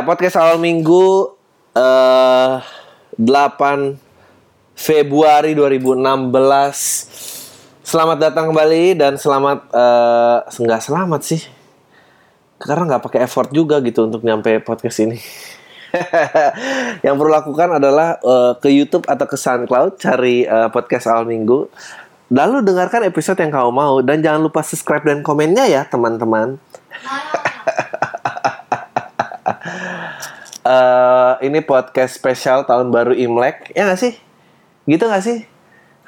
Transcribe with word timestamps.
Ya, 0.00 0.08
podcast 0.08 0.40
awal 0.40 0.56
minggu 0.56 1.36
eh 1.76 2.56
8 3.20 4.00
Februari 4.72 5.52
2016. 5.52 7.84
Selamat 7.84 8.16
datang 8.16 8.48
kembali 8.48 8.96
dan 8.96 9.20
selamat 9.20 9.68
eh 9.68 10.38
enggak 10.56 10.88
selamat 10.88 11.20
sih. 11.20 11.44
Karena 12.56 12.88
nggak 12.88 13.12
pakai 13.12 13.28
effort 13.28 13.52
juga 13.52 13.76
gitu 13.84 14.08
untuk 14.08 14.24
nyampe 14.24 14.64
podcast 14.64 15.04
ini. 15.04 15.20
yang 17.04 17.20
perlu 17.20 17.36
lakukan 17.36 17.76
adalah 17.76 18.16
eh, 18.24 18.56
ke 18.56 18.72
YouTube 18.72 19.04
atau 19.04 19.28
ke 19.28 19.36
SoundCloud 19.36 20.00
cari 20.00 20.48
eh, 20.48 20.68
podcast 20.72 21.12
awal 21.12 21.28
minggu. 21.28 21.68
Lalu 22.32 22.64
dengarkan 22.64 23.04
episode 23.04 23.36
yang 23.36 23.52
kamu 23.52 23.68
mau 23.68 24.00
dan 24.00 24.24
jangan 24.24 24.48
lupa 24.48 24.64
subscribe 24.64 25.04
dan 25.04 25.20
komennya 25.20 25.68
ya 25.68 25.84
teman-teman. 25.84 26.56
eh 30.70 31.32
ini 31.50 31.58
podcast 31.66 32.14
spesial 32.14 32.62
tahun 32.62 32.94
baru 32.94 33.10
Imlek, 33.10 33.74
ya 33.74 33.90
nggak 33.90 33.98
sih? 33.98 34.14
Gitu 34.86 35.02
nggak 35.02 35.24
sih? 35.26 35.38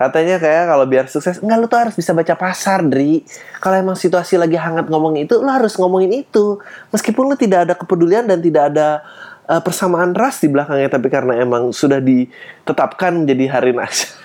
Katanya 0.02 0.42
kayak 0.42 0.66
kalau 0.66 0.84
biar 0.90 1.06
sukses, 1.06 1.38
enggak 1.38 1.58
lu 1.62 1.66
tuh 1.70 1.78
harus 1.78 1.94
bisa 1.94 2.10
baca 2.10 2.34
pasar, 2.34 2.82
Dri. 2.82 3.22
Kalau 3.62 3.76
emang 3.78 3.94
situasi 3.94 4.34
lagi 4.34 4.58
hangat 4.58 4.90
ngomong 4.90 5.14
itu, 5.14 5.38
lu 5.38 5.46
harus 5.46 5.78
ngomongin 5.78 6.26
itu. 6.26 6.58
Meskipun 6.90 7.30
lu 7.30 7.36
tidak 7.38 7.70
ada 7.70 7.74
kepedulian 7.78 8.26
dan 8.26 8.42
tidak 8.42 8.74
ada 8.74 9.02
eh, 9.46 9.62
persamaan 9.62 10.10
ras 10.10 10.42
di 10.42 10.50
belakangnya, 10.50 10.90
tapi 10.90 11.06
karena 11.06 11.38
emang 11.38 11.70
sudah 11.70 12.02
ditetapkan 12.02 13.22
menjadi 13.22 13.44
hari 13.58 13.72
nas 13.78 14.18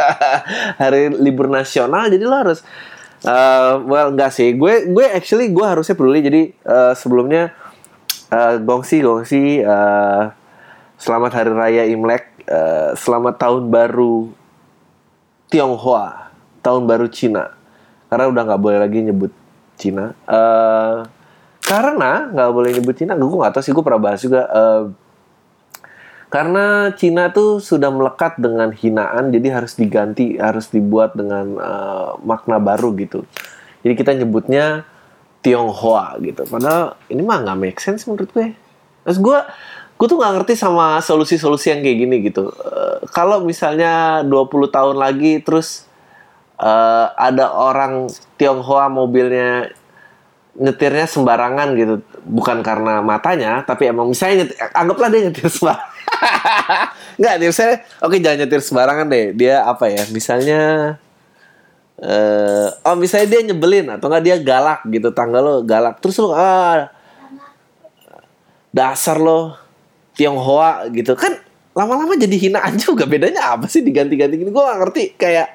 hari 0.80 1.12
libur 1.12 1.44
nasional, 1.52 2.08
jadi 2.08 2.24
lu 2.24 2.32
harus 2.32 2.64
eh, 3.20 3.72
well 3.84 4.08
enggak 4.08 4.32
sih. 4.32 4.56
Gue 4.56 4.88
gue 4.88 5.06
actually 5.12 5.52
gue 5.52 5.66
harusnya 5.66 5.92
peduli. 5.92 6.24
Jadi 6.24 6.42
eh, 6.56 6.92
sebelumnya 6.96 7.52
eh, 8.28 8.54
gongsi 8.60 9.00
gongsi 9.00 9.64
eh, 9.64 10.22
selamat 11.00 11.32
hari 11.32 11.50
raya 11.52 11.82
Imlek, 11.88 12.44
eh, 12.44 12.90
selamat 12.96 13.40
tahun 13.40 13.72
baru 13.72 14.28
Tionghoa, 15.48 16.28
tahun 16.60 16.84
baru 16.84 17.08
Cina. 17.08 17.56
Karena 18.12 18.28
udah 18.28 18.42
nggak 18.44 18.60
boleh 18.60 18.78
lagi 18.80 19.00
nyebut 19.00 19.32
Cina. 19.80 20.12
Eh, 20.28 20.96
karena 21.64 22.28
nggak 22.32 22.50
boleh 22.52 22.70
nyebut 22.76 22.96
Cina, 22.96 23.16
gue 23.16 23.28
nggak 23.28 23.54
tahu 23.56 23.64
sih 23.64 23.72
gue 23.72 23.84
pernah 23.84 24.02
bahas 24.02 24.20
juga. 24.20 24.44
Eh, 24.44 24.84
karena 26.28 26.92
Cina 26.92 27.32
tuh 27.32 27.56
sudah 27.64 27.88
melekat 27.88 28.36
dengan 28.36 28.68
hinaan, 28.68 29.32
jadi 29.32 29.56
harus 29.56 29.72
diganti, 29.80 30.36
harus 30.36 30.68
dibuat 30.68 31.16
dengan 31.16 31.56
eh, 31.56 32.10
makna 32.20 32.60
baru 32.60 32.92
gitu. 33.00 33.24
Jadi 33.80 33.94
kita 33.96 34.12
nyebutnya 34.12 34.84
Tionghoa 35.42 36.18
gitu. 36.22 36.42
Padahal 36.46 36.98
ini 37.10 37.22
mah 37.22 37.42
nggak 37.46 37.58
make 37.58 37.80
sense 37.80 38.06
menurut 38.10 38.30
gue. 38.34 38.54
Terus 39.06 39.18
gue 39.18 39.38
gue 39.98 40.06
tuh 40.06 40.18
nggak 40.18 40.32
ngerti 40.42 40.54
sama 40.54 41.02
solusi-solusi 41.02 41.74
yang 41.74 41.80
kayak 41.82 41.98
gini 41.98 42.16
gitu. 42.26 42.50
Eh, 42.50 43.06
kalau 43.10 43.42
misalnya 43.42 44.22
20 44.26 44.70
tahun 44.70 44.96
lagi 44.98 45.42
terus 45.42 45.86
eh, 46.58 47.06
ada 47.14 47.54
orang 47.54 48.10
Tionghoa 48.38 48.90
mobilnya 48.90 49.70
nyetirnya 50.58 51.06
sembarangan 51.06 51.70
gitu, 51.78 52.02
bukan 52.26 52.66
karena 52.66 52.98
matanya, 52.98 53.62
tapi 53.62 53.94
emang 53.94 54.10
misalnya 54.10 54.42
nyetir, 54.42 54.58
anggaplah 54.74 55.06
dia 55.06 55.20
nyetir 55.30 55.46
sembarangan. 55.46 55.90
Nggak, 57.18 57.34
dia 57.38 57.48
misalnya, 57.50 57.76
oke 58.02 58.16
jangan 58.18 58.38
nyetir 58.42 58.60
sembarangan 58.62 59.06
deh. 59.06 59.26
Dia 59.38 59.54
apa 59.66 59.86
ya? 59.86 60.02
Misalnya 60.10 60.60
eh 61.98 62.68
oh 62.86 62.94
misalnya 62.94 63.26
dia 63.26 63.40
nyebelin 63.50 63.90
atau 63.90 64.06
enggak 64.06 64.22
dia 64.22 64.36
galak 64.38 64.80
gitu 64.86 65.10
tanggal 65.10 65.42
lo 65.42 65.54
galak. 65.66 65.98
Terus 65.98 66.16
lo 66.22 66.30
ah 66.30 66.86
dasar 68.70 69.18
lo 69.18 69.58
Tionghoa 70.14 70.90
gitu. 70.94 71.14
Kan 71.18 71.38
lama-lama 71.74 72.14
jadi 72.18 72.34
hinaan 72.34 72.74
juga 72.78 73.06
bedanya 73.06 73.54
apa 73.54 73.66
sih 73.70 73.82
diganti-ganti 73.82 74.34
gini? 74.38 74.50
Gue 74.50 74.62
ngerti 74.62 75.18
kayak 75.18 75.48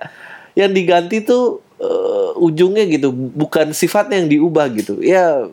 yang 0.56 0.72
diganti 0.72 1.24
tuh 1.24 1.64
eh, 1.80 2.32
ujungnya 2.40 2.88
gitu 2.92 3.12
bukan 3.12 3.72
sifatnya 3.72 4.20
yang 4.24 4.30
diubah 4.32 4.68
gitu. 4.76 5.00
Ya 5.00 5.48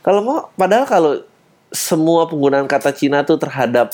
kalau 0.00 0.20
mau 0.24 0.38
padahal 0.56 0.88
kalau 0.88 1.12
semua 1.70 2.26
penggunaan 2.26 2.66
kata 2.66 2.90
Cina 2.96 3.24
tuh 3.24 3.36
terhadap 3.36 3.92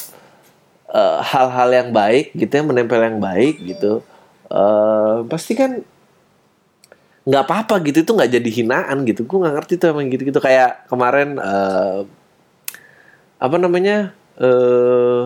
eh, 0.91 1.19
hal-hal 1.27 1.69
yang 1.75 1.89
baik 1.91 2.35
gitu 2.39 2.53
ya 2.55 2.63
menempel 2.63 3.03
yang 3.03 3.19
baik 3.19 3.63
gitu 3.63 4.03
eh 4.47 5.17
pasti 5.27 5.59
kan 5.59 5.83
nggak 7.27 7.43
apa-apa 7.43 7.83
gitu 7.83 8.07
itu 8.07 8.13
nggak 8.15 8.31
jadi 8.39 8.51
hinaan 8.63 9.03
gitu. 9.03 9.27
Gue 9.27 9.39
nggak 9.43 9.55
ngerti 9.59 9.73
tuh 9.83 9.91
emang 9.91 10.07
gitu-gitu. 10.07 10.39
Kayak 10.39 10.87
kemarin 10.87 11.37
eh, 11.43 12.01
apa 13.37 13.57
namanya 13.59 14.15
eh 14.39 15.23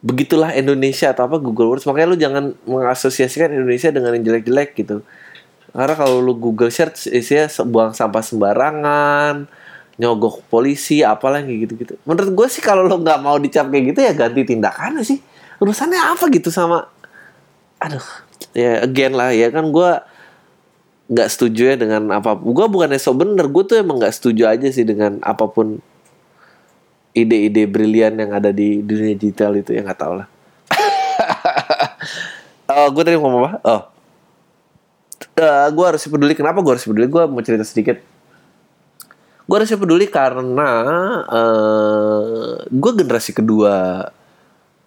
begitulah 0.00 0.56
Indonesia 0.56 1.12
atau 1.12 1.24
apa 1.28 1.40
Google 1.40 1.72
Words. 1.72 1.88
Makanya 1.88 2.08
lu 2.08 2.18
jangan 2.20 2.44
mengasosiasikan 2.68 3.52
Indonesia 3.52 3.88
dengan 3.88 4.16
yang 4.16 4.24
jelek-jelek 4.28 4.76
gitu. 4.76 5.00
Karena 5.72 5.94
kalau 5.96 6.20
lu 6.20 6.36
Google 6.36 6.68
search 6.68 7.08
isinya 7.08 7.48
buang 7.64 7.96
sampah 7.96 8.24
sembarangan 8.24 9.48
nyogok 10.00 10.48
polisi 10.48 11.04
apalah 11.04 11.44
gitu-gitu. 11.44 11.96
Menurut 12.08 12.32
gue 12.32 12.46
sih 12.48 12.64
kalau 12.64 12.84
lu 12.84 13.00
nggak 13.00 13.20
mau 13.20 13.36
dicap 13.36 13.68
kayak 13.68 13.96
gitu 13.96 14.00
ya 14.04 14.12
ganti 14.12 14.40
tindakannya 14.44 15.04
sih. 15.04 15.20
Urusannya 15.60 16.00
apa 16.00 16.28
gitu 16.32 16.48
sama 16.52 16.88
aduh 17.80 18.04
ya 18.52 18.84
again 18.84 19.16
lah 19.16 19.32
ya 19.32 19.48
kan 19.48 19.64
gue 19.72 19.90
nggak 21.10 21.28
setuju 21.28 21.74
ya 21.74 21.76
dengan 21.76 22.06
apa 22.14 22.38
gue 22.38 22.66
bukannya 22.70 23.02
so 23.02 23.10
bener 23.10 23.50
gue 23.50 23.64
tuh 23.66 23.82
emang 23.82 23.98
nggak 23.98 24.14
setuju 24.14 24.46
aja 24.46 24.70
sih 24.70 24.86
dengan 24.86 25.18
apa 25.26 25.50
pun 25.50 25.82
ide-ide 27.10 27.66
brilian 27.66 28.14
yang 28.14 28.30
ada 28.30 28.54
di 28.54 28.78
dunia 28.82 29.18
digital 29.18 29.58
itu 29.58 29.74
ya 29.74 29.82
nggak 29.82 30.00
tahu 30.00 30.14
lah. 30.22 30.28
Oh 32.70 32.86
gue 32.94 33.02
tadi 33.02 33.18
ngomong 33.18 33.50
apa? 33.50 33.58
Oh. 33.66 33.82
Gue 35.74 35.84
harus 35.90 36.06
peduli 36.06 36.38
kenapa 36.38 36.62
gue 36.62 36.70
harus 36.70 36.86
peduli? 36.86 37.10
Gue 37.10 37.26
mau 37.26 37.42
cerita 37.42 37.66
sedikit. 37.66 37.98
Gue 39.42 39.56
harus 39.58 39.74
peduli 39.74 40.06
karena 40.06 40.70
eh 41.26 42.62
gue 42.70 42.92
generasi 42.94 43.34
kedua 43.34 44.06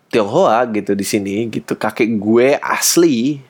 Tionghoa 0.07 0.63
gitu 0.71 0.95
di 0.95 1.03
sini 1.03 1.51
gitu 1.51 1.75
kakek 1.75 2.07
gue 2.15 2.55
asli 2.63 3.43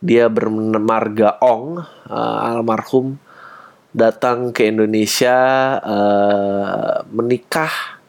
dia 0.00 0.32
bermarga 0.32 1.36
Ong 1.44 1.76
eh, 2.08 2.38
almarhum 2.48 3.20
datang 3.92 4.54
ke 4.54 4.72
Indonesia 4.72 5.36
eh, 5.84 6.96
menikah. 7.12 8.00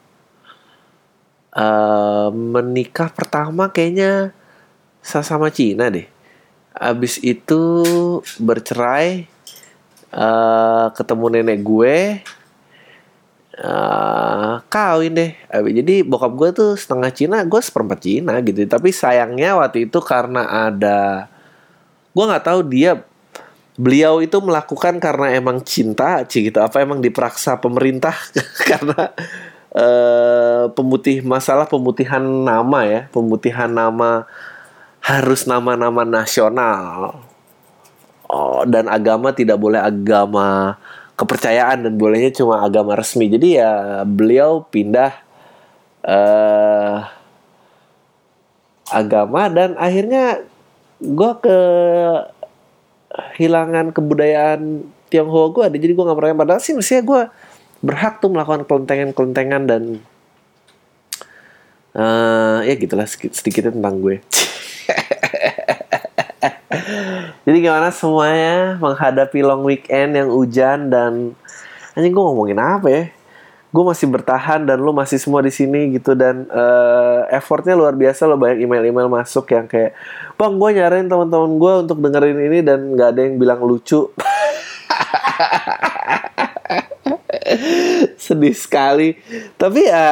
Eh, 1.52 2.28
menikah 2.32 3.12
pertama 3.12 3.68
kayaknya 3.68 4.32
sama 5.04 5.52
Cina 5.52 5.92
deh. 5.92 6.08
Abis 6.72 7.20
itu 7.20 7.84
bercerai 8.40 9.28
eh, 10.12 10.86
ketemu 10.96 11.24
nenek 11.28 11.60
gue. 11.60 11.96
Eh 13.52 14.54
kawin 14.72 15.12
deh. 15.12 15.36
Abis- 15.52 15.76
jadi 15.76 15.94
bokap 16.08 16.32
gue 16.40 16.48
tuh 16.56 16.70
setengah 16.80 17.12
Cina 17.12 17.44
gue 17.44 17.60
seperempat 17.60 18.00
Cina 18.00 18.40
gitu. 18.40 18.64
Tapi 18.64 18.88
sayangnya 18.88 19.60
waktu 19.60 19.92
itu 19.92 20.00
karena 20.00 20.72
ada 20.72 21.28
gue 22.12 22.24
nggak 22.28 22.44
tahu 22.44 22.60
dia 22.68 23.00
beliau 23.76 24.20
itu 24.20 24.36
melakukan 24.38 25.00
karena 25.00 25.32
emang 25.32 25.64
cinta 25.64 26.24
Ci, 26.28 26.52
gitu. 26.52 26.60
Apa 26.60 26.84
emang 26.84 27.00
diperaksa 27.00 27.56
pemerintah? 27.58 28.12
Karena 28.68 29.12
eh 29.72 30.64
pemutih 30.76 31.24
masalah 31.24 31.64
pemutihan 31.64 32.20
nama 32.20 32.84
ya. 32.84 33.00
Pemutihan 33.08 33.72
nama 33.72 34.28
harus 35.02 35.48
nama-nama 35.48 36.04
nasional. 36.04 37.16
Oh, 38.32 38.64
dan 38.64 38.88
agama 38.88 39.32
tidak 39.36 39.60
boleh 39.60 39.80
agama 39.80 40.76
kepercayaan 41.16 41.84
dan 41.84 41.94
bolehnya 41.96 42.32
cuma 42.32 42.64
agama 42.64 42.96
resmi. 42.96 43.28
Jadi 43.28 43.56
ya 43.60 44.04
beliau 44.04 44.64
pindah 44.68 45.12
eh 46.04 46.98
agama 48.92 49.48
dan 49.48 49.72
akhirnya 49.80 50.44
gue 51.02 51.30
ke 51.42 51.58
hilangan 53.36 53.90
kebudayaan 53.90 54.86
Tionghoa 55.10 55.50
gue 55.50 55.62
ada 55.66 55.76
jadi 55.76 55.92
gue 55.92 56.04
nggak 56.06 56.18
pernah 56.18 56.38
padahal 56.38 56.62
sih 56.62 56.72
mestinya 56.78 57.02
gue 57.02 57.22
berhak 57.82 58.22
tuh 58.22 58.30
melakukan 58.30 58.62
kelentengan-kelentengan 58.64 59.62
dan 59.66 59.82
eh 61.92 62.58
ya 62.70 62.74
gitulah 62.78 63.04
sedikit 63.04 63.36
sedikitnya 63.36 63.74
tentang 63.74 64.00
gue 64.00 64.24
jadi 67.44 67.58
gimana 67.58 67.90
semuanya 67.92 68.78
menghadapi 68.78 69.42
long 69.44 69.66
weekend 69.66 70.16
yang 70.16 70.30
hujan 70.30 70.88
dan 70.88 71.34
anjing 71.98 72.14
gue 72.14 72.24
ngomongin 72.24 72.56
apa 72.62 72.88
ya 72.88 73.04
gue 73.72 73.84
masih 73.88 74.04
bertahan 74.12 74.68
dan 74.68 74.76
lu 74.84 74.92
masih 74.92 75.16
semua 75.16 75.40
di 75.40 75.48
sini 75.48 75.96
gitu. 75.96 76.12
Dan 76.12 76.44
eh, 76.52 77.20
effortnya 77.32 77.72
luar 77.72 77.96
biasa 77.96 78.28
lo 78.28 78.36
banyak 78.36 78.60
email-email 78.68 79.08
masuk 79.08 79.48
yang 79.56 79.64
kayak 79.64 79.96
bang 80.36 80.52
gue 80.60 80.70
nyariin 80.76 81.08
teman-teman 81.08 81.52
gue 81.56 81.72
untuk 81.88 81.98
dengerin 82.04 82.38
ini 82.52 82.60
dan 82.60 82.92
nggak 82.92 83.08
ada 83.16 83.20
yang 83.24 83.40
bilang 83.40 83.64
lucu. 83.64 84.12
Sedih 88.20 88.52
sekali. 88.52 89.16
Tapi 89.56 89.88
ya 89.88 90.06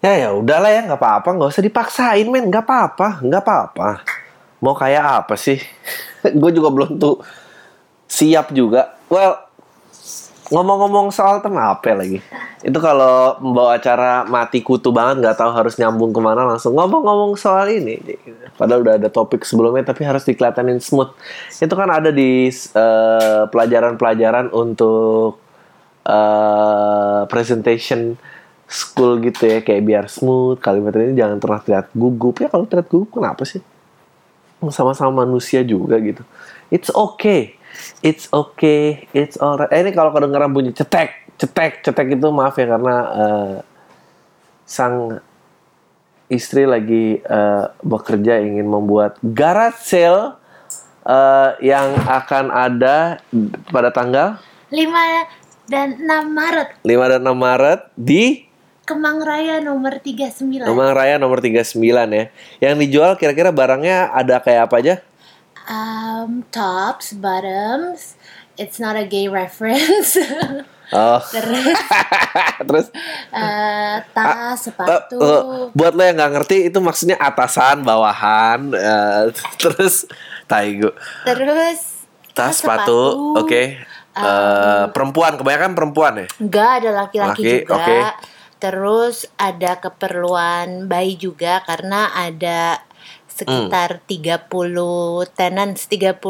ya 0.00 0.12
ya 0.16 0.28
udahlah 0.32 0.72
ya 0.72 0.80
nggak 0.84 1.00
apa-apa 1.00 1.28
nggak 1.40 1.50
usah 1.56 1.64
dipaksain 1.64 2.28
men. 2.28 2.52
Nggak 2.52 2.68
apa-apa 2.68 3.24
nggak 3.24 3.42
apa-apa. 3.42 3.90
Mau 4.60 4.76
kayak 4.76 5.24
apa 5.24 5.40
sih? 5.40 5.56
Gue 6.40 6.52
juga 6.52 6.68
belum 6.68 7.00
tuh 7.00 7.24
siap 8.04 8.52
juga. 8.52 8.92
Well 9.08 9.49
ngomong-ngomong 10.50 11.14
soal 11.14 11.38
tenape 11.38 11.94
lagi? 11.94 12.18
Itu 12.60 12.82
kalau 12.82 13.38
membawa 13.38 13.78
acara 13.78 14.26
mati 14.26 14.60
kutu 14.60 14.90
banget 14.90 15.22
nggak 15.22 15.38
tahu 15.38 15.50
harus 15.54 15.78
nyambung 15.78 16.10
ke 16.10 16.20
mana 16.20 16.42
langsung 16.42 16.74
ngomong-ngomong 16.74 17.38
soal 17.38 17.70
ini. 17.70 18.02
Padahal 18.58 18.82
udah 18.82 18.94
ada 18.98 19.08
topik 19.08 19.46
sebelumnya 19.46 19.86
tapi 19.86 20.02
harus 20.02 20.26
dikelihatanin 20.26 20.82
smooth. 20.82 21.14
Itu 21.54 21.74
kan 21.78 21.88
ada 21.88 22.10
di 22.10 22.50
eh, 22.50 23.42
pelajaran-pelajaran 23.46 24.50
untuk 24.50 25.38
eh, 26.04 27.22
presentation 27.30 28.18
school 28.66 29.22
gitu 29.22 29.46
ya. 29.46 29.58
Kayak 29.62 29.82
biar 29.86 30.04
smooth 30.10 30.58
kalimat 30.58 30.98
ini 30.98 31.14
jangan 31.14 31.38
pernah 31.38 31.62
terlihat 31.62 31.94
gugup. 31.94 32.42
Ya 32.42 32.50
kalau 32.50 32.66
terlihat 32.66 32.90
gugup 32.90 33.22
kenapa 33.22 33.46
sih? 33.46 33.62
Sama-sama 34.74 35.22
manusia 35.24 35.62
juga 35.62 35.96
gitu. 36.02 36.26
It's 36.74 36.90
okay 36.90 37.59
it's 38.00 38.30
okay 38.32 39.08
it's 39.16 39.36
alright 39.40 39.70
eh, 39.72 39.80
ini 39.80 39.92
kalau 39.92 40.10
kedengeran 40.14 40.50
bunyi 40.52 40.72
cetek 40.72 41.36
cetek 41.40 41.80
cetek 41.80 42.20
itu 42.20 42.28
maaf 42.28 42.56
ya 42.60 42.66
karena 42.68 42.96
eh, 43.16 43.54
sang 44.68 45.18
istri 46.30 46.68
lagi 46.68 47.18
eh, 47.18 47.64
bekerja 47.82 48.38
ingin 48.44 48.68
membuat 48.68 49.16
garage 49.24 49.80
sale 49.82 50.36
eh, 51.04 51.50
yang 51.64 51.96
akan 52.06 52.52
ada 52.52 53.18
pada 53.72 53.90
tanggal 53.90 54.36
5 54.68 55.70
dan 55.72 55.98
6 55.98 56.06
Maret 56.30 56.68
5 56.86 57.12
dan 57.16 57.20
6 57.24 57.34
Maret 57.34 57.80
di 57.96 58.50
Kemang 58.90 59.22
Raya 59.22 59.62
nomor 59.62 60.02
39 60.02 60.66
Kemang 60.66 60.90
Raya 60.98 61.14
nomor 61.14 61.38
39 61.38 61.78
ya. 62.10 62.24
Yang 62.58 62.74
dijual 62.82 63.14
kira-kira 63.14 63.54
barangnya 63.54 64.10
ada 64.10 64.42
kayak 64.42 64.66
apa 64.66 64.74
aja? 64.82 64.94
Um, 65.70 66.42
Tops, 66.50 67.14
bottoms 67.14 68.18
It's 68.58 68.82
not 68.82 68.98
a 68.98 69.06
gay 69.06 69.30
reference 69.30 70.18
Oh, 70.90 71.22
Terus 71.34 71.78
terus 72.66 72.86
eh, 73.30 73.96
tas, 74.10 74.34
eh, 74.34 74.54
sepatu 74.58 75.18
eh, 75.22 75.42
buat 75.70 75.94
lo 75.94 76.02
yang 76.02 76.18
nggak 76.18 76.32
ngerti 76.34 76.56
itu 76.66 76.82
maksudnya 76.82 77.14
atasan, 77.14 77.86
bawahan, 77.86 78.74
eh, 78.74 79.30
terus 79.62 80.10
taigo. 80.50 80.90
Terus 81.22 82.02
Tas, 82.34 82.58
sepatu, 82.58 83.38
oke. 83.38 83.62
Eh, 84.10 84.84
perempuan, 84.90 85.38
kebanyakan 85.38 85.72
perempuan 85.78 86.12
ya. 86.18 86.26
Enggak 86.42 86.70
ada 86.82 86.90
laki-laki 87.06 87.38
Laki, 87.38 87.54
juga. 87.62 87.74
oke. 87.78 87.98
Terus 88.60 89.16
ada 89.38 89.72
keperluan 89.78 90.90
bayi 90.90 91.14
juga 91.16 91.62
karena 91.64 92.12
ada 92.12 92.82
sekitar 93.40 94.04
30 94.04 94.44
tenants, 95.30 95.88
30 95.88 96.20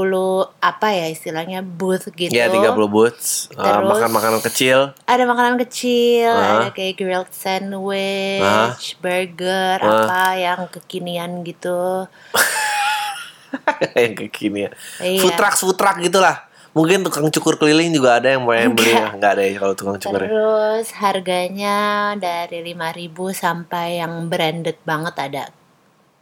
apa 0.56 0.86
ya 0.90 1.06
istilahnya 1.06 1.60
booth 1.60 2.06
gitu. 2.12 2.30
Ya 2.30 2.46
30 2.46 2.86
boots, 2.86 3.50
Eh, 3.50 3.58
Terus- 3.58 3.84
makan 3.84 4.10
makanan 4.10 4.40
kecil. 4.40 4.78
Ada 5.04 5.24
makanan 5.24 5.58
kecil, 5.58 6.30
Ah. 6.30 6.62
ada 6.62 6.70
kayak 6.70 6.94
grilled 6.94 7.30
sandwich, 7.30 8.40
Ah. 8.40 8.78
burger, 8.98 9.76
Ah. 9.78 9.90
apa 10.06 10.22
yang 10.36 10.60
kekinian 10.68 11.42
gitu. 11.42 12.06
yang 13.98 14.14
kekinian. 14.16 14.70
Iya. 15.00 15.20
Food 15.20 15.34
truck, 15.34 15.54
food 15.56 15.76
truck 15.76 15.98
gitulah. 15.98 16.46
Mungkin 16.70 17.02
tukang 17.02 17.26
cukur 17.28 17.58
keliling 17.58 17.90
juga 17.90 18.22
ada 18.22 18.30
yang 18.30 18.46
mau 18.46 18.54
yang 18.54 18.70
beli. 18.70 18.94
Enggak. 18.94 19.10
Enggak 19.18 19.30
ada 19.34 19.42
ya 19.42 19.54
kalau 19.58 19.74
tukang 19.74 19.98
cukur. 19.98 20.20
ya. 20.22 20.28
Terus 20.30 20.86
harganya 20.94 21.78
dari 22.14 22.62
5.000 22.62 23.34
sampai 23.34 23.98
yang 23.98 24.30
branded 24.30 24.78
banget 24.86 25.14
ada. 25.18 25.44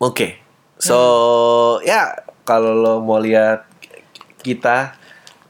Oke. 0.01 0.41
So, 0.79 0.99
Hmm. 1.79 1.85
ya 1.85 2.03
kalau 2.43 2.73
lo 2.73 2.95
mau 3.03 3.19
lihat 3.19 3.67
kita 4.41 4.95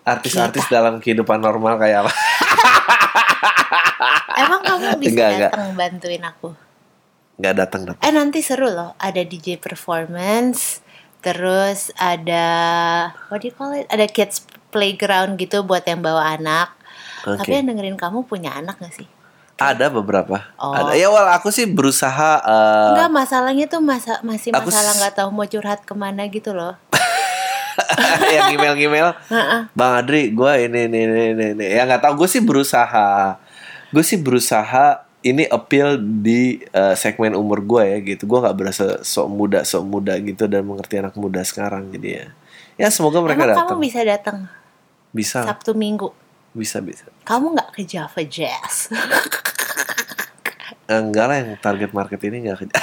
artis-artis 0.03 0.67
dalam 0.67 0.99
kehidupan 0.99 1.39
normal 1.39 1.77
kayak 1.77 2.03
apa? 2.03 2.13
Emang 4.39 4.61
kamu 4.63 4.99
bisa 4.99 5.11
Enggak, 5.13 5.29
enggak. 5.31 5.51
datang 5.53 5.69
bantuin 5.75 6.23
aku? 6.25 6.49
Nggak 7.39 7.55
datang 7.55 7.81
datang. 7.87 8.03
Eh 8.03 8.11
nanti 8.11 8.41
seru 8.41 8.69
loh, 8.69 8.95
ada 8.97 9.21
DJ 9.21 9.59
performance, 9.59 10.81
terus 11.21 11.91
ada 11.95 12.47
what 13.29 13.43
do 13.43 13.51
you 13.51 13.55
call 13.55 13.71
it? 13.71 13.87
Ada 13.91 14.09
kids 14.09 14.43
playground 14.71 15.37
gitu 15.37 15.63
buat 15.63 15.85
yang 15.85 16.01
bawa 16.01 16.35
anak. 16.35 16.73
Oke. 17.27 17.45
Tapi 17.45 17.51
yang 17.53 17.67
dengerin 17.69 17.99
kamu 17.99 18.25
punya 18.25 18.55
anak 18.55 18.79
gak 18.79 18.95
sih? 18.95 19.09
Ada 19.59 19.91
beberapa. 19.91 20.47
Oh. 20.55 20.71
Ada. 20.71 20.95
Ya 20.95 21.11
wal 21.11 21.27
aku 21.35 21.51
sih 21.51 21.67
berusaha 21.67 22.39
eh, 22.47 22.89
Enggak, 22.95 23.11
masalahnya 23.11 23.67
tuh 23.67 23.83
masa 23.83 24.23
masih 24.23 24.55
Aku 24.55 24.71
masalah 24.71 24.95
nggak 24.95 25.15
tahu 25.19 25.29
mau 25.35 25.47
curhat 25.51 25.83
ke 25.83 25.95
mana 25.99 26.31
gitu 26.31 26.55
loh. 26.55 26.79
yang 28.35 28.55
email-email. 28.55 29.19
Bang 29.75 29.93
Adri, 29.99 30.31
gue 30.31 30.53
ini 30.63 30.87
ini 30.87 30.99
ini 31.11 31.23
ini. 31.35 31.47
ini. 31.59 31.67
Ya 31.75 31.91
nggak 31.91 32.07
tahu. 32.07 32.23
Gue 32.23 32.29
sih 32.31 32.39
berusaha. 32.39 33.35
Gue 33.91 34.07
sih 34.07 34.19
berusaha 34.19 35.03
ini 35.27 35.43
appeal 35.51 35.99
di 35.99 36.63
eh, 36.71 36.95
segmen 36.95 37.35
umur 37.35 37.59
gue 37.67 37.83
ya 37.83 37.99
gitu. 38.15 38.31
Gue 38.31 38.39
nggak 38.39 38.55
berasa 38.55 39.03
sok 39.03 39.27
muda 39.27 39.67
sok 39.67 39.83
muda 39.83 40.15
gitu 40.23 40.47
dan 40.47 40.63
mengerti 40.63 41.03
anak 41.03 41.19
muda 41.19 41.43
sekarang 41.43 41.91
jadi 41.91 42.09
ya. 42.09 42.27
Ya 42.79 42.89
semoga 42.95 43.19
mereka 43.19 43.43
datang. 43.43 43.75
kamu 43.75 43.83
bisa 43.83 44.01
datang 44.07 44.47
Bisa, 45.11 45.43
Sabtu 45.43 45.75
Minggu. 45.75 46.15
bisa, 46.55 46.79
bisa. 46.79 47.11
Kamu 47.27 47.59
nggak 47.59 47.75
ke 47.75 47.83
Java 47.83 48.23
Jazz? 48.23 48.87
Enggak 50.89 51.25
lah 51.29 51.37
yang 51.45 51.53
target 51.61 51.93
market 51.93 52.17
ini 52.25 52.49
enggak 52.49 52.65
kerja. 52.65 52.73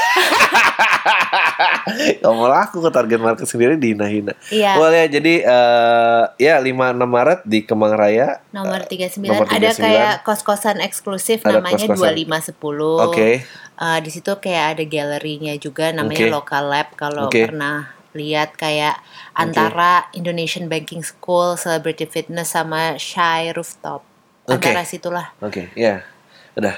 Ngomong 2.21 2.53
aku 2.53 2.85
ke 2.85 2.89
target 2.93 3.17
market 3.17 3.49
sendiri 3.49 3.81
dihina-hina. 3.81 4.37
Iya. 4.53 4.77
Well 4.77 4.93
ya 4.93 5.09
jadi 5.09 5.33
eh 5.41 6.23
ya 6.37 6.61
5 6.61 6.69
6 6.69 7.01
Maret 7.01 7.39
di 7.49 7.65
Kemang 7.65 7.97
Raya. 7.97 8.45
Nomor 8.53 8.85
39 8.85 9.25
nomor 9.25 9.49
ada 9.49 9.73
39. 9.73 9.81
kayak 9.81 10.13
kos-kosan 10.21 10.85
eksklusif 10.85 11.41
Ada 11.41 11.61
namanya 11.61 11.81
kos-kosan. 11.81 12.13
2510. 12.13 13.09
Oke. 13.09 13.29
Eh, 13.75 13.99
di 14.05 14.09
situ 14.13 14.31
kayak 14.37 14.77
ada 14.77 14.83
galerinya 14.85 15.53
juga 15.57 15.89
namanya 15.89 16.29
Oke. 16.29 16.33
Local 16.33 16.63
Lab 16.69 16.87
kalau 16.93 17.25
Oke. 17.27 17.49
pernah 17.49 17.89
lihat 18.15 18.55
kayak 18.55 18.95
antara 19.35 20.07
Indonesian 20.15 20.71
Banking 20.71 21.03
School, 21.03 21.59
Celebrity 21.59 22.07
Fitness 22.07 22.55
sama 22.55 22.95
Shy 22.95 23.51
Rooftop. 23.51 24.07
Oke. 24.47 24.71
Antara 24.71 24.87
situlah. 24.87 25.35
Oke, 25.43 25.67
ya. 25.75 26.07
Udah. 26.55 26.75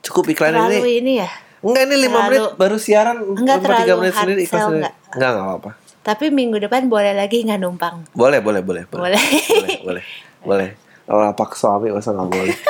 Cukup 0.00 0.24
iklan 0.28 0.52
Terlalu 0.52 0.80
ini. 0.80 0.92
ini 0.98 1.12
ya. 1.18 1.30
Enggak 1.60 1.82
ini 1.84 1.96
5 1.98 2.08
terlalu- 2.08 2.24
menit 2.24 2.44
baru 2.56 2.76
siaran 2.76 3.16
Enggak 3.36 3.58
terlalu 3.60 3.92
menit 3.98 4.14
hard 4.14 4.22
sendiri 4.24 4.40
iklan 4.42 4.60
sendiri. 4.60 4.78
enggak? 4.80 4.94
Enggak 5.12 5.28
enggak 5.30 5.46
apa-apa. 5.46 5.70
Tapi 6.00 6.24
minggu 6.32 6.56
depan 6.58 6.88
boleh 6.88 7.12
lagi 7.12 7.44
nggak 7.44 7.60
numpang. 7.60 7.96
Boleh, 8.10 8.40
boleh, 8.40 8.60
boleh, 8.60 8.82
boleh. 8.84 9.00
Boleh. 9.12 9.22
boleh, 9.52 9.78
boleh. 9.84 10.04
Boleh. 10.40 10.68
Kalau 11.04 11.24
apa 11.26 11.44
suami 11.52 11.88
masa 11.90 12.10
nggak 12.10 12.28
boleh. 12.28 12.56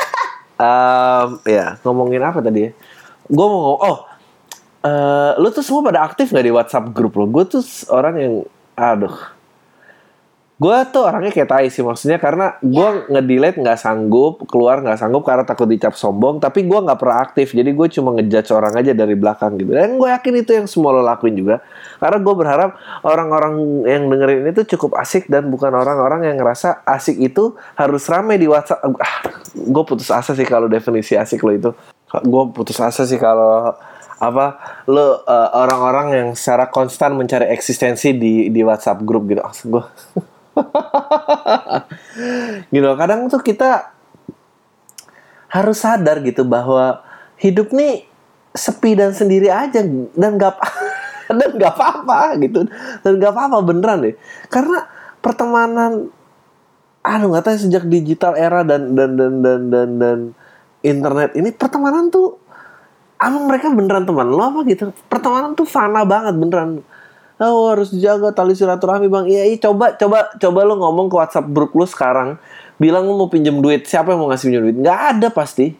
Em, 0.60 1.28
ya, 1.46 1.80
ngomongin 1.80 2.20
apa 2.20 2.38
tadi 2.38 2.68
ya? 2.68 2.70
Gue 3.24 3.46
mau 3.46 3.60
ngomong, 3.64 3.80
oh, 3.80 3.98
eh 4.82 5.32
lu 5.36 5.48
tuh 5.48 5.62
semua 5.62 5.80
pada 5.82 6.04
aktif 6.04 6.28
gak 6.28 6.42
di 6.42 6.52
WhatsApp 6.52 6.90
grup 6.90 7.14
lo? 7.14 7.24
Gue 7.24 7.46
tuh 7.46 7.62
orang 7.88 8.14
yang, 8.14 8.34
aduh, 8.74 9.14
gue 10.60 10.76
tuh 10.92 11.08
orangnya 11.08 11.32
kayak 11.32 11.48
tai 11.48 11.68
sih 11.72 11.80
maksudnya 11.80 12.20
karena 12.20 12.60
gue 12.60 13.08
ngedelete 13.08 13.64
nggak 13.64 13.80
sanggup 13.80 14.44
keluar 14.44 14.84
nggak 14.84 15.00
sanggup 15.00 15.24
karena 15.24 15.48
takut 15.48 15.64
dicap 15.64 15.96
sombong 15.96 16.36
tapi 16.36 16.68
gue 16.68 16.78
nggak 16.84 17.00
pernah 17.00 17.24
aktif 17.24 17.56
jadi 17.56 17.72
gue 17.72 17.88
cuma 17.96 18.12
ngejudge 18.12 18.52
orang 18.52 18.76
aja 18.76 18.92
dari 18.92 19.16
belakang 19.16 19.56
gitu. 19.56 19.72
Dan 19.72 19.96
gue 19.96 20.08
yakin 20.12 20.34
itu 20.36 20.50
yang 20.52 20.66
semua 20.68 20.92
lo 20.92 21.00
lakuin 21.00 21.32
juga 21.32 21.64
karena 21.96 22.18
gue 22.20 22.34
berharap 22.36 22.70
orang-orang 23.00 23.54
yang 23.88 24.02
dengerin 24.12 24.52
itu 24.52 24.76
cukup 24.76 25.00
asik 25.00 25.32
dan 25.32 25.48
bukan 25.48 25.72
orang-orang 25.72 26.28
yang 26.28 26.36
ngerasa 26.36 26.84
asik 26.84 27.16
itu 27.16 27.56
harus 27.80 28.04
rame 28.12 28.36
di 28.36 28.44
WhatsApp. 28.44 28.84
Ah, 29.00 29.32
gue 29.56 29.84
putus 29.88 30.12
asa 30.12 30.36
sih 30.36 30.44
kalau 30.44 30.68
definisi 30.68 31.16
asik 31.16 31.40
lo 31.40 31.52
itu. 31.56 31.70
Gue 32.20 32.42
putus 32.52 32.76
asa 32.84 33.08
sih 33.08 33.16
kalau 33.16 33.72
apa 34.20 34.60
lo 34.84 35.24
eh, 35.24 35.48
orang-orang 35.56 36.06
yang 36.12 36.28
secara 36.36 36.68
konstan 36.68 37.16
mencari 37.16 37.48
eksistensi 37.48 38.12
di 38.12 38.52
di 38.52 38.60
WhatsApp 38.60 39.00
grup 39.00 39.24
gitu. 39.24 39.40
Maksud 39.40 39.66
gue 39.72 39.84
gitu 42.74 42.88
kadang 42.96 43.28
tuh 43.28 43.40
kita 43.40 43.92
harus 45.50 45.82
sadar 45.82 46.22
gitu 46.22 46.46
bahwa 46.46 47.02
hidup 47.42 47.74
nih 47.74 48.06
sepi 48.54 48.94
dan 48.94 49.14
sendiri 49.14 49.50
aja 49.50 49.82
dan 50.14 50.38
gak 50.38 50.58
dan 51.38 51.50
gak 51.58 51.74
apa-apa 51.74 52.38
gitu. 52.38 52.66
Dan 53.02 53.12
gak 53.18 53.34
apa-apa 53.34 53.58
beneran 53.62 54.06
deh. 54.06 54.14
Karena 54.46 54.86
pertemanan 55.20 56.10
aduh 57.00 57.32
nggak 57.32 57.48
tahu 57.48 57.54
ya, 57.56 57.60
sejak 57.64 57.84
digital 57.88 58.36
era 58.36 58.60
dan 58.60 58.92
dan 58.92 59.16
dan 59.16 59.40
dan 59.40 59.60
dan 59.72 59.88
dan 59.96 60.18
internet 60.84 61.32
ini 61.32 61.48
pertemanan 61.48 62.12
tuh 62.12 62.36
emang 63.16 63.48
mereka 63.48 63.72
beneran 63.72 64.04
teman 64.04 64.28
lo 64.28 64.44
apa 64.44 64.60
gitu. 64.68 64.92
Pertemanan 65.08 65.56
tuh 65.56 65.64
fana 65.64 66.04
banget 66.04 66.36
beneran 66.36 66.84
oh 67.40 67.73
harus 67.73 67.88
dijaga 67.88 68.37
tali 68.37 68.52
silaturahmi 68.52 69.09
bang. 69.09 69.25
Iya 69.26 69.42
iya 69.49 69.59
coba 69.59 69.97
coba 69.97 70.28
coba 70.37 70.61
lo 70.68 70.76
ngomong 70.76 71.06
ke 71.09 71.16
WhatsApp 71.16 71.49
grup 71.49 71.73
lo 71.73 71.88
sekarang. 71.88 72.37
Bilang 72.76 73.09
lu 73.09 73.16
mau 73.16 73.32
pinjam 73.32 73.56
duit. 73.64 73.88
Siapa 73.88 74.12
yang 74.12 74.20
mau 74.20 74.28
ngasih 74.28 74.47
pinjam 74.52 74.62
duit? 74.68 74.76
Nggak 74.76 75.00
ada 75.16 75.28
pasti. 75.32 75.73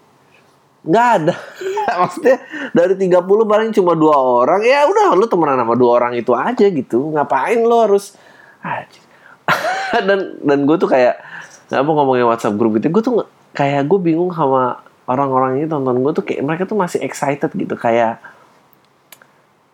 Nggak 0.85 1.09
ada. 1.21 1.35
Maksudnya 2.01 2.37
dari 2.73 2.95
30 2.97 3.21
paling 3.45 3.71
cuma 3.77 3.93
dua 3.93 4.17
orang. 4.17 4.61
Ya 4.65 4.89
udah 4.89 5.13
lu 5.13 5.29
temenan 5.29 5.61
sama 5.61 5.77
dua 5.77 5.91
orang 6.01 6.13
itu 6.17 6.33
aja 6.33 6.67
gitu. 6.73 7.13
Ngapain 7.13 7.61
lu 7.61 7.77
harus 7.77 8.17
dan 10.09 10.41
dan 10.41 10.59
gue 10.65 10.77
tuh 10.77 10.89
kayak 10.89 11.21
nggak 11.71 11.83
mau 11.85 11.93
ngomongin 12.01 12.25
WhatsApp 12.29 12.57
grup 12.57 12.81
gitu. 12.81 12.89
Gue 12.89 13.03
tuh 13.05 13.15
kayak 13.53 13.85
gue 13.85 13.99
bingung 14.01 14.33
sama 14.33 14.81
orang-orang 15.05 15.61
ini 15.61 15.67
tonton 15.67 16.01
gue 16.01 16.13
tuh 16.17 16.25
kayak 16.25 16.41
mereka 16.41 16.65
tuh 16.65 16.79
masih 16.81 17.05
excited 17.05 17.53
gitu. 17.53 17.75
Kayak 17.77 18.21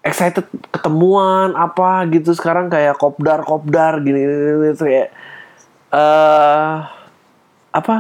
excited 0.07 0.47
ketemuan 0.71 1.53
apa 1.59 2.07
gitu. 2.15 2.33
Sekarang 2.33 2.71
kayak 2.71 2.97
kopdar 2.97 3.43
kopdar 3.43 3.99
gini 4.01 4.23
gini, 4.23 4.73
kayak 4.79 5.09
eh 5.91 6.75
apa? 7.75 7.97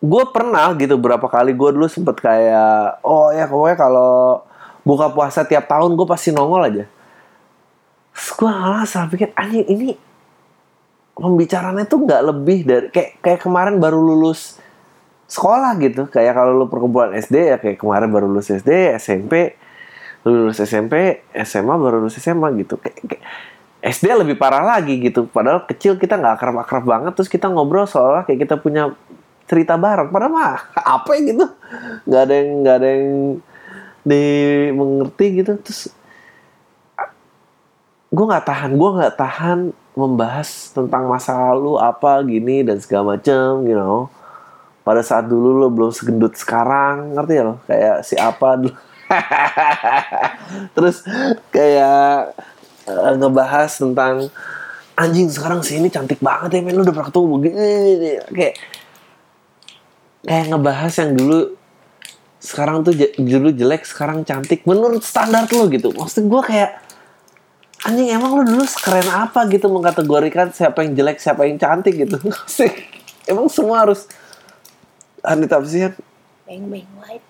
Gue 0.00 0.24
pernah 0.32 0.72
gitu 0.80 0.96
berapa 0.96 1.26
kali 1.28 1.52
gue 1.52 1.70
dulu 1.76 1.84
sempet 1.84 2.24
kayak 2.24 3.04
oh 3.04 3.28
ya 3.34 3.44
pokoknya 3.44 3.76
kalau 3.76 4.40
buka 4.80 5.12
puasa 5.12 5.44
tiap 5.44 5.68
tahun 5.68 5.92
gue 5.92 6.06
pasti 6.08 6.32
nongol 6.32 6.64
aja. 6.64 6.84
Terus 8.16 8.30
gue 8.32 9.06
pikir 9.12 9.28
anjing 9.36 9.66
ini 9.68 9.88
pembicaranya 11.20 11.84
tuh 11.84 12.00
nggak 12.08 12.22
lebih 12.32 12.58
dari 12.64 12.86
kayak 12.88 13.20
kayak 13.20 13.40
kemarin 13.44 13.76
baru 13.76 14.00
lulus 14.00 14.56
sekolah 15.30 15.78
gitu. 15.78 16.10
Kayak 16.10 16.34
kalau 16.34 16.52
lu 16.58 16.66
perkumpulan 16.66 17.14
SD 17.14 17.54
ya 17.54 17.56
kayak 17.62 17.78
kemarin 17.78 18.10
baru 18.10 18.26
lulus 18.26 18.50
SD 18.50 18.98
SMP 18.98 19.54
lu 20.26 20.44
lulus 20.44 20.58
SMP 20.60 21.24
SMA 21.46 21.74
baru 21.78 22.02
lulus 22.02 22.18
SMA 22.18 22.50
gitu. 22.58 22.76
Kayak, 22.82 23.22
SD 23.80 24.12
lebih 24.12 24.36
parah 24.36 24.66
lagi 24.66 25.00
gitu. 25.00 25.24
Padahal 25.30 25.64
kecil 25.64 25.96
kita 25.96 26.18
nggak 26.18 26.36
akrab 26.36 26.56
akrab 26.60 26.84
banget 26.84 27.12
terus 27.16 27.30
kita 27.30 27.48
ngobrol 27.48 27.88
seolah 27.88 28.26
kayak 28.26 28.44
kita 28.44 28.58
punya 28.58 28.92
cerita 29.46 29.78
bareng. 29.78 30.10
Padahal 30.10 30.32
mah 30.34 30.58
apa 30.98 31.10
ya 31.16 31.20
gitu? 31.30 31.46
Nggak 32.04 32.22
ada 32.26 32.34
yang 32.34 32.50
nggak 32.60 32.76
ada 32.76 32.88
yang 32.90 33.06
dimengerti 34.04 35.26
gitu. 35.40 35.52
Terus 35.62 35.82
gue 38.10 38.24
nggak 38.26 38.42
tahan 38.42 38.74
gue 38.74 38.90
nggak 38.98 39.14
tahan 39.14 39.58
membahas 39.94 40.74
tentang 40.74 41.06
masa 41.06 41.38
lalu 41.54 41.78
apa 41.78 42.18
gini 42.26 42.66
dan 42.66 42.82
segala 42.82 43.14
macem 43.14 43.62
you 43.70 43.78
know 43.78 44.10
pada 44.90 45.06
saat 45.06 45.30
dulu 45.30 45.54
lo 45.54 45.70
belum 45.70 45.94
segendut 45.94 46.34
sekarang 46.34 47.14
ngerti 47.14 47.34
ya 47.38 47.42
lo? 47.46 47.54
Kayak 47.70 47.96
si 48.02 48.18
apa 48.18 48.58
dulu. 48.58 48.74
Terus 50.74 51.06
kayak 51.54 52.34
eh, 52.90 53.14
ngebahas 53.14 53.70
tentang 53.70 54.26
anjing 54.98 55.30
sekarang 55.30 55.62
si 55.62 55.78
ini 55.78 55.94
cantik 55.94 56.18
banget 56.18 56.58
ya 56.58 56.60
men. 56.66 56.74
Lu 56.74 56.82
udah 56.82 56.90
pernah 56.90 57.06
ketemu 57.06 57.26
begini 57.38 57.70
kayak 58.34 58.54
kayak 60.26 60.44
ngebahas 60.50 60.92
yang 61.06 61.10
dulu 61.14 61.38
sekarang 62.42 62.82
tuh 62.82 62.98
dulu 63.14 63.48
jelek 63.54 63.86
sekarang 63.86 64.26
cantik. 64.26 64.66
Menurut 64.66 65.06
standar 65.06 65.46
lo 65.54 65.70
gitu. 65.70 65.94
Maksud 65.94 66.26
gue 66.26 66.42
kayak 66.42 66.82
anjing 67.86 68.10
emang 68.10 68.34
lu 68.34 68.42
dulu 68.42 68.66
keren 68.82 69.06
apa 69.06 69.46
gitu 69.54 69.70
mengkategorikan 69.70 70.50
siapa 70.50 70.82
yang 70.82 70.98
jelek 70.98 71.22
siapa 71.22 71.46
yang 71.46 71.62
cantik 71.62 71.94
gitu? 71.94 72.18
Emang 73.30 73.46
semua 73.46 73.86
harus 73.86 74.10
Anita 75.22 75.56
apa 75.56 75.66
sih 75.66 75.80
Han? 75.80 75.94
Bang 76.44 76.64
bang 76.66 76.88
white. 76.96 77.26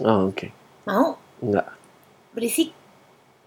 oh 0.00 0.28
oke 0.28 0.46
Mau? 0.84 1.18
enggak 1.38 1.66
Berisik? 2.32 2.72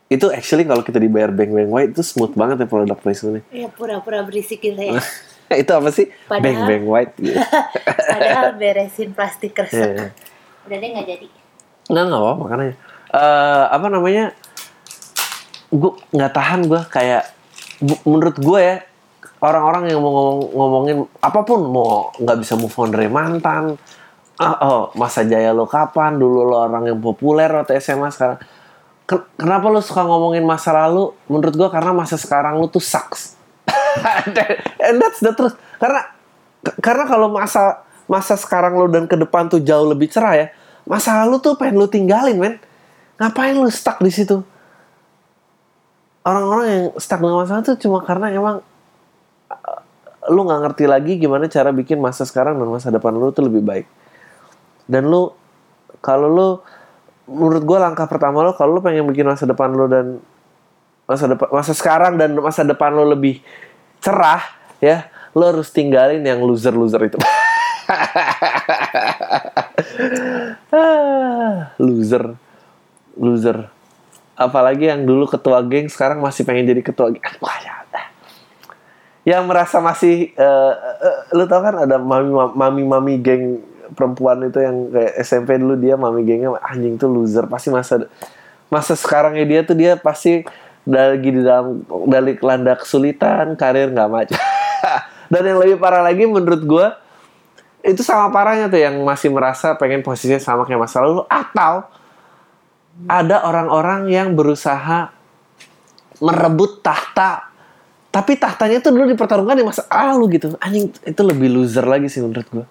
itu 0.06 0.26
actually 0.30 0.64
kalau 0.64 0.80
kita 0.80 0.98
dibayar 0.98 1.30
bank 1.30 1.50
bank 1.50 1.68
white 1.68 1.92
itu 1.92 2.02
smooth 2.02 2.32
banget 2.32 2.62
ya 2.62 2.68
product 2.68 3.02
placementnya 3.02 3.42
Ya 3.50 3.68
pura-pura 3.68 4.22
berisik 4.22 4.60
gitu 4.60 4.78
ya. 4.78 5.02
itu 5.52 5.72
apa 5.72 5.90
sih 5.90 6.14
Padahal- 6.24 6.44
bank 6.44 6.60
bank 6.64 6.84
white 6.86 7.14
gitu. 7.18 7.38
Padahal 8.12 8.54
beresin 8.54 9.10
plastik 9.12 9.52
kresek. 9.52 9.82
Iya. 9.82 10.14
Udah 10.64 10.78
deh 10.78 10.90
nggak 10.92 11.08
jadi. 11.08 11.28
Nggak 11.88 12.04
nggak 12.06 12.22
apa 12.22 12.34
makanya 12.36 12.66
Eh 13.08 13.66
apa 13.68 13.88
namanya 13.88 14.26
gue 15.68 15.92
nggak 16.12 16.32
tahan 16.32 16.62
gue 16.66 16.82
kayak 16.88 17.24
menurut 18.04 18.36
gue 18.36 18.60
ya 18.60 18.78
orang-orang 19.46 19.94
yang 19.94 20.02
mau 20.02 20.12
ngomong 20.12 20.40
ngomongin 20.52 20.98
apa 21.22 21.40
pun 21.46 21.60
mau 21.70 22.10
nggak 22.18 22.38
bisa 22.42 22.54
move 22.58 22.74
on 22.76 22.90
dari 22.90 23.10
mantan. 23.10 23.78
Ah, 24.36 24.58
oh 24.66 24.82
masa 25.00 25.24
jaya 25.24 25.56
lo 25.56 25.70
kapan? 25.70 26.20
Dulu 26.20 26.50
lo 26.50 26.66
orang 26.66 26.92
yang 26.92 27.00
populer 27.00 27.48
waktu 27.48 27.80
SMA 27.80 28.12
sekarang. 28.12 28.42
Ken- 29.06 29.30
kenapa 29.38 29.70
lo 29.72 29.80
suka 29.80 30.04
ngomongin 30.04 30.44
masa 30.44 30.76
lalu? 30.76 31.14
Menurut 31.32 31.56
gue 31.56 31.70
karena 31.72 31.96
masa 31.96 32.20
sekarang 32.20 32.60
lo 32.60 32.68
tuh 32.68 32.84
sucks. 32.84 33.38
And 34.86 35.00
that's 35.00 35.24
the 35.24 35.32
truth. 35.32 35.56
Karena 35.80 36.12
karena 36.84 37.04
kalau 37.08 37.32
masa 37.32 37.86
masa 38.10 38.36
sekarang 38.36 38.76
lo 38.76 38.92
dan 38.92 39.08
ke 39.08 39.16
depan 39.16 39.48
tuh 39.48 39.62
jauh 39.62 39.88
lebih 39.88 40.10
cerah 40.12 40.36
ya 40.36 40.48
masa 40.86 41.26
lalu 41.26 41.42
tuh 41.42 41.58
pengen 41.58 41.82
lo 41.82 41.90
tinggalin 41.90 42.38
men. 42.38 42.56
Ngapain 43.18 43.58
lo 43.58 43.68
stuck 43.74 44.00
di 44.00 44.14
situ? 44.14 44.40
Orang-orang 46.26 46.66
yang 46.66 46.86
stuck 46.98 47.22
dengan 47.22 47.42
masa 47.42 47.58
lalu 47.60 47.66
tuh 47.74 47.78
cuma 47.82 48.00
karena 48.06 48.30
emang 48.34 48.62
lu 50.32 50.46
nggak 50.46 50.62
ngerti 50.70 50.86
lagi 50.90 51.18
gimana 51.22 51.46
cara 51.50 51.70
bikin 51.70 52.02
masa 52.02 52.26
sekarang 52.26 52.58
dan 52.58 52.68
masa 52.70 52.90
depan 52.90 53.14
lu 53.14 53.30
tuh 53.34 53.46
lebih 53.50 53.62
baik. 53.62 53.88
Dan 54.86 55.10
lu 55.10 55.34
kalau 56.02 56.28
lu 56.30 56.48
menurut 57.26 57.66
gue 57.66 57.78
langkah 57.82 58.06
pertama 58.06 58.46
lo 58.46 58.54
kalau 58.54 58.78
lu 58.78 58.82
pengen 58.86 59.10
bikin 59.10 59.26
masa 59.26 59.50
depan 59.50 59.74
lu 59.74 59.90
dan 59.90 60.22
masa 61.10 61.26
depan 61.26 61.50
masa 61.50 61.74
sekarang 61.74 62.18
dan 62.22 62.38
masa 62.38 62.62
depan 62.62 62.94
lo 62.94 63.02
lebih 63.06 63.42
cerah 63.98 64.46
ya 64.78 65.10
lo 65.34 65.50
harus 65.50 65.74
tinggalin 65.74 66.22
yang 66.22 66.42
loser 66.42 66.74
loser 66.74 67.02
itu. 67.10 67.18
Loser. 71.80 72.36
Loser. 73.16 73.58
Apalagi 74.36 74.92
yang 74.92 75.08
dulu 75.08 75.30
ketua 75.30 75.64
geng 75.64 75.88
sekarang 75.88 76.20
masih 76.20 76.44
pengen 76.44 76.68
jadi 76.68 76.82
ketua 76.84 77.12
geng. 77.14 77.24
Yang 79.26 79.50
merasa 79.50 79.82
masih 79.82 80.32
eh, 80.38 80.74
eh, 81.02 81.18
lu 81.34 81.50
tau 81.50 81.66
kan 81.66 81.84
ada 81.84 81.98
mami 81.98 82.30
mami 82.54 82.82
mami 82.86 83.14
geng 83.18 83.58
perempuan 83.98 84.46
itu 84.46 84.62
yang 84.62 84.94
kayak 84.94 85.14
SMP 85.26 85.58
dulu 85.58 85.74
dia 85.78 85.98
mami 85.98 86.22
gengnya 86.22 86.54
anjing 86.62 87.02
tuh 87.02 87.10
loser 87.10 87.50
pasti 87.50 87.74
masa 87.74 88.06
masa 88.70 88.94
sekarangnya 88.94 89.46
dia 89.46 89.62
tuh 89.66 89.74
dia 89.74 89.98
pasti 89.98 90.46
lagi 90.86 91.30
di 91.34 91.42
dalam 91.42 91.82
dari 92.06 92.38
kelanda 92.38 92.78
kesulitan 92.78 93.58
karir 93.58 93.90
nggak 93.90 94.10
maju. 94.10 94.38
Dan 95.34 95.42
yang 95.42 95.58
lebih 95.58 95.82
parah 95.82 96.06
lagi 96.06 96.30
menurut 96.30 96.62
gue 96.62 96.88
itu 97.82 98.06
sama 98.06 98.30
parahnya 98.30 98.70
tuh 98.70 98.78
yang 98.78 98.94
masih 99.02 99.34
merasa 99.34 99.74
pengen 99.78 100.06
posisinya 100.06 100.38
sama 100.38 100.66
kayak 100.66 100.86
masa 100.86 101.02
lalu 101.02 101.26
atau 101.26 101.86
ada 103.10 103.46
orang-orang 103.46 104.10
yang 104.10 104.38
berusaha 104.38 105.10
merebut 106.22 106.86
tahta 106.86 107.55
tapi 108.16 108.40
tahtanya 108.40 108.80
tuh 108.80 108.96
dulu 108.96 109.12
dipertarungkan 109.12 109.60
di 109.60 109.68
masa 109.68 109.84
lalu 109.92 110.40
gitu. 110.40 110.56
Anjing 110.64 110.88
itu 110.88 111.22
lebih 111.28 111.52
loser 111.52 111.84
lagi 111.84 112.08
sih 112.08 112.24
menurut 112.24 112.48
gue 112.48 112.66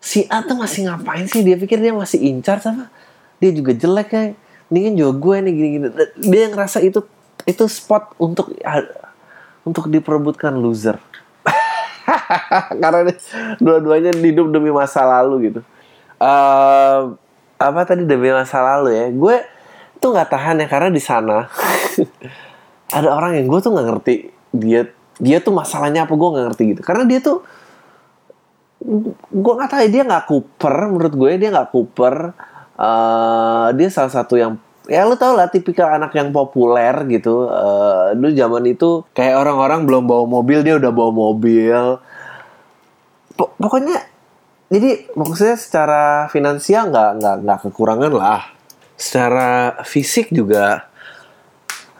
si 0.00 0.24
A 0.32 0.40
tuh 0.40 0.56
masih 0.56 0.88
ngapain 0.88 1.28
sih? 1.28 1.44
Dia 1.44 1.60
pikir 1.60 1.76
dia 1.76 1.92
masih 1.92 2.24
incar 2.24 2.58
sama 2.64 2.88
dia 3.36 3.52
juga 3.52 3.76
jelek 3.76 4.08
kayak 4.08 4.32
mendingan 4.72 4.94
juga 4.96 5.12
gue 5.20 5.36
nih 5.44 5.52
gini-gini. 5.52 5.86
Dia 6.24 6.48
ngerasa 6.48 6.80
itu 6.80 7.04
itu 7.44 7.64
spot 7.68 8.16
untuk 8.16 8.52
untuk 9.68 9.92
diperebutkan 9.92 10.56
loser. 10.56 10.96
Karena 12.80 13.12
dua-duanya 13.60 14.16
hidup 14.16 14.48
demi 14.48 14.72
masa 14.72 15.04
lalu 15.04 15.52
gitu. 15.52 15.60
Eh, 16.20 17.00
apa 17.60 17.80
tadi? 17.84 18.08
Demi 18.08 18.32
masa 18.32 18.60
lalu 18.60 18.96
ya. 18.96 19.06
Gue 19.12 19.36
tuh 20.00 20.16
nggak 20.16 20.32
tahan 20.32 20.64
ya 20.64 20.66
karena 20.66 20.88
di 20.88 21.02
sana 21.04 21.44
ada 22.90 23.08
orang 23.14 23.38
yang 23.38 23.46
gue 23.46 23.60
tuh 23.62 23.70
nggak 23.70 23.86
ngerti 23.86 24.14
dia 24.50 24.90
dia 25.20 25.38
tuh 25.38 25.52
masalahnya 25.54 26.08
apa 26.08 26.14
gue 26.16 26.28
nggak 26.32 26.46
ngerti 26.50 26.62
gitu. 26.74 26.82
Karena 26.82 27.04
dia 27.06 27.20
tuh 27.22 27.44
gue 29.28 29.52
nggak 29.54 29.68
tahu 29.68 29.80
ya, 29.84 29.90
dia 29.92 30.02
nggak 30.08 30.24
kuper 30.26 30.76
menurut 30.88 31.14
gue 31.14 31.30
dia 31.36 31.48
nggak 31.52 31.70
kuper. 31.70 32.14
Eh, 32.80 33.68
dia 33.76 33.88
salah 33.92 34.08
satu 34.08 34.40
yang 34.40 34.56
ya 34.88 35.06
lu 35.06 35.14
tau 35.14 35.36
lah 35.36 35.46
tipikal 35.52 35.92
anak 35.92 36.16
yang 36.16 36.32
populer 36.32 37.04
gitu. 37.12 37.46
Eh, 37.46 38.16
dulu 38.16 38.32
zaman 38.32 38.64
itu 38.66 39.04
kayak 39.12 39.36
orang-orang 39.38 39.84
belum 39.84 40.08
bawa 40.08 40.24
mobil 40.26 40.64
dia 40.64 40.74
udah 40.80 40.90
bawa 40.90 41.12
mobil. 41.12 42.00
Po- 43.36 43.52
pokoknya 43.60 44.00
jadi 44.72 45.12
maksudnya 45.14 45.58
secara 45.60 46.04
finansial 46.32 46.88
nggak 46.88 47.10
nggak 47.20 47.36
nggak 47.44 47.58
kekurangan 47.68 48.12
lah. 48.16 48.42
Secara 48.96 49.80
fisik 49.84 50.32
juga 50.32 50.89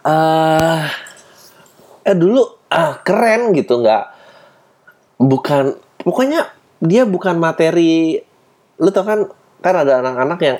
eh 0.01 0.81
eh 2.01 2.15
dulu 2.17 2.41
ah, 2.71 2.97
keren 3.05 3.53
gitu 3.53 3.81
nggak 3.81 4.05
bukan 5.21 5.77
pokoknya 6.01 6.49
dia 6.81 7.05
bukan 7.05 7.37
materi 7.37 8.17
lu 8.81 8.89
tau 8.89 9.05
kan 9.05 9.29
kan 9.61 9.75
ada 9.77 10.01
anak-anak 10.01 10.39
yang 10.41 10.57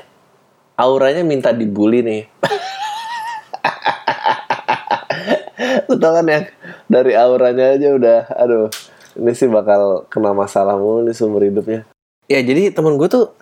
auranya 0.78 1.26
minta 1.26 1.50
dibully 1.54 2.02
nih. 2.06 2.30
Lu 5.90 5.98
tau 5.98 6.14
kan 6.18 6.26
yang 6.30 6.46
dari 6.86 7.18
auranya 7.18 7.74
aja 7.74 7.90
udah 7.98 8.30
aduh 8.34 8.70
ini 9.18 9.34
sih 9.36 9.50
bakal 9.50 10.06
kena 10.08 10.34
masalah 10.38 10.78
mulu 10.78 11.04
nih 11.06 11.14
seumur 11.18 11.42
hidupnya. 11.42 11.86
Ya 12.30 12.40
jadi 12.46 12.70
temen 12.70 12.94
gue 12.96 13.10
tuh 13.10 13.34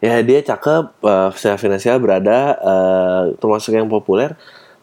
ya 0.00 0.24
dia 0.24 0.40
cakep 0.40 0.96
uh, 1.04 1.30
secara 1.36 1.60
finansial 1.60 2.00
berada 2.00 2.56
uh, 2.60 3.32
termasuk 3.36 3.76
yang 3.76 3.88
populer 3.88 4.36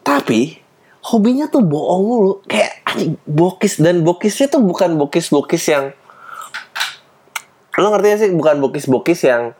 tapi 0.04 0.60
hobinya 1.00 1.48
tuh 1.48 1.64
bohong 1.64 2.04
mulu. 2.04 2.32
Kayak 2.44 2.84
anjing 2.84 3.16
bokis. 3.24 3.80
Dan 3.80 4.04
bokisnya 4.04 4.52
tuh 4.52 4.60
bukan 4.60 5.00
bokis-bokis 5.00 5.64
yang 5.72 5.90
lo 7.74 7.86
ngerti 7.90 8.06
gak 8.12 8.20
sih? 8.20 8.30
Bukan 8.36 8.56
bokis-bokis 8.60 9.20
yang 9.24 9.56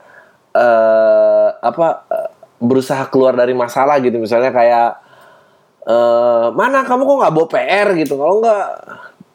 eh 0.54 1.48
apa 1.50 2.06
eh, 2.12 2.30
berusaha 2.62 3.08
keluar 3.08 3.32
dari 3.34 3.56
masalah 3.56 3.98
gitu. 4.04 4.20
Misalnya 4.20 4.52
kayak 4.52 4.90
eh 5.84 6.46
mana 6.52 6.84
kamu 6.84 7.02
kok 7.08 7.16
nggak 7.24 7.34
bawa 7.34 7.46
PR 7.48 7.88
gitu. 7.96 8.14
Kalau 8.20 8.44
nggak 8.44 8.64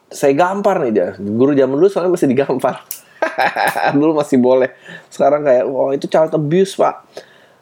saya 0.10 0.34
gampar 0.38 0.86
nih 0.86 0.92
dia. 0.94 1.10
Guru 1.18 1.58
zaman 1.58 1.76
dulu 1.76 1.90
soalnya 1.90 2.14
masih 2.14 2.30
digampar. 2.30 2.86
Dulu 4.00 4.16
masih 4.16 4.40
boleh. 4.40 4.72
Sekarang 5.12 5.44
kayak 5.44 5.68
wah 5.68 5.92
itu 5.92 6.08
child 6.08 6.32
abuse 6.32 6.80
pak. 6.80 7.04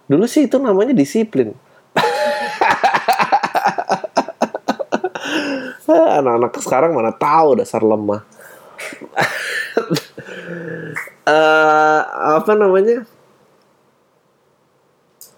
Dulu 0.06 0.30
sih 0.30 0.46
itu 0.46 0.62
namanya 0.62 0.94
disiplin 0.94 1.58
anak-anak 6.20 6.52
sekarang 6.60 6.92
mana 6.94 7.12
tahu 7.16 7.56
dasar 7.58 7.82
lemah 7.86 8.22
eh 11.28 12.02
apa 12.38 12.52
namanya 12.56 13.04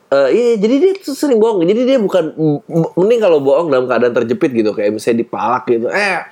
Eh 0.09 0.29
iya, 0.33 0.53
jadi 0.57 0.75
dia 0.81 0.91
tuh 0.97 1.13
sering 1.13 1.38
bohong. 1.38 1.61
Jadi 1.69 1.85
dia 1.85 2.01
bukan 2.01 2.33
mending 2.97 3.21
kalau 3.21 3.38
bohong 3.45 3.69
dalam 3.69 3.85
keadaan 3.85 4.09
terjepit 4.17 4.57
gitu, 4.57 4.73
kayak 4.73 4.97
misalnya 4.97 5.21
dipalak 5.21 5.69
gitu. 5.69 5.85
Eh, 5.85 6.25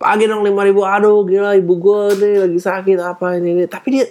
pagi 0.00 0.24
dong 0.24 0.40
lima 0.40 0.64
ribu, 0.64 0.88
aduh 0.88 1.20
gila 1.28 1.52
ibu 1.52 1.76
gue 1.76 2.16
nih 2.16 2.34
lagi 2.48 2.60
sakit 2.64 2.96
apa 2.96 3.36
ini 3.36 3.60
ini. 3.60 3.64
Tapi 3.68 3.88
dia 3.92 4.08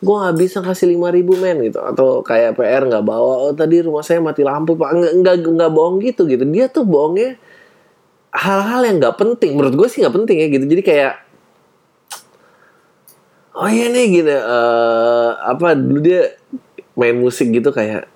gue 0.00 0.16
nggak 0.16 0.36
bisa 0.40 0.58
kasih 0.64 0.96
lima 0.96 1.12
ribu 1.12 1.36
men 1.36 1.60
gitu. 1.60 1.78
Atau 1.80 2.24
kayak 2.24 2.56
PR 2.56 2.88
nggak 2.88 3.04
bawa 3.04 3.48
oh 3.48 3.52
tadi 3.52 3.84
rumah 3.84 4.00
saya 4.00 4.18
mati 4.24 4.40
lampu 4.40 4.74
pak. 4.74 4.96
Nggak 4.96 5.12
nggak 5.20 5.36
nggak 5.44 5.70
bohong 5.72 6.00
gitu 6.00 6.24
gitu. 6.24 6.44
Dia 6.48 6.72
tuh 6.72 6.88
bohongnya 6.88 7.36
hal-hal 8.32 8.80
yang 8.88 8.96
nggak 8.98 9.16
penting. 9.20 9.54
Menurut 9.60 9.76
gue 9.76 9.88
sih 9.92 10.00
nggak 10.00 10.14
penting 10.16 10.36
ya 10.40 10.48
gitu. 10.48 10.64
Jadi 10.64 10.82
kayak 10.82 11.12
oh 13.60 13.68
iya 13.68 13.86
nih 13.92 14.06
gitu. 14.08 14.32
Eh 14.32 15.30
apa 15.36 15.76
dulu 15.76 16.00
dia 16.00 16.32
main 16.96 17.16
musik 17.16 17.52
gitu 17.52 17.68
kayak 17.68 18.08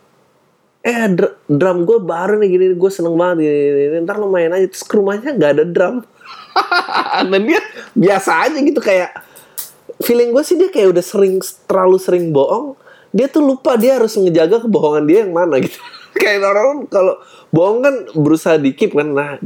eh 0.84 1.08
dr- 1.08 1.40
drum 1.48 1.88
gue 1.88 1.96
baru 2.00 2.36
nih 2.40 2.48
gini 2.48 2.64
gue 2.76 2.90
seneng 2.92 3.16
banget 3.16 3.48
gini, 3.48 3.56
gini, 3.56 3.80
gini. 3.88 3.96
ntar 4.08 4.16
lo 4.16 4.32
main 4.32 4.48
aja. 4.52 4.64
Terus 4.68 4.84
ke 4.88 4.94
rumahnya 4.96 5.36
nggak 5.36 5.52
ada 5.60 5.64
drum. 5.68 5.96
Dan 7.28 7.42
dia 7.48 7.60
biasa 7.92 8.48
aja 8.48 8.58
gitu 8.62 8.80
kayak 8.80 9.33
feeling 10.04 10.36
gue 10.36 10.44
sih 10.44 10.60
dia 10.60 10.68
kayak 10.68 10.92
udah 10.92 11.04
sering 11.04 11.40
terlalu 11.64 11.96
sering 11.96 12.30
bohong 12.30 12.76
dia 13.14 13.30
tuh 13.30 13.40
lupa 13.40 13.78
dia 13.80 13.96
harus 13.96 14.12
ngejaga 14.18 14.66
kebohongan 14.66 15.04
dia 15.06 15.18
yang 15.22 15.32
mana 15.32 15.62
gitu. 15.62 15.78
Kayak 16.18 16.50
orang 16.50 16.90
kalau 16.90 17.14
bohong 17.54 17.78
kan 17.82 17.94
berusaha 18.10 18.58
dikip 18.58 18.94
kan 18.94 19.14
nah 19.14 19.38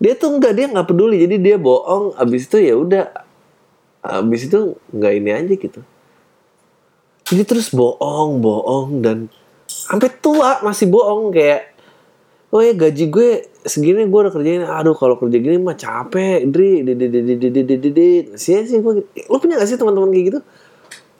dia 0.00 0.16
tuh 0.16 0.40
enggak 0.40 0.56
dia 0.56 0.66
nggak 0.72 0.88
peduli 0.88 1.20
jadi 1.28 1.36
dia 1.36 1.56
bohong 1.60 2.16
abis 2.16 2.48
itu 2.48 2.56
ya 2.64 2.74
udah 2.80 3.04
abis 4.00 4.48
itu 4.48 4.76
nggak 4.96 5.12
ini 5.20 5.30
aja 5.36 5.54
gitu. 5.54 5.80
Jadi 7.28 7.42
terus 7.44 7.68
bohong 7.70 8.40
bohong 8.40 9.04
dan 9.04 9.28
sampai 9.68 10.08
tua 10.18 10.64
masih 10.64 10.88
bohong 10.88 11.30
kayak 11.30 11.69
oh 12.50 12.60
ya 12.60 12.74
gaji 12.74 13.04
gue 13.06 13.28
segini 13.62 14.06
gue 14.06 14.20
udah 14.26 14.32
kerjain. 14.34 14.62
Aduh 14.66 14.94
kalau 14.98 15.16
kerja 15.18 15.38
gini 15.38 15.56
mah 15.62 15.78
capek 15.78 16.46
dri. 16.50 16.82
Di 16.82 16.94
di 17.78 18.08
sih 18.34 18.66
sih 18.66 18.78
gue 18.82 18.92
lo 19.30 19.36
punya 19.38 19.58
gak 19.58 19.68
sih 19.70 19.78
teman-teman 19.78 20.10
kayak 20.10 20.26
gitu? 20.34 20.40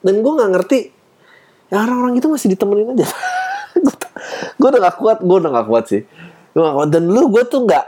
Dan 0.03 0.15
gue 0.27 0.33
nggak 0.33 0.51
ngerti. 0.59 0.81
Ya 1.71 1.87
orang-orang 1.87 2.19
itu 2.19 2.27
masih 2.27 2.49
ditemenin 2.51 2.99
aja. 2.99 3.07
Gue 4.61 4.69
udah 4.69 4.83
gak 4.91 4.97
kuat 4.99 5.19
gue 5.23 5.37
udah 5.39 5.51
gak 5.55 5.69
kuat 5.71 5.85
sih. 5.87 6.03
Gue 6.53 6.63
gak 6.67 6.77
kuat. 6.77 6.89
Dan 6.91 7.09
lu 7.09 7.31
gue 7.31 7.43
tuh 7.47 7.63
nggak 7.63 7.85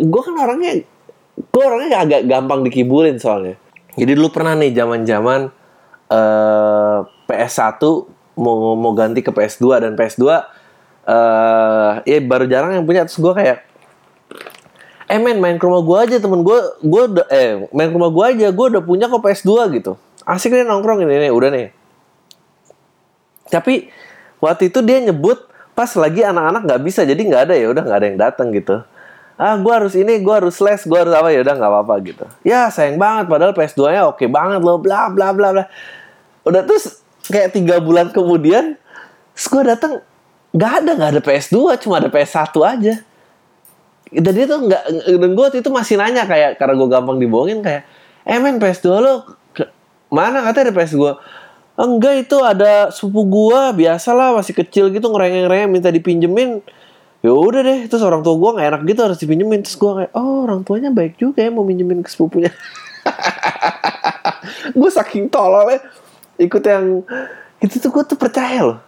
gue 0.00 0.20
kan 0.26 0.34
orangnya 0.34 0.82
gue 1.40 1.62
orangnya 1.62 2.02
agak 2.02 2.26
gampang 2.26 2.66
dikibulin 2.66 3.22
soalnya. 3.22 3.54
Jadi 3.94 4.18
dulu 4.18 4.34
pernah 4.34 4.58
nih 4.58 4.74
zaman-zaman 4.74 5.40
eh 6.10 6.98
PS1 7.30 7.80
mau 8.40 8.74
mau 8.74 8.92
ganti 8.98 9.22
ke 9.22 9.30
PS2 9.30 9.64
dan 9.78 9.92
PS2 9.94 10.26
eh 11.10 11.92
ya 12.06 12.18
baru 12.22 12.46
jarang 12.46 12.78
yang 12.78 12.86
punya. 12.86 13.02
Terus 13.02 13.18
gue 13.18 13.34
kayak 13.34 13.58
eh 15.10 15.18
men 15.18 15.42
main 15.42 15.58
ke 15.58 15.64
rumah 15.66 15.82
gue 15.82 15.96
aja 16.06 16.16
temen 16.22 16.46
gue 16.46 16.58
gue 16.86 17.02
eh 17.34 17.66
main 17.74 17.90
ke 17.90 17.96
rumah 17.98 18.14
gue 18.14 18.24
aja 18.30 18.46
gue 18.54 18.66
udah 18.78 18.82
punya 18.86 19.10
kok 19.10 19.18
PS2 19.18 19.50
gitu. 19.74 19.98
Asik 20.22 20.54
nih 20.54 20.62
nongkrong 20.62 21.02
ini 21.02 21.26
nih 21.26 21.30
udah 21.34 21.50
nih. 21.50 21.66
Tapi 23.50 23.90
waktu 24.38 24.70
itu 24.70 24.78
dia 24.86 25.02
nyebut 25.02 25.50
pas 25.74 25.90
lagi 25.98 26.22
anak-anak 26.22 26.62
nggak 26.62 26.82
bisa 26.86 27.02
jadi 27.02 27.18
nggak 27.18 27.42
ada 27.50 27.54
ya 27.58 27.66
udah 27.74 27.82
nggak 27.82 27.98
ada 27.98 28.06
yang 28.06 28.18
datang 28.22 28.54
gitu. 28.54 28.78
Ah 29.40 29.56
gue 29.56 29.72
harus 29.72 29.96
ini 29.98 30.20
gue 30.20 30.34
harus 30.36 30.60
les 30.62 30.84
gue 30.84 30.98
harus 31.00 31.10
apa 31.16 31.34
ya 31.34 31.42
udah 31.42 31.54
nggak 31.58 31.70
apa-apa 31.74 31.94
gitu. 32.06 32.24
Ya 32.46 32.70
sayang 32.70 33.00
banget 33.00 33.26
padahal 33.26 33.56
PS2 33.56 33.82
nya 33.90 34.02
oke 34.06 34.22
banget 34.30 34.60
loh 34.62 34.78
bla 34.78 35.10
bla 35.10 35.34
bla 35.34 35.50
bla. 35.50 35.64
Udah 36.46 36.62
terus 36.62 37.02
kayak 37.26 37.56
tiga 37.56 37.82
bulan 37.82 38.14
kemudian 38.14 38.78
gue 39.34 39.62
datang 39.64 40.04
nggak 40.50 40.72
ada 40.82 40.90
nggak 40.98 41.10
ada 41.16 41.20
PS2 41.22 41.58
cuma 41.82 42.02
ada 42.02 42.10
PS1 42.10 42.54
aja. 42.66 42.94
Dan 44.10 44.32
dia 44.34 44.46
tuh 44.50 44.66
nggak 44.66 44.82
dan 45.06 45.30
gue 45.38 45.46
itu 45.62 45.70
masih 45.70 45.94
nanya 45.94 46.26
kayak 46.26 46.58
karena 46.58 46.74
gue 46.74 46.88
gampang 46.90 47.16
dibohongin 47.22 47.62
kayak 47.62 47.86
eh 48.26 48.38
men 48.42 48.58
PS2 48.58 48.86
lo 48.98 49.22
ke- 49.54 49.70
mana? 50.10 50.42
Katanya 50.42 50.70
ada 50.70 50.74
PS2 50.74 50.98
enggak 51.80 52.14
itu 52.28 52.36
ada 52.44 52.92
sepupu 52.92 53.24
gua 53.24 53.72
biasalah 53.72 54.36
masih 54.36 54.52
kecil 54.52 54.92
gitu 54.92 55.08
ngerengeng-rengeng 55.08 55.70
minta 55.72 55.88
dipinjemin. 55.88 56.60
Ya 57.20 57.32
udah 57.32 57.60
deh 57.64 57.80
terus 57.88 58.04
orang 58.04 58.20
tua 58.20 58.36
gua 58.36 58.52
nggak 58.58 58.68
enak 58.68 58.82
gitu 58.84 59.00
harus 59.00 59.18
dipinjemin. 59.22 59.64
Terus 59.64 59.80
gua 59.80 60.04
kayak 60.04 60.12
oh 60.12 60.44
orang 60.44 60.60
tuanya 60.60 60.92
baik 60.92 61.16
juga 61.16 61.40
ya 61.40 61.48
mau 61.48 61.64
minjemin 61.64 62.04
ke 62.04 62.10
sepupunya. 62.12 62.52
Gue 64.76 64.90
saking 64.92 65.28
tololnya 65.28 65.80
ikut 66.40 66.62
yang 66.64 67.04
itu 67.60 67.76
tuh 67.76 67.92
gue 67.92 68.04
tuh 68.08 68.16
percaya 68.16 68.64
loh 68.64 68.78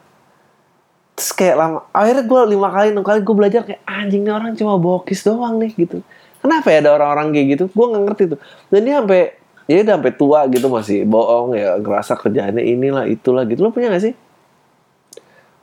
terus 1.12 1.30
kayak 1.36 1.56
lama 1.60 1.78
akhirnya 1.92 2.24
gue 2.24 2.40
lima 2.56 2.68
kali 2.72 2.88
enam 2.90 3.04
kali 3.04 3.20
gue 3.20 3.34
belajar 3.36 3.60
kayak 3.68 3.82
anjing 3.84 4.24
nih 4.24 4.32
orang 4.32 4.56
cuma 4.56 4.80
bokis 4.80 5.20
doang 5.22 5.60
nih 5.60 5.72
gitu. 5.76 6.00
Kenapa 6.42 6.74
ya 6.74 6.82
ada 6.82 6.90
orang-orang 6.98 7.30
kayak 7.30 7.46
gitu? 7.54 7.64
Gue 7.70 7.86
nggak 7.92 8.02
ngerti 8.08 8.22
tuh. 8.34 8.40
Dan 8.72 8.80
dia 8.82 8.98
sampai 8.98 9.22
ya 9.70 9.76
udah 9.86 9.94
sampai 9.94 10.12
tua 10.18 10.40
gitu 10.50 10.66
masih 10.66 10.98
bohong 11.06 11.54
ya 11.54 11.78
ngerasa 11.78 12.18
kerjaannya 12.18 12.64
inilah 12.66 13.04
itulah 13.06 13.46
gitu. 13.46 13.62
Lo 13.62 13.70
punya 13.70 13.92
gak 13.94 14.02
sih? 14.10 14.14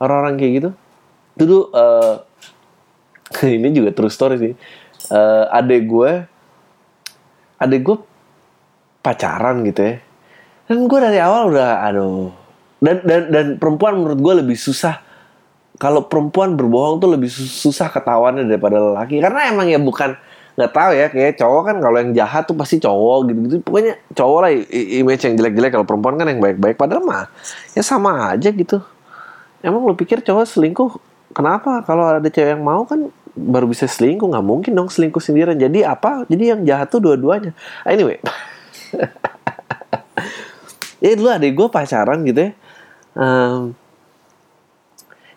Orang-orang 0.00 0.40
kayak 0.40 0.52
gitu? 0.56 0.70
Dulu 1.36 1.58
eh 1.76 2.14
ini 3.60 3.68
juga 3.76 3.90
true 3.92 4.08
story 4.08 4.36
sih. 4.40 4.52
Eh 5.12 5.44
adek 5.50 5.82
gue 5.84 6.10
adek 7.60 7.80
gue 7.84 7.96
pacaran 9.04 9.60
gitu 9.66 9.80
ya. 9.84 9.94
Dan 10.70 10.86
gue 10.86 10.98
dari 11.02 11.18
awal 11.20 11.52
udah 11.52 11.84
aduh. 11.84 12.32
Dan 12.80 13.04
dan 13.04 13.22
dan 13.28 13.46
perempuan 13.60 14.00
menurut 14.00 14.16
gue 14.16 14.34
lebih 14.40 14.56
susah 14.56 15.09
kalau 15.80 16.04
perempuan 16.04 16.60
berbohong 16.60 17.00
tuh 17.00 17.08
lebih 17.08 17.32
sus- 17.32 17.64
susah 17.64 17.88
ketahuannya 17.88 18.44
daripada 18.44 18.76
lelaki. 18.76 19.16
Karena 19.24 19.48
emang 19.48 19.64
ya 19.72 19.80
bukan 19.80 20.12
nggak 20.60 20.72
tahu 20.76 20.90
ya 20.92 21.06
kayak 21.08 21.40
cowok 21.40 21.62
kan 21.72 21.76
kalau 21.80 21.96
yang 21.96 22.12
jahat 22.12 22.44
tuh 22.44 22.52
pasti 22.52 22.76
cowok 22.76 23.32
gitu 23.32 23.38
gitu 23.48 23.56
pokoknya 23.64 23.96
cowok 24.12 24.38
lah 24.44 24.50
image 24.68 25.22
yang 25.24 25.34
jelek-jelek 25.40 25.72
kalau 25.72 25.86
perempuan 25.88 26.20
kan 26.20 26.28
yang 26.28 26.36
baik-baik. 26.36 26.76
Padahal 26.76 27.00
mah 27.00 27.32
ya 27.72 27.80
sama 27.80 28.36
aja 28.36 28.52
gitu. 28.52 28.76
Emang 29.64 29.80
lo 29.88 29.96
pikir 29.96 30.20
cowok 30.20 30.44
selingkuh? 30.44 30.90
Kenapa? 31.32 31.80
Kalau 31.88 32.04
ada 32.04 32.28
cewek 32.28 32.60
yang 32.60 32.64
mau 32.64 32.84
kan 32.84 33.08
baru 33.32 33.64
bisa 33.64 33.88
selingkuh. 33.88 34.28
Nggak 34.28 34.44
mungkin 34.44 34.76
dong 34.76 34.92
selingkuh 34.92 35.22
sendirian. 35.24 35.56
Jadi 35.56 35.80
apa? 35.80 36.28
Jadi 36.28 36.44
yang 36.44 36.60
jahat 36.68 36.92
tuh 36.92 37.00
dua-duanya. 37.00 37.56
Anyway. 37.88 38.20
Ya 41.00 41.16
dulu 41.16 41.32
adik 41.32 41.56
gue 41.56 41.68
pacaran 41.72 42.20
gitu 42.28 42.40
ya. 42.44 42.52
Em, 43.16 43.72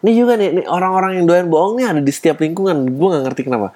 ini 0.03 0.11
juga 0.13 0.35
nih, 0.35 0.49
nih 0.61 0.65
orang-orang 0.67 1.23
yang 1.23 1.25
doyan 1.25 1.47
bohong 1.47 1.79
nih 1.79 1.87
ada 1.87 2.01
di 2.03 2.11
setiap 2.11 2.43
lingkungan. 2.43 2.75
Gue 2.91 3.07
nggak 3.07 3.23
ngerti 3.23 3.41
kenapa. 3.47 3.71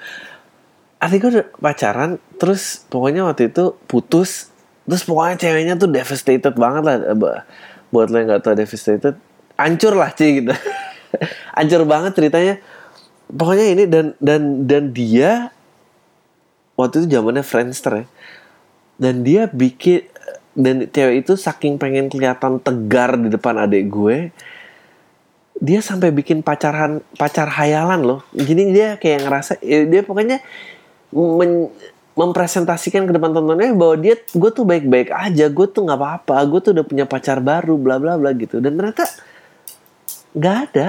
Adik 0.99 1.23
gue 1.23 1.31
udah 1.39 1.47
pacaran 1.55 2.11
terus 2.35 2.83
pokoknya 2.89 3.23
waktu 3.23 3.47
itu 3.53 3.77
putus 3.85 4.49
terus 4.83 5.05
pokoknya 5.05 5.35
ceweknya 5.37 5.73
tuh 5.77 5.89
devastated 5.91 6.53
banget 6.57 6.83
lah 6.83 6.95
Eh, 6.99 7.13
bu- 7.13 7.37
buat 7.93 8.07
lo 8.09 8.17
yang 8.17 8.27
nggak 8.33 8.41
tau 8.43 8.57
devastated 8.57 9.15
hancur 9.55 9.93
lah 9.95 10.11
sih 10.11 10.43
gitu. 10.43 10.51
Hancur 11.57 11.87
banget 11.87 12.11
ceritanya. 12.13 12.55
Pokoknya 13.27 13.65
ini 13.71 13.83
dan 13.87 14.05
dan 14.19 14.67
dan 14.67 14.83
dia 14.91 15.51
waktu 16.75 17.03
itu 17.03 17.07
zamannya 17.15 17.43
Friendster 17.43 18.03
ya. 18.03 18.05
Dan 18.97 19.21
dia 19.21 19.45
bikin 19.47 20.03
dan 20.57 20.89
cewek 20.89 21.23
itu 21.23 21.37
saking 21.37 21.77
pengen 21.77 22.09
kelihatan 22.09 22.57
tegar 22.57 23.13
di 23.15 23.29
depan 23.29 23.61
adik 23.61 23.87
gue 23.93 24.33
dia 25.57 25.81
sampai 25.81 26.13
bikin 26.13 26.45
pacaran 26.45 27.01
pacar 27.17 27.49
hayalan 27.49 28.01
loh. 28.05 28.21
Jadi 28.33 28.73
dia 28.73 28.97
kayak 29.01 29.25
ngerasa 29.25 29.51
ya 29.61 29.85
dia 29.89 30.01
pokoknya 30.05 30.37
men- 31.13 31.73
mempresentasikan 32.17 33.05
ke 33.05 33.13
depan 33.13 33.33
tontonnya 33.33 33.73
bahwa 33.77 33.95
dia 33.97 34.17
gue 34.17 34.51
tuh 34.53 34.65
baik-baik 34.65 35.13
aja 35.13 35.45
gue 35.49 35.67
tuh 35.69 35.85
nggak 35.85 35.99
apa-apa 36.01 36.35
gue 36.49 36.59
tuh 36.61 36.71
udah 36.73 36.85
punya 36.85 37.05
pacar 37.05 37.41
baru 37.41 37.77
bla 37.77 37.97
bla 37.97 38.17
bla 38.17 38.33
gitu. 38.37 38.61
Dan 38.61 38.77
ternyata 38.77 39.05
nggak 40.37 40.57
ada. 40.69 40.87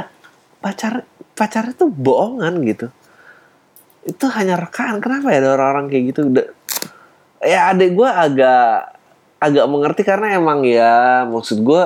Pacar 0.58 1.06
pacarnya 1.38 1.72
tuh 1.76 1.88
bohongan 1.88 2.60
gitu. 2.66 2.86
Itu 4.04 4.26
hanya 4.32 4.56
rekaan. 4.56 5.00
Kenapa 5.00 5.32
ya 5.32 5.44
ada 5.44 5.56
orang-orang 5.56 5.86
kayak 5.92 6.04
gitu? 6.12 6.20
Udah- 6.28 6.50
ya 7.44 7.70
adek 7.70 7.94
gue 7.94 8.08
agak 8.08 8.98
agak 9.38 9.66
mengerti 9.70 10.02
karena 10.02 10.34
emang 10.34 10.66
ya 10.66 11.22
maksud 11.30 11.62
gue 11.62 11.82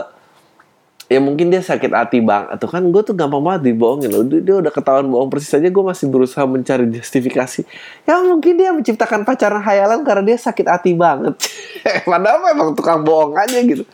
ya 1.13 1.21
mungkin 1.21 1.53
dia 1.53 1.61
sakit 1.61 1.93
hati 1.93 2.25
bang. 2.25 2.49
Atau 2.49 2.73
kan 2.73 2.81
gue 2.81 3.03
tuh 3.05 3.13
gampang 3.13 3.45
banget 3.45 3.69
dibohongin 3.69 4.09
loh. 4.09 4.25
Dia, 4.25 4.65
udah 4.65 4.73
ketahuan 4.73 5.05
bohong. 5.13 5.29
Persis 5.29 5.53
aja 5.53 5.69
gue 5.69 5.85
masih 5.85 6.09
berusaha 6.09 6.45
mencari 6.49 6.89
justifikasi. 6.89 7.69
Ya 8.09 8.17
mungkin 8.25 8.57
dia 8.57 8.73
menciptakan 8.73 9.29
pacaran 9.29 9.61
hayalan 9.61 10.01
karena 10.01 10.33
dia 10.33 10.39
sakit 10.41 10.65
hati 10.65 10.97
banget. 10.97 11.37
Padahal 12.09 12.41
memang 12.41 12.73
tukang 12.73 13.05
bohong 13.05 13.37
aja 13.37 13.61
gitu. 13.61 13.85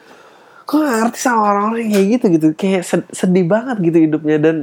Gue 0.69 0.81
ngerti 0.87 1.19
sama 1.19 1.51
orang-orang 1.51 1.91
kayak 1.91 2.07
gitu 2.07 2.25
gitu? 2.39 2.47
Kayak 2.55 2.83
sed- 2.87 3.11
sedih 3.11 3.47
banget 3.51 3.77
gitu 3.83 3.99
hidupnya. 3.99 4.39
Dan 4.39 4.57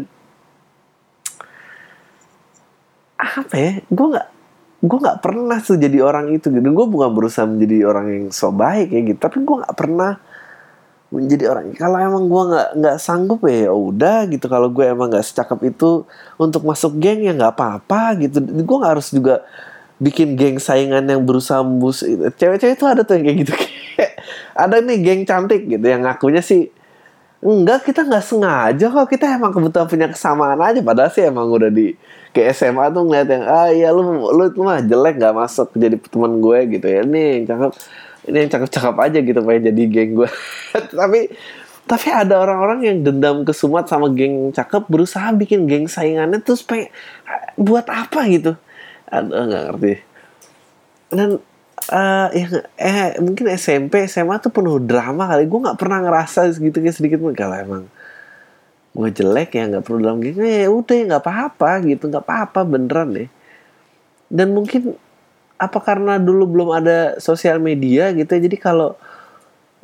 apa 3.20 3.56
ya? 3.60 3.72
Gue 3.92 4.08
nggak 4.16 4.28
gue 4.86 5.00
nggak 5.02 5.20
pernah 5.20 5.58
tuh 5.60 5.76
jadi 5.76 6.00
orang 6.00 6.32
itu 6.32 6.48
gitu. 6.48 6.68
Gue 6.72 6.88
bukan 6.88 7.12
berusaha 7.12 7.44
menjadi 7.44 7.90
orang 7.92 8.06
yang 8.08 8.26
so 8.32 8.56
baik 8.56 8.96
kayak 8.96 9.04
gitu. 9.12 9.20
Tapi 9.20 9.38
gue 9.44 9.56
nggak 9.60 9.76
pernah 9.76 10.35
menjadi 11.16 11.56
orang 11.56 11.72
kalau 11.80 11.98
emang 11.98 12.28
gue 12.28 12.44
nggak 12.52 12.70
nggak 12.76 12.98
sanggup 13.00 13.40
ya 13.48 13.72
ya 13.72 13.74
udah 13.74 14.28
gitu 14.28 14.46
kalau 14.52 14.68
gue 14.68 14.84
emang 14.84 15.08
nggak 15.08 15.26
secakap 15.26 15.64
itu 15.64 16.04
untuk 16.36 16.68
masuk 16.68 17.00
geng 17.00 17.24
ya 17.24 17.32
nggak 17.32 17.56
apa-apa 17.56 18.20
gitu 18.20 18.44
gue 18.44 18.78
nggak 18.78 18.94
harus 19.00 19.10
juga 19.16 19.48
bikin 19.96 20.36
geng 20.36 20.60
saingan 20.60 21.08
yang 21.08 21.24
berusaha 21.24 21.64
membus 21.64 22.04
cewek-cewek 22.36 22.76
itu 22.76 22.86
ada 22.86 23.08
tuh 23.08 23.16
yang 23.16 23.32
kayak 23.32 23.38
gitu 23.48 23.54
ada 24.68 24.76
nih 24.84 24.98
geng 25.00 25.22
cantik 25.24 25.64
gitu 25.64 25.86
yang 25.88 26.04
ngakunya 26.04 26.44
sih 26.44 26.68
Enggak, 27.46 27.86
kita 27.86 28.02
nggak 28.02 28.26
sengaja 28.26 28.86
kok. 28.90 29.06
Kita 29.06 29.38
emang 29.38 29.54
kebetulan 29.54 29.86
punya 29.86 30.08
kesamaan 30.10 30.58
aja. 30.58 30.82
Padahal 30.82 31.14
sih 31.14 31.30
emang 31.30 31.46
udah 31.46 31.70
di 31.70 31.94
ke 32.34 32.42
SMA 32.50 32.90
tuh 32.90 33.06
ngeliat 33.06 33.28
yang 33.30 33.44
ah 33.46 33.70
iya 33.70 33.94
lu 33.94 34.02
lu 34.34 34.50
itu 34.50 34.60
mah 34.66 34.82
jelek 34.82 35.22
nggak 35.22 35.36
masuk 35.38 35.70
jadi 35.78 35.94
teman 36.10 36.42
gue 36.42 36.60
gitu 36.74 36.88
ya. 36.90 37.06
Yang 37.06 37.46
cakep, 37.46 37.72
ini 38.26 38.46
yang 38.46 38.52
cakep-cakep 38.52 38.96
aja 38.98 39.18
gitu 39.22 39.40
pengen 39.42 39.64
jadi 39.74 39.84
geng 39.90 40.12
gue. 40.18 40.30
tapi 41.00 41.20
tapi 41.86 42.08
ada 42.10 42.42
orang-orang 42.42 42.80
yang 42.82 42.98
dendam 43.06 43.46
kesumat 43.46 43.86
sama 43.86 44.10
geng 44.10 44.50
cakep 44.50 44.90
berusaha 44.90 45.30
bikin 45.38 45.70
geng 45.70 45.86
saingannya 45.86 46.42
terus 46.42 46.66
pengen 46.66 46.90
buat 47.58 47.86
apa 47.90 48.26
gitu. 48.30 48.58
Aduh 49.10 49.46
nggak 49.46 49.64
ngerti. 49.70 49.94
Dan 51.14 51.30
eh 51.86 52.28
ya 52.34 52.48
eh 52.82 53.22
mungkin 53.22 53.46
SMP 53.54 54.10
SMA 54.10 54.42
tuh 54.42 54.50
penuh 54.50 54.82
drama 54.82 55.30
kali 55.30 55.46
gue 55.46 55.60
nggak 55.70 55.78
pernah 55.78 56.02
ngerasa 56.02 56.50
segitu 56.50 56.82
kayak 56.82 56.98
sedikit 56.98 57.20
pun 57.22 57.38
kalau 57.38 57.54
emang 57.54 57.84
gue 58.96 59.10
jelek 59.14 59.54
ya 59.54 59.70
nggak 59.70 59.84
perlu 59.86 60.02
dalam 60.02 60.18
geng 60.18 60.42
ya 60.42 60.66
udah 60.72 60.96
ya 60.98 61.04
nggak 61.14 61.22
apa-apa 61.22 61.72
gitu 61.86 62.10
nggak 62.10 62.26
apa-apa 62.26 62.60
beneran 62.66 63.14
deh 63.14 63.30
dan 64.34 64.58
mungkin 64.58 64.98
apa 65.56 65.80
karena 65.80 66.20
dulu 66.20 66.44
belum 66.52 66.70
ada 66.76 67.16
sosial 67.18 67.64
media 67.64 68.12
gitu 68.12 68.28
ya 68.28 68.42
jadi 68.44 68.58
kalau 68.60 69.00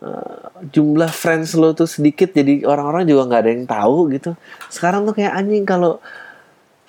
eh, 0.03 0.43
jumlah 0.71 1.09
friends 1.09 1.55
lo 1.55 1.71
tuh 1.71 1.87
sedikit 1.87 2.35
jadi 2.35 2.67
orang-orang 2.67 3.07
juga 3.07 3.21
nggak 3.31 3.41
ada 3.41 3.51
yang 3.55 3.65
tahu 3.65 3.97
gitu. 4.11 4.31
Sekarang 4.67 5.07
tuh 5.07 5.15
kayak 5.15 5.31
anjing 5.31 5.63
kalau 5.63 6.03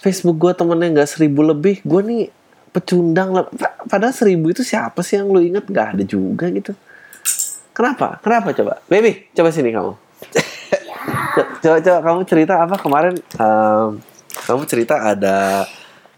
Facebook 0.02 0.36
gue 0.42 0.52
temennya 0.52 0.88
nggak 0.98 1.10
seribu 1.10 1.46
lebih 1.46 1.78
gue 1.86 2.00
nih 2.02 2.22
pecundang 2.72 3.30
lah 3.36 3.44
Pa- 3.46 3.78
padahal 3.86 4.10
seribu 4.16 4.50
itu 4.50 4.64
siapa 4.66 4.98
sih 5.04 5.20
yang 5.20 5.30
lu 5.30 5.38
inget 5.38 5.62
nggak 5.62 5.86
ada 5.94 6.02
juga 6.02 6.50
gitu. 6.50 6.74
Kenapa? 7.72 8.18
Kenapa 8.20 8.50
coba? 8.52 8.82
Baby 8.90 9.30
coba 9.32 9.48
sini 9.54 9.70
kamu. 9.70 9.92
Co- 11.38 11.50
coba 11.62 11.76
coba 11.80 11.98
kamu 12.02 12.20
cerita 12.26 12.54
apa? 12.60 12.76
Kemarin 12.76 13.14
em, 13.16 13.88
kamu 14.44 14.62
cerita 14.66 14.94
ada 15.00 15.64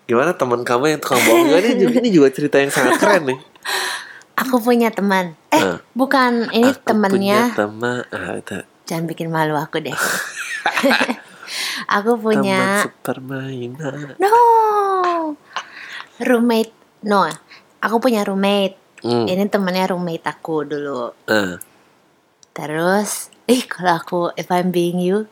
gimana 0.05 0.37
teman 0.37 0.61
kamu 0.63 0.97
yang 0.97 1.01
tukang 1.01 1.21
bohong 1.21 1.49
ini 1.55 1.71
juga, 1.81 1.95
ini 1.99 2.09
juga 2.13 2.29
cerita 2.29 2.57
yang 2.61 2.69
sangat 2.69 3.01
keren 3.01 3.25
nih 3.29 3.41
Aku 4.35 4.59
punya 4.59 4.91
teman. 4.91 5.39
Eh, 5.55 5.63
Ah. 5.63 5.79
bukan 5.95 6.51
ini 6.51 6.75
Aku 6.75 6.83
temennya. 6.83 7.55
punya 7.55 7.55
teman 7.55 8.03
ah, 8.11 8.35
itu. 8.35 8.67
Jangan 8.83 9.05
bikin 9.07 9.31
malu 9.31 9.55
aku 9.55 9.79
deh. 9.79 9.95
aku 11.97 12.19
teman 12.19 12.25
punya 12.43 12.59
sepermainan 12.83 14.19
no 14.19 14.35
roommate. 16.19 16.75
No, 17.07 17.31
aku 17.79 17.97
punya 18.03 18.27
roommate. 18.27 18.75
Hmm. 19.07 19.31
Ini 19.31 19.47
temennya 19.47 19.95
roommate 19.95 20.27
aku 20.27 20.67
dulu. 20.67 21.15
Ah. 21.31 21.63
Terus, 22.51 23.31
ih 23.47 23.63
kalau 23.71 23.95
aku 23.95 24.21
if 24.35 24.51
I'm 24.51 24.75
being 24.75 24.99
you, 24.99 25.31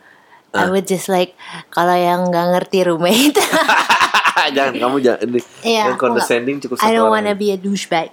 I 0.52 0.68
would 0.68 0.84
just 0.84 1.08
like 1.08 1.32
kalau 1.68 1.92
yang 1.92 2.28
nggak 2.28 2.46
ngerti 2.52 2.84
roommate. 2.84 3.40
jangan 4.54 4.74
kamu 4.74 4.96
jangan 5.00 5.20
ini 5.24 5.40
Iya, 5.62 5.72
yang 5.86 5.86
nggak- 5.88 6.00
condescending 6.02 6.56
cukup 6.58 6.76
I 6.76 6.80
satu 6.82 6.92
don't 6.94 7.06
orang 7.06 7.24
wanna 7.24 7.34
be 7.34 7.50
a 7.50 7.56
douchebag. 7.56 8.10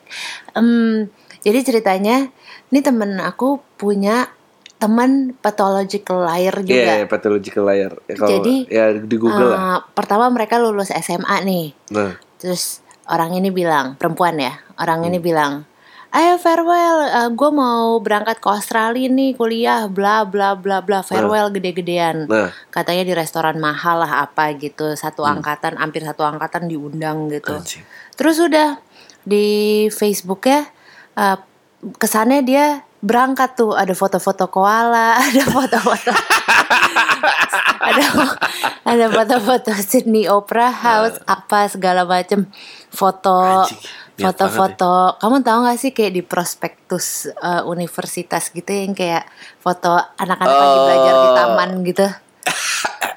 Em, 0.54 1.10
jadi 1.40 1.60
ceritanya, 1.62 2.30
ini 2.68 2.80
temen 2.80 3.18
aku 3.18 3.60
punya 3.76 4.30
teman 4.76 5.36
pathological 5.36 6.24
liar 6.24 6.56
Iya, 6.56 6.64
juga. 6.64 6.92
yeah, 6.96 7.06
pathological 7.06 7.64
liar. 7.66 7.92
Ya, 8.06 8.16
kalau 8.16 8.30
Jadi, 8.32 8.56
ya 8.68 8.86
di 8.94 9.16
Google 9.16 9.50
lah. 9.50 9.60
Eh, 9.60 9.80
pertama 9.92 10.26
mereka 10.30 10.56
lulus 10.56 10.88
SMA 10.90 11.44
nih. 11.44 11.76
Nah, 11.92 12.16
Terus 12.40 12.80
orang 13.04 13.36
ini 13.36 13.52
bilang, 13.52 14.00
perempuan 14.00 14.40
ya, 14.40 14.56
orang 14.78 15.04
Hmm. 15.04 15.10
ini 15.12 15.20
bilang, 15.20 15.68
ayo 16.10 16.42
farewell, 16.42 17.06
gue 17.38 17.52
mau 17.54 18.02
berangkat 18.02 18.42
ke 18.42 18.48
Australia 18.50 19.06
nih 19.06 19.38
kuliah, 19.38 19.86
bla 19.86 20.26
bla 20.26 20.58
bla 20.58 20.82
bla, 20.82 21.06
farewell 21.06 21.54
gede-gedean. 21.54 22.26
nah, 22.26 22.50
Katanya 22.74 23.06
di 23.06 23.14
restoran 23.14 23.62
mahal 23.62 24.02
lah 24.02 24.26
apa 24.26 24.50
gitu, 24.58 24.98
satu 24.98 25.22
angkatan, 25.22 25.78
hampir 25.78 26.02
satu 26.02 26.26
angkatan 26.26 26.66
diundang 26.66 27.30
gitu. 27.30 27.54
Hmm. 27.54 27.62
anjing. 27.62 27.84
Terus 28.18 28.42
udah 28.42 28.82
di 29.22 29.86
Facebooknya 29.94 30.66
uh, 31.14 31.38
kesannya 32.02 32.42
dia 32.42 32.66
berangkat 33.06 33.54
tuh. 33.54 33.78
Ada 33.78 33.94
foto-foto 33.94 34.50
koala, 34.50 35.14
ada 35.30 35.44
foto-foto 35.46 36.12
ada 37.90 38.06
ada 38.84 39.06
foto-foto 39.08 39.72
Sydney 39.78 40.26
Opera 40.26 40.74
House 40.74 41.22
apa 41.30 41.70
segala 41.70 42.04
macem. 42.04 42.50
Foto 42.90 43.70
Anjing, 43.70 43.78
foto-foto 44.22 44.94
kamu 45.18 45.36
tahu 45.40 45.60
gak 45.64 45.78
sih 45.78 45.92
kayak 45.92 46.14
di 46.14 46.22
prospektus 46.22 47.06
uh, 47.34 47.64
universitas 47.64 48.50
gitu 48.50 48.68
yang 48.68 48.92
kayak 48.92 49.24
foto 49.58 49.90
anak-anak 50.16 50.56
lagi 50.56 50.78
belajar 50.84 51.14
di 51.16 51.26
Oh. 51.26 51.36
taman 51.36 51.70
gitu 51.84 52.08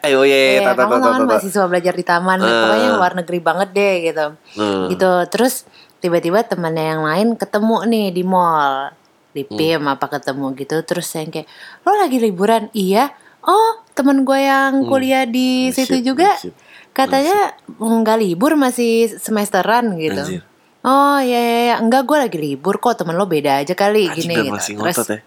Eh, 0.03 0.19
oh 0.19 0.27
iya, 0.27 0.35
iya, 0.35 0.51
Iya, 0.53 0.61
tata, 0.67 0.83
kamu 0.83 0.93
tata, 0.93 1.07
kan 1.07 1.15
tata. 1.17 1.31
mahasiswa 1.31 1.65
belajar 1.65 1.95
di 1.95 2.03
taman, 2.03 2.39
Ah. 2.39 2.51
pokoknya 2.59 2.89
luar 2.93 3.13
negeri 3.15 3.39
banget 3.39 3.69
deh 3.71 3.95
gitu. 4.03 4.27
Hmm. 4.59 4.91
Gitu. 4.91 5.13
Terus 5.31 5.55
tiba-tiba 5.97 6.43
temannya 6.43 6.85
yang 6.89 7.03
lain 7.05 7.29
ketemu 7.33 7.77
nih 7.87 8.07
di 8.11 8.23
mall, 8.25 8.91
di 9.31 9.47
Hmm. 9.47 9.55
PIM 9.55 9.83
apa 9.87 10.11
ketemu 10.11 10.59
gitu. 10.59 10.83
Terus 10.83 11.07
yang 11.15 11.31
kayak, 11.31 11.47
lo 11.81 11.95
lagi 11.95 12.19
liburan? 12.19 12.67
Iya. 12.73 13.15
Oh, 13.43 13.79
teman 13.95 14.23
gue 14.23 14.39
yang 14.39 14.83
kuliah 14.85 15.23
di 15.23 15.71
Oh, 15.71 15.75
situ 15.77 15.95
juga, 16.05 16.35
oh, 16.35 16.51
shit. 16.51 16.55
katanya 16.91 17.55
nggak 17.73 18.19
libur 18.19 18.55
masih 18.55 19.07
semesteran 19.13 19.95
gitu. 19.97 20.19
Anjir. 20.19 20.43
Oh 20.83 21.19
ya, 21.23 21.39
ya, 21.39 21.61
ya. 21.71 21.75
enggak 21.79 22.03
gue 22.11 22.19
lagi 22.19 22.39
libur 22.43 22.83
kok 22.83 22.99
temen 22.99 23.15
lo 23.15 23.31
beda 23.31 23.63
aja 23.63 23.75
kali 23.79 24.11
Anjing, 24.11 24.27
gini 24.27 24.35
udah 24.35 24.45
gitu. 24.45 24.55
masih 24.59 24.75
Terus 24.83 24.99
ya. 24.99 25.21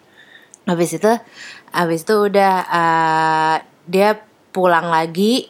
Habis 0.65 0.89
itu 0.99 1.11
habis 1.71 2.01
itu 2.03 2.15
udah 2.15 2.53
uh, 2.67 3.55
dia 3.87 4.19
pulang 4.51 4.91
lagi 4.91 5.47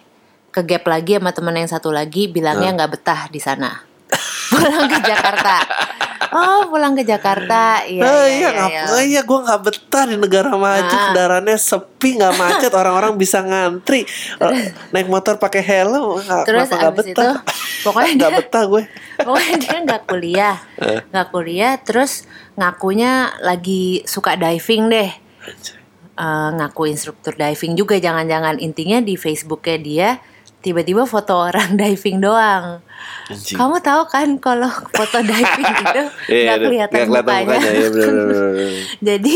ke 0.54 0.62
gap 0.62 0.86
lagi 0.86 1.18
sama 1.18 1.34
temen 1.34 1.58
yang 1.58 1.72
satu 1.72 1.90
lagi 1.90 2.30
bilangnya 2.30 2.78
nggak 2.78 2.92
betah 2.94 3.22
di 3.34 3.42
sana. 3.42 3.95
Pulang 4.58 4.88
ke 4.88 5.00
Jakarta. 5.02 5.56
Oh, 6.28 6.68
pulang 6.68 6.94
ke 6.94 7.04
Jakarta. 7.04 7.80
Iya, 7.82 8.02
Ah, 8.02 8.26
iya, 8.26 8.28
iya, 8.28 8.50
iya, 8.50 8.66
iya. 8.68 8.82
oh, 8.90 9.02
iya, 9.02 9.22
gue 9.22 9.40
nggak 9.42 9.62
betah 9.62 10.04
di 10.04 10.16
negara 10.16 10.52
maju, 10.52 10.84
Ah. 10.86 11.02
kendaraannya 11.10 11.56
sepi, 11.56 12.10
nggak 12.16 12.34
macet, 12.34 12.72
orang-orang 12.76 13.16
bisa 13.16 13.40
ngantri, 13.40 14.04
Eh, 14.38 14.64
naik 14.90 15.08
motor 15.08 15.36
pakai 15.36 15.62
helm, 15.62 16.20
Terus 16.20 16.44
kenapa 16.44 16.74
nggak 16.74 16.92
abis 16.92 17.06
betah? 17.08 17.24
itu 17.24 17.28
pokoknya 17.84 18.12
nggak 18.18 18.32
betah 18.38 18.64
gue. 18.66 18.84
pokoknya 19.28 19.56
dia 19.58 19.78
nggak 19.82 20.02
kuliah, 20.06 20.56
Eh. 20.78 21.00
nggak 21.06 21.28
kuliah. 21.30 21.74
Terus 21.80 22.12
ngakunya 22.56 23.12
lagi 23.40 24.04
suka 24.04 24.36
diving 24.36 24.90
deh. 24.90 25.12
Eh, 26.16 26.50
ngaku 26.54 26.88
instruktur 26.88 27.36
diving 27.36 27.76
juga 27.76 27.96
jangan-jangan 27.96 28.56
intinya 28.58 29.00
di 29.00 29.16
Facebooknya 29.16 29.78
dia 29.78 30.10
tiba-tiba 30.66 31.06
foto 31.06 31.38
orang 31.38 31.78
diving 31.82 32.18
doang. 32.18 32.82
Anjing. 33.30 33.58
Kamu 33.58 33.78
tahu 33.86 34.02
kan 34.10 34.42
kalau 34.42 34.70
foto 34.90 35.22
diving 35.22 35.66
gitu 35.86 36.02
Iya, 36.34 36.42
nggak 36.42 36.58
iya, 36.58 36.66
kelihatan 36.66 36.98
nggak 36.98 37.06
kelihatan 37.06 37.22
mukanya. 37.22 37.46
mukanya, 37.46 37.72
iya, 37.72 37.90
bener, 37.94 38.10
bener, 38.26 38.70
jadi 39.14 39.36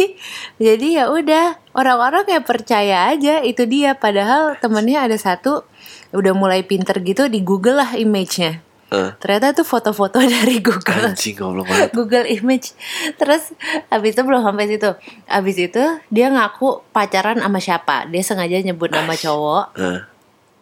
jadi 0.57 0.87
ya 0.89 1.05
udah 1.09 1.45
orang-orang 1.73 2.25
ya 2.25 2.41
percaya 2.41 2.97
aja 3.13 3.45
itu 3.45 3.69
dia 3.69 3.93
padahal 3.93 4.57
temennya 4.57 5.05
ada 5.05 5.17
satu 5.17 5.61
udah 6.09 6.33
mulai 6.33 6.65
pinter 6.65 6.97
gitu 7.05 7.29
di 7.29 7.45
Google 7.45 7.85
lah 7.85 7.93
image-nya. 7.93 8.65
Eh. 8.89 9.13
Ternyata 9.21 9.53
itu 9.53 9.61
foto-foto 9.61 10.17
dari 10.17 10.57
Google. 10.65 11.13
Anjing 11.13 11.37
goblok 11.37 11.69
banget. 11.69 11.93
Google 11.93 12.25
Image. 12.25 12.73
Terus 13.21 13.53
abis 13.85 14.17
itu 14.17 14.21
belum 14.25 14.41
sampai 14.41 14.65
situ. 14.65 14.89
Abis 15.29 15.57
itu 15.61 15.83
dia 16.09 16.33
ngaku 16.33 16.81
pacaran 16.89 17.37
sama 17.37 17.61
siapa. 17.61 18.09
Dia 18.09 18.25
sengaja 18.25 18.57
nyebut 18.65 18.89
nama 18.89 19.13
cowok 19.13 19.77
Eh, 19.77 20.01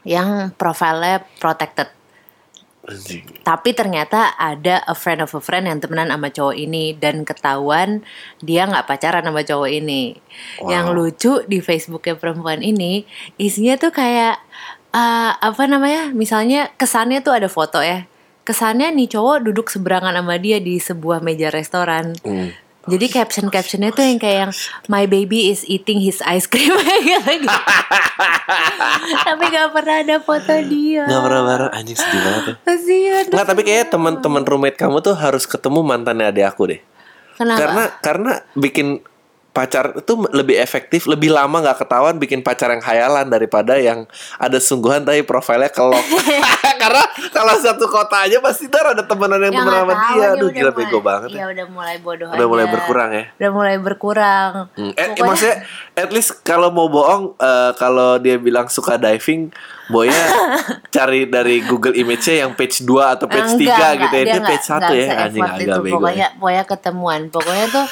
yang 0.08 0.56
profilnya 0.56 1.28
protected. 1.44 1.92
anjing. 2.88 3.28
Tapi 3.44 3.76
ternyata 3.76 4.32
ada 4.40 4.80
a 4.88 4.96
friend 4.96 5.20
of 5.20 5.36
a 5.36 5.44
friend 5.44 5.68
yang 5.68 5.84
temenan 5.84 6.08
sama 6.08 6.32
cowok 6.32 6.56
ini 6.56 6.96
dan 6.96 7.28
ketahuan 7.28 8.08
dia 8.40 8.64
nggak 8.64 8.88
pacaran 8.88 9.28
sama 9.28 9.44
cowok 9.44 9.68
ini. 9.68 10.16
Wow. 10.64 10.72
Yang 10.72 10.86
lucu 10.96 11.34
di 11.52 11.60
Facebooknya 11.60 12.16
perempuan 12.16 12.64
ini 12.64 13.04
isinya 13.36 13.76
tuh 13.76 13.92
kayak 13.92 14.40
eh, 14.96 15.32
apa 15.36 15.64
namanya? 15.68 16.16
Misalnya 16.16 16.72
kesannya 16.80 17.20
tuh 17.20 17.36
ada 17.36 17.52
foto 17.52 17.84
ya. 17.84 18.08
Kesannya 18.48 18.96
nih 18.96 19.12
cowok 19.12 19.44
duduk 19.44 19.68
seberangan 19.68 20.16
sama 20.16 20.40
dia 20.40 20.64
di 20.64 20.80
sebuah 20.80 21.20
meja 21.20 21.52
restoran. 21.52 22.16
Hmm. 22.24 22.56
Jadi 22.88 23.06
caption 23.12 23.52
captionnya 23.52 23.92
tuh 23.92 24.08
yang 24.08 24.20
kayak 24.20 24.38
yang 24.48 24.54
my 24.88 25.04
baby 25.04 25.52
is 25.52 25.68
eating 25.68 26.00
his 26.00 26.24
ice 26.24 26.48
cream 26.48 26.72
gitu. 27.44 27.60
Tapi 29.28 29.44
gak 29.52 29.70
pernah 29.76 29.96
ada 30.02 30.18
foto 30.24 30.56
dia. 30.64 31.04
Gak 31.04 31.22
pernah 31.22 31.42
bareng 31.44 31.72
anjing 31.76 31.98
sedih 32.00 32.22
banget 32.24 32.44
ya. 32.48 32.54
Kasihan. 32.64 33.24
Nggak, 33.28 33.46
tapi 33.48 33.62
kayaknya 33.68 33.88
teman-teman 33.92 34.44
roommate 34.48 34.80
kamu 34.80 35.04
tuh 35.04 35.16
harus 35.20 35.44
ketemu 35.44 35.80
mantannya 35.84 36.32
adik 36.32 36.48
aku 36.48 36.72
deh. 36.72 36.82
Kenapa? 37.36 37.60
Karena 37.60 37.84
karena 38.00 38.32
bikin 38.56 38.88
pacar 39.58 39.98
itu 39.98 40.14
lebih 40.30 40.54
efektif, 40.56 41.06
lebih 41.06 41.30
lama 41.30 41.58
nggak 41.60 41.82
ketahuan 41.82 42.16
bikin 42.16 42.40
pacar 42.40 42.70
yang 42.70 42.80
hayalan 42.80 43.26
daripada 43.26 43.74
yang 43.76 44.06
ada 44.38 44.58
sungguhan 44.58 45.02
tapi 45.02 45.24
profilnya 45.24 45.68
kelok. 45.68 45.98
Karena 46.78 47.02
kalau 47.32 47.58
satu 47.58 47.86
kota 47.88 48.22
aja 48.22 48.38
pasti 48.38 48.68
ntar 48.68 48.94
ada 48.94 49.02
temenan 49.02 49.42
yang 49.42 49.50
Ya, 49.50 49.60
temenan 49.60 49.82
nggak 49.82 49.98
sama 49.98 50.14
dia. 50.14 50.28
Aduh 50.30 50.50
gila 50.50 50.62
mulai- 50.68 50.78
bego 50.80 51.00
banget 51.02 51.30
Iya 51.30 51.40
ya. 51.40 51.46
udah 51.50 51.66
mulai 51.68 51.96
bodoh 51.98 52.30
Udah 52.30 52.48
mulai 52.48 52.64
aja. 52.64 52.72
berkurang 52.72 53.10
ya. 53.12 53.24
Udah 53.34 53.52
mulai 53.52 53.76
berkurang. 53.80 54.52
Hmm, 54.72 54.92
Eh, 54.92 55.08
Pokoknya- 55.10 55.26
maksudnya 55.26 55.56
at 55.96 56.10
least 56.12 56.32
kalau 56.44 56.70
mau 56.70 56.86
bohong 56.88 57.34
eh, 57.36 57.72
kalau 57.74 58.18
dia 58.18 58.38
bilang 58.38 58.68
suka 58.68 58.96
diving, 58.96 59.50
boynya 59.88 60.14
cari 60.94 61.26
dari 61.26 61.64
Google 61.64 61.96
Image-nya 61.96 62.44
yang 62.44 62.54
page 62.54 62.82
2 62.82 62.94
atau 63.10 63.26
page 63.26 63.52
3 63.52 63.58
Enggak, 63.58 63.92
gitu 63.98 64.14
ya. 64.14 64.22
dia 64.22 64.22
Dia 64.24 64.34
enggak- 64.36 64.50
page 64.52 64.66
1 64.66 64.76
enggak 64.76 64.94
ya 64.94 65.08
anjing 65.18 65.44
agak 65.44 65.80
bego. 65.80 65.96
Pokoknya 65.98 66.20
ya. 66.24 66.38
pokoknya 66.38 66.64
ketemuan. 66.66 67.22
Pokoknya 67.30 67.66
tuh 67.68 67.86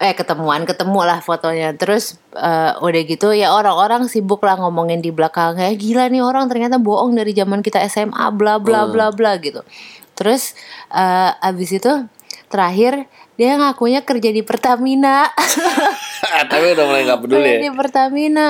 eh 0.00 0.16
ketemuan, 0.16 0.64
ketemu 0.64 1.04
lah 1.04 1.20
fotonya. 1.20 1.76
Terus 1.76 2.16
eh, 2.32 2.72
udah 2.80 3.02
gitu 3.04 3.36
ya 3.36 3.52
orang-orang 3.52 4.08
sibuk 4.08 4.40
lah 4.40 4.56
ngomongin 4.56 5.04
di 5.04 5.12
belakangnya. 5.12 5.68
Gila 5.76 6.08
nih 6.08 6.24
orang 6.24 6.48
ternyata 6.48 6.80
bohong 6.80 7.12
dari 7.12 7.36
zaman 7.36 7.60
kita 7.60 7.84
SMA 7.86 8.32
bla 8.32 8.56
bla 8.56 8.88
bla 8.88 9.12
bla 9.12 9.36
gitu. 9.36 9.60
Terus 10.16 10.56
eh, 10.88 11.30
abis 11.44 11.76
itu 11.76 11.92
terakhir 12.48 13.04
dia 13.36 13.56
ngakunya 13.56 14.00
kerja 14.04 14.32
di 14.32 14.40
Pertamina. 14.44 15.28
Tapi 16.52 16.66
udah 16.76 16.84
mulai 16.84 17.04
nggak 17.08 17.20
peduli 17.24 17.40
Kerja 17.40 17.56
ya. 17.56 17.60
di 17.64 17.70
Pertamina. 17.72 18.48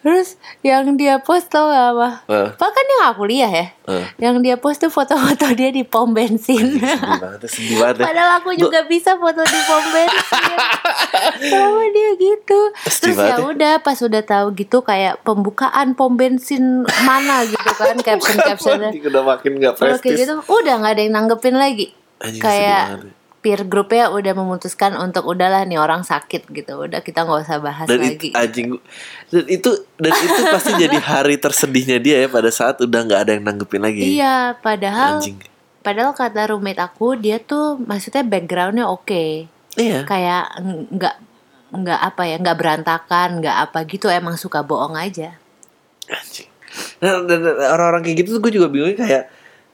Terus 0.00 0.40
yang 0.64 0.96
dia 0.96 1.20
post 1.20 1.52
tau 1.52 1.68
gak 1.68 1.86
apa? 1.92 2.08
Eh. 2.24 2.48
Bahkan 2.56 2.82
dia 2.88 2.96
gak 3.04 3.16
kuliah 3.20 3.52
ya. 3.52 3.66
Eh. 3.84 4.04
Yang 4.16 4.36
dia 4.40 4.56
post 4.56 4.80
tuh 4.80 4.88
foto-foto 4.88 5.52
dia 5.52 5.68
di 5.68 5.84
pom 5.84 6.16
bensin. 6.16 6.80
Sedih 6.80 7.20
banget, 7.20 7.40
sedih 7.52 7.76
banget. 7.76 8.08
Padahal 8.08 8.30
aku 8.40 8.56
juga 8.56 8.88
bisa 8.88 9.20
foto 9.20 9.44
di 9.44 9.60
pom 9.68 9.84
bensin. 9.92 10.56
Sama 11.52 11.84
dia 11.92 12.10
gitu. 12.16 12.60
Sedih 12.88 13.12
Terus 13.12 13.18
ya 13.20 13.36
udah 13.44 13.72
pas 13.84 13.98
udah 14.00 14.22
tahu 14.24 14.46
gitu 14.56 14.80
kayak 14.80 15.20
pembukaan 15.20 15.92
pom 15.92 16.16
bensin 16.16 16.88
mana 17.04 17.44
gitu 17.44 17.70
kan 17.76 17.96
caption 18.06 18.40
captionnya. 18.40 18.96
Udah 18.96 19.22
makin 19.36 19.52
kayak 19.60 19.76
prestis. 19.76 20.16
gitu 20.16 20.40
udah 20.48 20.80
nggak 20.80 20.92
ada 20.96 21.02
yang 21.04 21.12
nanggepin 21.12 21.60
lagi. 21.60 21.92
Anjing, 22.24 22.40
kayak. 22.40 23.19
Peer 23.40 23.64
groupnya 23.64 24.12
udah 24.12 24.36
memutuskan 24.36 24.92
untuk 25.00 25.24
udahlah 25.24 25.64
nih 25.64 25.80
orang 25.80 26.04
sakit 26.04 26.52
gitu. 26.52 26.84
Udah 26.84 27.00
kita 27.00 27.24
nggak 27.24 27.48
usah 27.48 27.58
bahas 27.60 27.88
dan 27.88 28.04
lagi. 28.04 28.28
itu 28.30 28.36
anjing 28.36 28.68
dan 29.32 29.44
itu 29.48 29.70
dan 29.96 30.12
itu 30.12 30.40
pasti 30.52 30.72
jadi 30.76 30.98
hari 31.10 31.36
tersedihnya 31.40 31.98
dia 32.00 32.16
ya 32.24 32.28
pada 32.28 32.52
saat 32.52 32.84
udah 32.84 33.00
nggak 33.00 33.20
ada 33.24 33.32
yang 33.36 33.44
nanggepin 33.48 33.80
lagi. 33.80 34.20
Iya, 34.20 34.60
padahal 34.60 35.24
Anjing. 35.24 35.40
padahal 35.80 36.12
kata 36.12 36.52
roommate 36.52 36.80
aku 36.84 37.16
dia 37.16 37.40
tuh 37.40 37.80
maksudnya 37.80 38.20
backgroundnya 38.28 38.84
oke. 38.84 39.48
Iya. 39.80 40.04
Kayak 40.04 40.60
nggak 40.92 41.16
nggak 41.70 42.00
apa 42.02 42.22
ya 42.26 42.36
nggak 42.42 42.58
berantakan 42.58 43.28
nggak 43.40 43.56
apa 43.70 43.78
gitu 43.88 44.12
emang 44.12 44.36
suka 44.36 44.60
bohong 44.60 45.00
aja. 45.00 45.40
Anjing. 46.12 46.50
Nah, 47.00 47.24
dan 47.24 47.40
orang-orang 47.48 48.04
kayak 48.04 48.16
gitu 48.22 48.36
tuh 48.36 48.40
gue 48.44 48.52
juga 48.60 48.68
bingung 48.70 48.94
kayak 48.94 49.26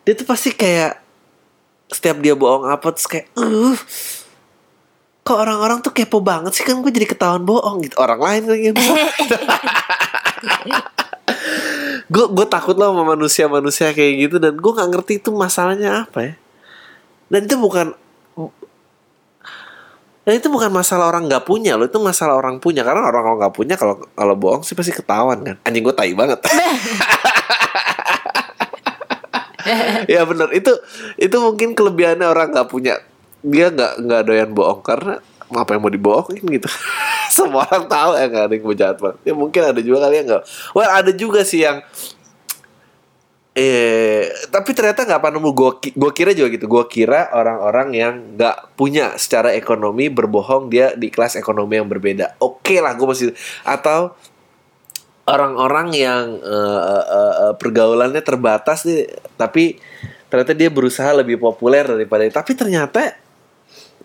dia 0.07 0.15
tuh 0.15 0.25
pasti 0.25 0.55
kayak 0.55 1.06
setiap 1.91 2.19
dia 2.19 2.35
bohong 2.35 2.67
apa 2.67 2.91
terus 2.91 3.07
kayak 3.07 3.31
uh 3.39 3.79
kok 5.27 5.43
orang-orang 5.43 5.83
tuh 5.83 5.91
kepo 5.91 6.23
banget 6.23 6.55
sih? 6.55 6.63
Kan 6.63 6.79
gue 6.87 6.93
jadi 6.95 7.11
ketahuan 7.11 7.43
bohong 7.43 7.83
gitu. 7.83 7.99
Orang 7.99 8.23
lain 8.23 8.47
lagi 8.47 8.71
yang 8.71 8.79
bohong. 8.79 9.11
gue 12.07 12.25
gue 12.31 12.47
takut 12.47 12.79
loh 12.79 12.95
sama 12.95 13.19
manusia-manusia 13.19 13.91
kayak 13.91 14.13
gitu 14.23 14.37
dan 14.39 14.55
gue 14.55 14.71
nggak 14.71 14.91
ngerti 14.95 15.19
itu 15.19 15.35
masalahnya 15.35 16.07
apa 16.07 16.19
ya. 16.23 16.35
Dan 17.27 17.51
itu 17.51 17.59
bukan 17.59 17.91
dan 20.27 20.43
itu 20.43 20.51
bukan 20.51 20.71
masalah 20.75 21.11
orang 21.11 21.27
nggak 21.27 21.47
punya 21.47 21.75
loh 21.75 21.91
itu 21.91 21.99
masalah 21.99 22.39
orang 22.39 22.63
punya. 22.63 22.87
Karena 22.87 23.03
orang 23.03 23.27
kalau 23.27 23.37
nggak 23.43 23.55
punya 23.59 23.75
kalau 23.75 23.99
kalau 24.15 24.35
bohong 24.39 24.63
sih 24.63 24.79
pasti 24.79 24.95
ketahuan 24.95 25.43
kan. 25.43 25.59
Anjing 25.67 25.83
gue 25.83 25.95
tai 25.95 26.15
banget 26.15 26.39
ya 30.15 30.23
bener 30.23 30.49
itu 30.55 30.73
itu 31.19 31.37
mungkin 31.39 31.75
kelebihannya 31.75 32.27
orang 32.27 32.55
nggak 32.55 32.69
punya 32.71 33.03
dia 33.47 33.71
nggak 33.71 33.93
nggak 34.03 34.23
doyan 34.27 34.51
bohong 34.51 34.83
karena 34.83 35.23
apa 35.55 35.79
yang 35.79 35.83
mau 35.87 35.93
dibohongin 35.93 36.43
gitu. 36.43 36.67
Semua 37.37 37.67
orang 37.71 37.87
tahu 37.87 38.11
ya 38.19 38.25
nggak 38.27 38.45
ada 38.51 38.55
yang 38.55 38.65
mau 38.67 38.77
jahat 38.77 38.99
banget. 38.99 39.19
Ya 39.23 39.33
mungkin 39.37 39.63
ada 39.63 39.81
juga 39.83 39.99
kali 40.07 40.15
yang 40.19 40.27
nggak. 40.27 40.45
Well 40.75 40.91
ada 40.91 41.13
juga 41.15 41.41
sih 41.47 41.63
yang 41.63 41.79
eh 43.57 44.29
tapi 44.51 44.75
ternyata 44.75 45.07
nggak 45.07 45.21
apa 45.23 45.31
nemu. 45.31 45.51
Gue 45.55 45.71
gue 45.79 46.11
kira 46.11 46.35
juga 46.35 46.49
gitu. 46.51 46.67
Gue 46.67 46.85
kira 46.91 47.31
orang-orang 47.31 47.89
yang 47.95 48.15
nggak 48.35 48.75
punya 48.75 49.15
secara 49.15 49.55
ekonomi 49.55 50.11
berbohong 50.11 50.67
dia 50.67 50.91
di 50.99 51.07
kelas 51.15 51.39
ekonomi 51.39 51.79
yang 51.79 51.87
berbeda. 51.87 52.35
Oke 52.43 52.83
lah 52.83 52.99
gue 52.99 53.07
masih 53.07 53.31
atau 53.63 54.19
orang-orang 55.27 55.89
yang 55.93 56.25
eh, 56.39 56.81
eh, 56.87 57.35
eh, 57.51 57.55
pergaulannya 57.59 58.23
terbatas 58.23 58.87
nih 58.87 59.11
tapi 59.35 59.83
ternyata 60.31 60.55
dia 60.55 60.71
berusaha 60.71 61.11
lebih 61.11 61.39
populer 61.43 61.83
daripada 61.83 62.23
tapi 62.31 62.55
ternyata 62.55 63.15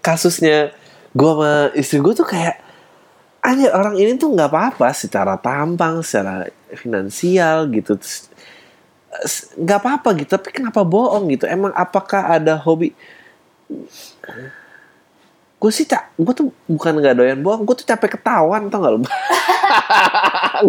kasusnya 0.01 0.73
gue 1.13 1.31
sama 1.31 1.69
istri 1.77 2.01
gue 2.01 2.13
tuh 2.17 2.25
kayak 2.25 2.57
aja 3.41 3.73
orang 3.73 3.97
ini 3.97 4.17
tuh 4.17 4.34
nggak 4.34 4.49
apa-apa 4.53 4.93
secara 4.93 5.34
tampang 5.38 6.05
secara 6.05 6.45
finansial 6.77 7.65
gitu. 7.73 7.97
Nggak 9.57 9.79
apa-apa 9.81 10.10
gitu 10.21 10.29
tapi 10.38 10.53
kenapa 10.53 10.86
bohong 10.86 11.34
gitu? 11.34 11.49
Emang 11.49 11.73
apakah 11.73 12.38
ada 12.38 12.53
hobi? 12.62 12.93
Gue 15.57 15.71
sih 15.73 15.89
cak 15.89 16.17
gue 16.21 16.34
tuh 16.38 16.47
bukan 16.69 17.01
nggak 17.01 17.17
doyan 17.17 17.41
bohong 17.41 17.65
gue 17.65 17.75
tuh 17.81 17.86
capek 17.89 18.17
ketahuan 18.17 18.69
tau 18.69 18.81
gak 18.81 18.93
lu? 18.93 19.01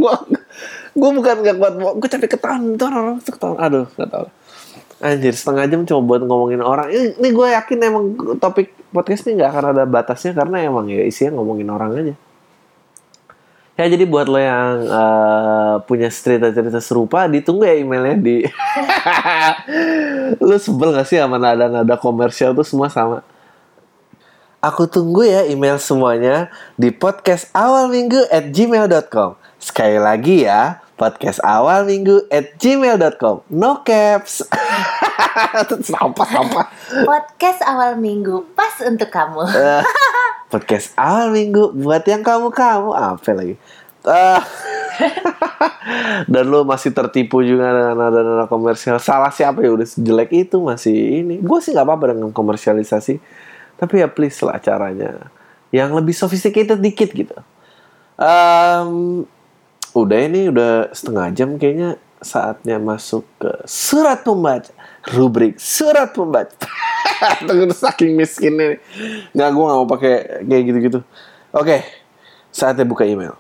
Gue 0.01 0.15
gue 0.93 1.11
bukan 1.17 1.37
nggak 1.41 1.57
kuat 1.57 1.75
gue 1.97 2.09
capek 2.09 2.29
ketahuan 2.37 2.77
tuh 2.77 2.87
orang 2.89 3.19
tuh 3.21 3.33
ketahuan. 3.33 3.59
Aduh 3.61 3.87
nggak 3.97 4.11
tahu. 4.13 4.27
Anjir 5.03 5.35
setengah 5.35 5.65
jam 5.67 5.81
cuma 5.83 6.01
buat 6.07 6.23
ngomongin 6.23 6.63
orang. 6.63 6.87
Ini, 6.93 7.19
ini 7.19 7.29
gue 7.35 7.47
yakin 7.51 7.79
emang 7.83 8.05
topik 8.39 8.71
podcast 8.95 9.27
ini 9.27 9.43
nggak 9.43 9.51
akan 9.51 9.65
ada 9.75 9.83
batasnya 9.89 10.31
karena 10.37 10.63
emang 10.63 10.87
ya 10.87 11.03
isinya 11.03 11.41
ngomongin 11.41 11.69
orang 11.73 11.91
aja. 11.97 12.15
Ya 13.73 13.89
jadi 13.89 14.05
buat 14.05 14.29
lo 14.29 14.37
yang 14.37 14.85
eh, 14.85 15.75
punya 15.89 16.13
cerita-cerita 16.13 16.79
serupa 16.79 17.25
ditunggu 17.25 17.65
ya 17.65 17.75
emailnya 17.81 18.17
di 18.21 18.37
lu 20.47 20.57
sebel 20.61 20.93
gak 20.93 21.09
sih 21.09 21.17
sama 21.17 21.41
nada-nada 21.41 21.97
komersial 21.97 22.53
tuh 22.53 22.63
semua 22.69 22.93
sama? 22.93 23.25
Aku 24.63 24.87
tunggu 24.87 25.27
ya 25.27 25.43
email 25.51 25.83
semuanya 25.83 26.47
di 26.79 26.95
podcast 26.95 27.51
awal 27.51 27.91
minggu 27.91 28.23
at 28.31 28.55
gmail.com. 28.55 29.35
Sekali 29.63 29.95
lagi 29.95 30.43
ya, 30.43 30.83
podcast 30.99 31.39
awal 31.47 31.87
minggu 31.87 32.27
at 32.35 32.59
gmail.com. 32.59 33.47
No 33.55 33.87
caps. 33.87 34.43
sampah, 35.87 36.27
sampah. 36.27 36.67
Podcast 37.07 37.63
awal 37.63 37.95
minggu 37.95 38.43
pas 38.59 38.75
untuk 38.83 39.07
kamu. 39.07 39.47
Eh, 39.55 39.87
podcast 40.51 40.91
awal 40.99 41.31
minggu 41.31 41.79
buat 41.79 42.03
yang 42.11 42.27
kamu-kamu. 42.27 42.91
Apa 42.91 43.31
lagi? 43.39 43.55
Ah. 44.03 44.43
Dan 46.33 46.51
lo 46.51 46.67
masih 46.67 46.91
tertipu 46.91 47.47
juga 47.47 47.71
dengan 47.71 47.95
nada-nada 47.95 48.51
komersial. 48.51 48.99
Salah 48.99 49.31
siapa 49.31 49.63
ya 49.63 49.71
udah 49.71 49.87
sejelek 49.87 50.35
itu 50.35 50.59
masih 50.59 51.23
ini. 51.23 51.39
Gue 51.39 51.63
sih 51.63 51.71
nggak 51.71 51.87
apa-apa 51.87 52.19
dengan 52.19 52.35
komersialisasi. 52.35 53.15
Tapi 53.79 53.95
ya 54.03 54.11
please 54.11 54.43
lah 54.43 54.59
caranya. 54.59 55.31
Yang 55.71 56.03
lebih 56.03 56.15
sophisticated 56.19 56.83
dikit 56.83 57.15
gitu. 57.15 57.39
Em, 58.19 59.23
udah 59.93 60.19
ini 60.25 60.49
udah 60.49 60.93
setengah 60.93 61.27
jam 61.33 61.57
kayaknya. 61.57 62.01
saatnya 62.23 62.79
masuk 62.79 63.27
ke 63.43 63.51
surat 63.67 64.23
pembaca 64.23 64.71
rubrik 65.11 65.59
surat 65.59 66.15
pembaca 66.15 66.55
Tunggu 67.51 67.75
saking 67.75 68.15
miskinnya 68.15 68.79
nih. 68.79 68.79
nggak 69.35 69.51
gue 69.51 69.65
nggak 69.67 69.79
mau 69.83 69.89
pakai 69.91 70.47
kayak 70.47 70.63
gitu-gitu 70.71 71.01
oke 71.51 71.83
saatnya 72.55 72.87
buka 72.87 73.03
email 73.11 73.35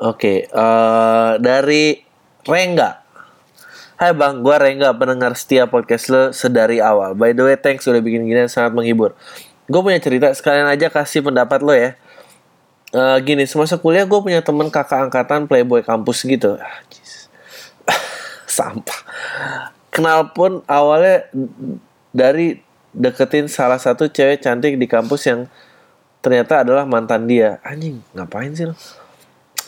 oke 0.00 0.48
eh, 0.48 1.32
dari 1.36 2.00
Rengga 2.48 3.02
Hai 4.02 4.10
bang, 4.18 4.42
gue 4.42 4.56
Rengga, 4.58 4.90
pendengar 4.98 5.30
setia 5.38 5.70
podcast 5.70 6.10
lo 6.10 6.34
sedari 6.34 6.82
awal. 6.82 7.14
By 7.14 7.38
the 7.38 7.46
way, 7.46 7.54
thanks 7.54 7.86
udah 7.86 8.02
bikin 8.02 8.26
gini 8.26 8.50
sangat 8.50 8.74
menghibur. 8.74 9.14
Gue 9.70 9.78
punya 9.78 10.02
cerita, 10.02 10.26
sekalian 10.34 10.66
aja 10.66 10.90
kasih 10.90 11.22
pendapat 11.22 11.62
lo 11.62 11.70
ya. 11.70 11.94
Eh, 12.92 13.18
gini, 13.24 13.48
semasa 13.48 13.80
kuliah 13.80 14.04
gue 14.04 14.20
punya 14.20 14.44
temen 14.44 14.68
kakak 14.68 15.08
angkatan 15.08 15.48
playboy 15.48 15.80
kampus 15.80 16.28
gitu. 16.28 16.60
Ah. 16.60 16.84
Sampah. 18.46 19.00
Kenal 19.88 20.32
pun 20.36 20.60
awalnya 20.68 21.24
dari 22.12 22.60
deketin 22.92 23.48
salah 23.48 23.80
satu 23.80 24.08
cewek 24.12 24.44
cantik 24.44 24.76
di 24.76 24.84
kampus 24.84 25.24
yang 25.24 25.48
ternyata 26.20 26.60
adalah 26.60 26.84
mantan 26.84 27.24
dia. 27.24 27.56
Anjing, 27.64 28.04
ngapain 28.12 28.52
sih 28.52 28.68
lo? 28.68 28.76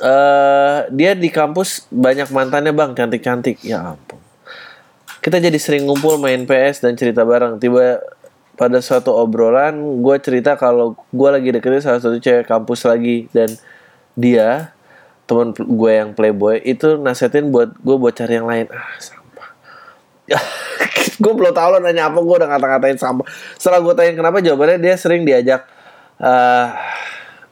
eh 0.03 0.79
dia 0.91 1.15
di 1.15 1.31
kampus 1.31 1.87
banyak 1.87 2.27
mantannya 2.35 2.75
bang 2.75 2.99
cantik-cantik 2.99 3.63
ya 3.63 3.95
ampun 3.95 4.19
kita 5.23 5.39
jadi 5.39 5.55
sering 5.55 5.87
ngumpul 5.87 6.19
main 6.19 6.43
PS 6.43 6.83
dan 6.83 6.99
cerita 6.99 7.23
bareng 7.23 7.63
tiba 7.63 8.03
pada 8.55 8.79
suatu 8.79 9.11
obrolan 9.15 10.03
gue 10.03 10.17
cerita 10.23 10.55
kalau 10.55 10.95
gue 11.11 11.29
lagi 11.31 11.49
deketin 11.51 11.83
salah 11.83 12.01
satu 12.03 12.19
cewek 12.19 12.47
kampus 12.47 12.87
lagi. 12.87 13.27
Dan 13.35 13.55
dia 14.15 14.75
teman 15.25 15.57
gue 15.57 15.93
yang 15.93 16.13
playboy 16.13 16.61
itu 16.63 17.01
nasihatin 17.01 17.51
buat 17.51 17.75
gue 17.81 17.97
buat 17.97 18.15
cari 18.15 18.39
yang 18.39 18.47
lain. 18.47 18.67
Ah 18.71 18.95
sampah. 19.01 19.49
Gue 21.23 21.33
belum 21.37 21.55
tahu 21.55 21.69
lo 21.77 21.79
nanya 21.79 22.11
apa 22.11 22.19
gue 22.19 22.37
udah 22.43 22.49
ngata-ngatain 22.49 22.99
sampah. 22.99 23.27
Setelah 23.55 23.81
gue 23.85 23.95
tanya 23.95 24.13
kenapa 24.19 24.43
jawabannya 24.43 24.83
dia 24.83 24.95
sering 24.99 25.23
diajak 25.23 25.63
eh 26.19 26.69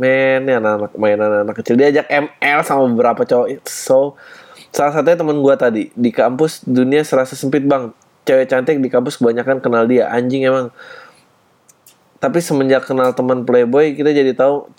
men 0.00 0.42
ini 0.48 0.52
anak-anak 0.58 0.92
mainan 0.98 1.30
anak 1.46 1.54
kecil. 1.62 1.78
Diajak 1.78 2.10
ML 2.10 2.60
sama 2.66 2.90
beberapa 2.90 3.22
cowok. 3.22 3.62
So 3.68 4.18
salah 4.72 4.92
satunya 4.96 5.20
temen 5.20 5.38
gue 5.38 5.54
tadi 5.54 5.82
di 5.92 6.10
kampus 6.10 6.64
dunia 6.64 7.04
serasa 7.04 7.36
sempit 7.36 7.62
bang 7.62 7.92
cewek 8.22 8.46
cantik 8.50 8.78
di 8.78 8.88
kampus 8.88 9.18
kebanyakan 9.18 9.58
kenal 9.58 9.84
dia 9.86 10.10
anjing 10.10 10.46
emang 10.46 10.70
tapi 12.22 12.38
semenjak 12.38 12.86
kenal 12.86 13.10
teman 13.14 13.42
playboy 13.42 13.98
kita 13.98 14.14
jadi 14.14 14.32
tahu 14.34 14.70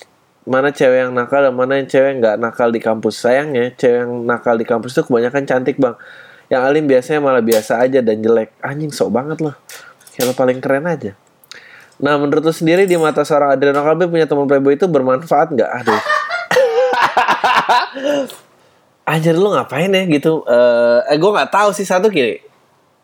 mana 0.44 0.72
cewek 0.72 1.08
yang 1.08 1.12
nakal 1.16 1.44
dan 1.44 1.56
mana 1.56 1.80
yang 1.80 1.88
cewek 1.88 2.20
nggak 2.20 2.36
nakal 2.40 2.72
di 2.72 2.80
kampus 2.80 3.20
sayangnya 3.20 3.72
cewek 3.76 4.08
yang 4.08 4.12
nakal 4.24 4.56
di 4.56 4.68
kampus 4.68 4.96
itu 4.96 5.04
kebanyakan 5.08 5.44
cantik 5.44 5.76
bang 5.80 5.96
yang 6.52 6.64
alim 6.64 6.88
biasanya 6.88 7.20
malah 7.24 7.44
biasa 7.44 7.80
aja 7.80 8.00
dan 8.04 8.20
jelek 8.20 8.52
anjing 8.60 8.92
sok 8.92 9.12
banget 9.12 9.40
loh 9.40 9.56
kayak 10.14 10.32
lo 10.32 10.34
paling 10.36 10.60
keren 10.60 10.88
aja 10.88 11.16
Nah 12.04 12.20
menurut 12.20 12.44
lu 12.44 12.54
sendiri 12.54 12.84
di 12.84 13.00
mata 13.00 13.24
seorang 13.24 13.56
Adriano 13.56 13.80
Kalbi 13.80 14.12
punya 14.12 14.28
teman 14.28 14.44
playboy 14.44 14.76
itu 14.76 14.92
bermanfaat 14.92 15.56
nggak? 15.56 15.72
Aduh. 15.84 16.02
Anjir 19.12 19.36
lu 19.40 19.52
ngapain 19.52 19.88
ya 19.88 20.04
gitu? 20.12 20.44
Eh, 20.44 21.00
eh 21.14 21.18
gue 21.20 21.32
nggak 21.32 21.52
tahu 21.54 21.70
sih 21.72 21.88
satu 21.88 22.12
kiri. 22.12 22.44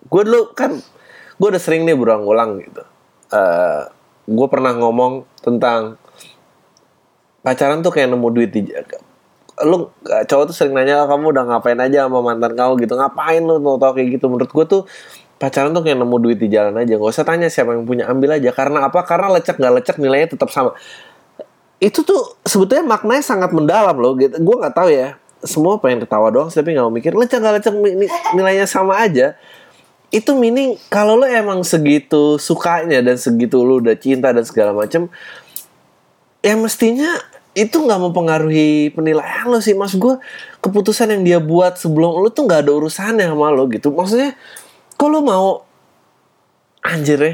Gue 0.07 0.21
dulu 0.23 0.55
kan 0.55 0.79
gue 1.39 1.47
udah 1.47 1.61
sering 1.61 1.83
nih 1.83 1.95
berulang-ulang 1.95 2.63
gitu. 2.63 2.83
Eh, 3.35 3.81
gue 4.29 4.47
pernah 4.47 4.71
ngomong 4.77 5.27
tentang 5.43 5.99
pacaran 7.43 7.79
tuh 7.83 7.91
kayak 7.91 8.13
nemu 8.13 8.27
duit 8.31 8.51
di 8.51 8.61
lu 9.59 9.91
cowok 10.07 10.45
tuh 10.51 10.55
sering 10.55 10.71
nanya 10.71 11.03
kamu 11.03 11.35
udah 11.35 11.43
ngapain 11.43 11.75
aja 11.83 12.07
sama 12.07 12.23
mantan 12.23 12.55
kamu? 12.55 12.79
Gitu. 12.79 12.95
Ngapain 12.95 13.43
lu 13.43 13.59
tau 13.59 13.75
tau 13.75 13.91
kayak 13.91 14.07
gitu? 14.15 14.31
Menurut 14.31 14.51
gue 14.51 14.65
tuh 14.67 14.81
pacaran 15.35 15.75
tuh 15.75 15.83
kayak 15.83 15.99
nemu 15.99 16.15
duit 16.19 16.39
di 16.39 16.47
jalan 16.47 16.79
aja. 16.79 16.95
Nggak 16.95 17.11
usah 17.11 17.25
tanya 17.27 17.51
siapa 17.51 17.75
yang 17.75 17.83
punya 17.83 18.07
ambil 18.07 18.39
aja. 18.39 18.55
Karena 18.55 18.87
apa? 18.87 19.03
Karena 19.03 19.35
lecek 19.35 19.59
nggak 19.59 19.73
lecek 19.83 19.95
nilainya 19.99 20.31
tetap 20.31 20.47
sama. 20.47 20.71
Itu 21.79 22.07
tuh 22.07 22.39
sebetulnya 22.47 22.87
maknanya 22.87 23.23
sangat 23.23 23.51
mendalam 23.51 23.99
loh 23.99 24.15
gitu. 24.15 24.39
Gue 24.39 24.55
nggak 24.63 24.75
tahu 24.75 24.89
ya. 24.95 25.19
Semua 25.43 25.79
pengen 25.79 26.03
ketawa 26.03 26.31
doang 26.31 26.47
tapi 26.47 26.71
nggak 26.71 26.85
mau 26.87 26.95
mikir. 26.95 27.11
Lecek 27.11 27.43
nggak 27.43 27.53
lecek 27.59 27.73
ni- 27.75 28.15
nilainya 28.35 28.63
sama 28.63 28.95
aja 28.95 29.35
itu 30.09 30.33
meaning 30.33 30.73
kalau 30.89 31.13
lo 31.13 31.25
emang 31.29 31.61
segitu 31.61 32.41
sukanya 32.41 33.01
dan 33.05 33.17
segitu 33.17 33.61
lo 33.61 33.77
udah 33.77 33.93
cinta 33.93 34.33
dan 34.33 34.41
segala 34.41 34.73
macem 34.73 35.05
ya 36.41 36.57
mestinya 36.57 37.13
itu 37.57 37.75
nggak 37.75 37.99
mempengaruhi 38.09 38.93
penilaian 38.93 39.49
lo 39.49 39.59
sih. 39.59 39.73
Mas 39.73 39.97
gue 39.97 40.15
keputusan 40.63 41.11
yang 41.11 41.23
dia 41.25 41.39
buat 41.41 41.75
sebelum 41.75 42.21
lo 42.21 42.29
tuh 42.29 42.45
nggak 42.45 42.65
ada 42.65 42.71
urusannya 42.71 43.25
sama 43.25 43.51
lo 43.51 43.65
gitu. 43.67 43.91
Maksudnya 43.91 44.37
lo 44.99 45.19
mau 45.25 45.47
anjir 46.85 47.19
ya. 47.19 47.33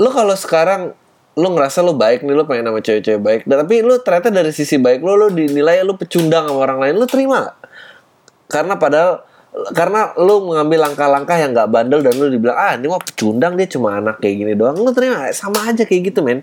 Lo 0.00 0.10
kalau 0.10 0.34
sekarang 0.34 0.96
lo 1.34 1.48
ngerasa 1.50 1.82
lo 1.82 1.94
baik 1.94 2.22
nih 2.22 2.34
lo 2.34 2.46
pengen 2.46 2.70
sama 2.70 2.80
cewek-cewek 2.82 3.20
baik. 3.22 3.42
Dan- 3.46 3.62
tapi 3.66 3.82
lo 3.84 4.00
ternyata 4.02 4.30
dari 4.34 4.50
sisi 4.50 4.80
baik 4.80 5.04
lo 5.04 5.14
lo 5.14 5.26
dinilai 5.30 5.84
lo 5.86 5.94
pecundang 5.94 6.50
sama 6.50 6.58
orang 6.58 6.78
lain 6.82 6.94
lo 6.98 7.06
terima 7.06 7.54
karena 8.48 8.78
padahal 8.78 9.26
karena 9.54 10.10
lo 10.18 10.50
mengambil 10.50 10.90
langkah-langkah 10.90 11.38
yang 11.38 11.54
nggak 11.54 11.70
bandel 11.70 12.02
dan 12.02 12.18
lo 12.18 12.26
dibilang 12.26 12.58
ah 12.58 12.74
ini 12.74 12.90
mah 12.90 12.98
pecundang 12.98 13.54
dia 13.54 13.70
cuma 13.70 14.02
anak 14.02 14.18
kayak 14.18 14.42
gini 14.42 14.52
doang. 14.58 14.74
Lo 14.74 14.90
terima 14.90 15.30
sama 15.30 15.62
aja 15.70 15.86
kayak 15.86 16.10
gitu 16.10 16.26
men. 16.26 16.42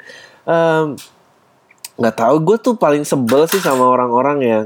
Nggak 2.00 2.15
tahu 2.15 2.36
gue 2.39 2.58
tuh 2.63 2.74
paling 2.80 3.04
sebel 3.04 3.52
sih 3.52 3.60
sama 3.60 3.84
orang-orang 3.84 4.39
yang 4.39 4.65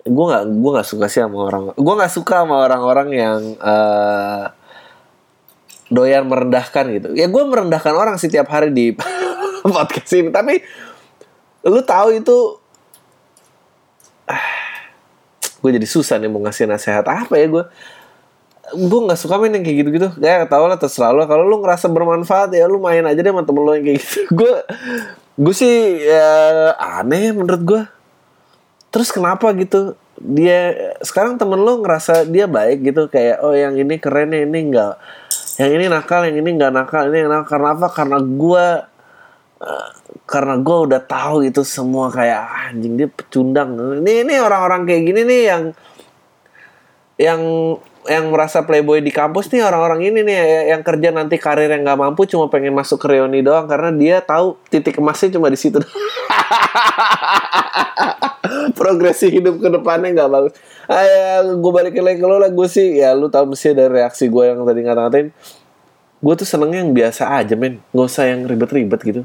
gue 0.00 0.24
nggak 0.26 0.44
gue 0.48 0.70
nggak 0.74 0.88
suka 0.88 1.06
sih 1.12 1.20
sama 1.20 1.44
orang 1.44 1.76
gue 1.76 1.94
nggak 2.00 2.08
suka 2.08 2.42
sama 2.42 2.64
orang-orang 2.64 3.08
yang 3.12 3.38
eh, 3.60 4.44
doyan 5.86 6.26
merendahkan 6.26 6.84
gitu. 6.98 7.08
Ya 7.14 7.30
gue 7.30 7.42
merendahkan 7.46 7.94
orang 7.94 8.18
sih 8.18 8.26
tiap 8.26 8.50
hari 8.50 8.74
di 8.74 8.90
podcast 9.74 10.12
ini 10.18 10.34
tapi 10.34 10.58
lu 11.62 11.80
tahu 11.84 12.16
itu 12.16 12.59
gue 15.60 15.70
jadi 15.76 15.86
susah 15.88 16.16
nih 16.16 16.28
mau 16.32 16.40
ngasih 16.40 16.64
nasihat 16.64 17.04
apa 17.04 17.36
ya 17.36 17.46
gue 17.48 17.64
gue 18.70 19.00
nggak 19.02 19.18
suka 19.18 19.34
main 19.38 19.50
yang 19.50 19.64
kayak 19.66 19.78
gitu-gitu. 19.82 20.08
Kayak 20.18 20.46
tau 20.50 20.66
lah 20.70 20.78
terserah 20.78 21.10
lo. 21.10 21.26
Kalau 21.26 21.42
lu 21.46 21.58
ngerasa 21.62 21.90
bermanfaat 21.90 22.54
ya 22.54 22.70
lu 22.70 22.78
main 22.78 23.02
aja 23.02 23.18
deh 23.18 23.32
sama 23.32 23.42
temen 23.42 23.62
lo 23.66 23.72
yang 23.74 23.86
kayak 23.86 23.98
gitu. 23.98 24.18
Gue 24.38 24.52
gue 25.40 25.54
sih 25.56 26.04
ya, 26.04 26.28
aneh 26.76 27.32
menurut 27.32 27.62
gue 27.64 27.82
terus 28.92 29.08
kenapa 29.14 29.50
gitu? 29.56 29.96
Dia 30.20 30.76
sekarang 31.00 31.40
temen 31.40 31.56
lo 31.58 31.80
ngerasa 31.80 32.28
dia 32.28 32.46
baik 32.46 32.84
gitu. 32.84 33.08
Kayak 33.08 33.42
oh 33.42 33.54
yang 33.56 33.74
ini 33.74 33.96
keren 33.98 34.30
yang 34.36 34.50
ini 34.52 34.70
enggak 34.70 34.94
yang 35.58 35.70
ini 35.76 35.84
nakal 35.92 36.24
yang 36.24 36.36
ini 36.40 36.50
enggak 36.56 36.72
nakal 36.72 37.02
ini 37.08 37.26
yang 37.26 37.30
nakal. 37.32 37.58
Karena 37.58 37.68
apa? 37.74 37.86
Karena 37.90 38.18
gue 38.20 38.66
eh, 39.64 39.88
karena 40.30 40.54
gue 40.62 40.76
udah 40.86 41.02
tahu 41.02 41.42
itu 41.42 41.66
semua 41.66 42.06
kayak 42.06 42.38
"Ah, 42.38 42.70
anjing 42.70 42.94
dia 42.94 43.10
pecundang. 43.10 43.74
Ini 43.98 44.22
ini 44.22 44.38
orang-orang 44.38 44.86
kayak 44.86 45.02
gini 45.10 45.20
nih 45.26 45.42
yang 45.50 45.62
yang 47.18 47.40
yang 48.08 48.24
merasa 48.32 48.62
playboy 48.64 49.02
di 49.02 49.10
kampus 49.10 49.50
nih 49.52 49.60
orang-orang 49.66 50.06
ini 50.06 50.22
nih 50.22 50.36
ya- 50.38 50.66
yang 50.72 50.82
kerja 50.86 51.10
nanti 51.10 51.36
karir 51.36 51.68
yang 51.68 51.82
nggak 51.82 51.98
mampu 51.98 52.24
cuma 52.30 52.46
pengen 52.46 52.72
masuk 52.72 53.02
ke 53.02 53.10
reuni 53.10 53.42
doang 53.42 53.66
karena 53.66 53.90
dia 53.90 54.16
tahu 54.22 54.54
titik 54.70 55.02
emasnya 55.02 55.34
cuma 55.34 55.50
di 55.50 55.58
situ. 55.58 55.82
Progresi 58.78 59.34
hidup 59.34 59.58
ke 59.58 59.68
depannya 59.68 60.14
nggak 60.14 60.30
bagus. 60.30 60.54
Ayo, 60.86 61.58
gue 61.58 61.72
balikin 61.74 62.06
lagi 62.06 62.22
ke 62.22 62.26
lo 62.30 62.38
lah 62.38 62.54
gue 62.54 62.68
sih 62.70 63.02
ya 63.02 63.18
lu 63.18 63.26
tahu 63.26 63.52
mesti 63.52 63.74
dari 63.74 63.90
reaksi 63.98 64.30
gue 64.30 64.44
yang 64.46 64.62
tadi 64.62 64.80
ngata-ngatain. 64.86 65.28
Gue 66.22 66.34
tuh 66.38 66.46
senengnya 66.46 66.86
yang 66.86 66.94
biasa 66.94 67.34
aja 67.34 67.58
men. 67.58 67.82
Nggak 67.90 68.06
usah 68.06 68.24
yang 68.30 68.46
ribet-ribet 68.46 69.02
gitu 69.02 69.22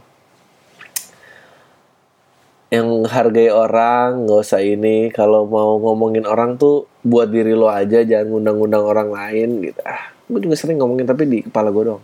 yang 2.74 3.06
hargai 3.06 3.54
orang 3.54 4.26
nggak 4.26 4.42
usah 4.42 4.62
ini. 4.62 5.10
Kalau 5.14 5.46
mau 5.46 5.78
ngomongin 5.78 6.26
orang 6.26 6.58
tuh 6.58 6.90
buat 7.06 7.30
diri 7.30 7.54
lo 7.54 7.70
aja 7.70 8.02
jangan 8.02 8.34
ngundang-ngundang 8.34 8.84
orang 8.84 9.10
lain 9.14 9.50
gitu. 9.62 9.82
Ah 9.86 10.16
gue 10.26 10.40
juga 10.42 10.56
sering 10.58 10.82
ngomongin 10.82 11.06
tapi 11.06 11.24
di 11.30 11.40
kepala 11.46 11.70
gue 11.70 11.86
dong 11.86 12.02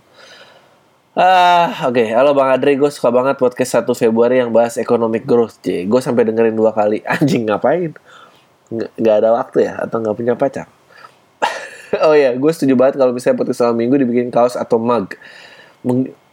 ah 1.18 1.92
oke. 1.92 2.04
Halo 2.08 2.32
bang 2.32 2.56
Adri 2.56 2.80
gue 2.80 2.88
suka 2.88 3.12
banget 3.12 3.36
podcast 3.36 3.84
1 3.84 3.92
Februari 4.00 4.40
yang 4.40 4.56
bahas 4.56 4.80
economic 4.80 5.28
growth. 5.28 5.60
J 5.60 5.84
gue 5.84 6.00
sampai 6.00 6.24
dengerin 6.24 6.56
dua 6.56 6.72
kali. 6.72 7.04
Anjing 7.18 7.52
ngapain? 7.52 7.92
Nggak 8.72 9.16
ada 9.20 9.30
waktu 9.36 9.68
ya? 9.68 9.74
Atau 9.84 10.00
nggak 10.00 10.16
punya 10.16 10.34
pacar? 10.40 10.68
Oh 12.08 12.16
ya 12.16 12.32
gue 12.32 12.52
setuju 12.56 12.80
banget 12.80 12.96
kalau 12.96 13.12
misalnya 13.12 13.44
podcast 13.44 13.60
selama 13.60 13.84
minggu 13.84 14.00
dibikin 14.00 14.32
kaos 14.32 14.56
atau 14.56 14.80
mug 14.80 15.12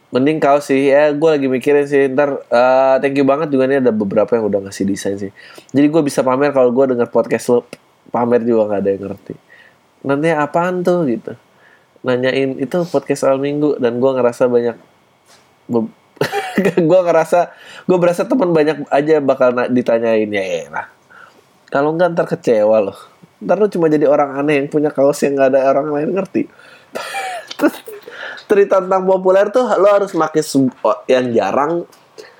mending 0.09 0.41
kaos 0.41 0.69
sih. 0.69 0.89
Ya 0.89 1.13
gue 1.13 1.29
lagi 1.29 1.47
mikirin 1.49 1.85
sih. 1.85 2.09
Ntar 2.09 2.41
eh, 2.49 2.95
thank 3.01 3.15
you 3.17 3.25
banget 3.25 3.53
juga 3.53 3.69
nih 3.69 3.81
ada 3.81 3.91
beberapa 3.93 4.29
yang 4.37 4.49
udah 4.49 4.59
ngasih 4.69 4.85
desain 4.85 5.17
sih. 5.17 5.31
Jadi 5.73 5.87
gue 5.89 6.01
bisa 6.01 6.25
pamer 6.25 6.53
kalau 6.53 6.73
gue 6.73 6.95
denger 6.95 7.09
podcast 7.13 7.45
lo 7.53 7.59
pamer 8.09 8.41
juga 8.41 8.73
nggak 8.73 8.79
ada 8.81 8.89
yang 8.89 9.03
ngerti. 9.05 9.33
Nanti 10.05 10.27
apaan 10.33 10.81
tuh 10.81 11.05
gitu. 11.05 11.33
Nanyain 12.01 12.57
itu 12.57 12.77
podcast 12.89 13.27
soal 13.27 13.37
minggu. 13.37 13.77
Dan 13.77 14.01
gue 14.01 14.11
ngerasa 14.11 14.49
banyak 14.49 14.77
gue 16.89 16.99
ngerasa 17.05 17.39
gue 17.85 17.97
berasa 18.01 18.25
teman 18.25 18.49
banyak 18.49 18.89
aja 18.89 19.21
bakal 19.21 19.53
ditanyain. 19.69 20.29
Ya 20.29 20.69
lah. 20.73 20.87
Kalau 21.69 21.93
enggak 21.93 22.17
ntar 22.17 22.25
kecewa 22.25 22.81
loh. 22.81 22.97
Ntar 23.39 23.55
lu 23.61 23.69
cuma 23.69 23.87
jadi 23.87 24.09
orang 24.09 24.41
aneh 24.41 24.65
yang 24.65 24.67
punya 24.67 24.89
kaos 24.89 25.21
yang 25.21 25.37
nggak 25.37 25.53
ada 25.53 25.69
orang 25.69 25.93
lain 25.93 26.09
ngerti. 26.17 26.49
Cerita 28.49 28.81
tentang 28.81 29.05
populer 29.05 29.53
tuh 29.53 29.69
lo 29.77 29.87
harus 29.93 30.09
pakai 30.09 30.41
yang 31.05 31.29
jarang 31.29 31.85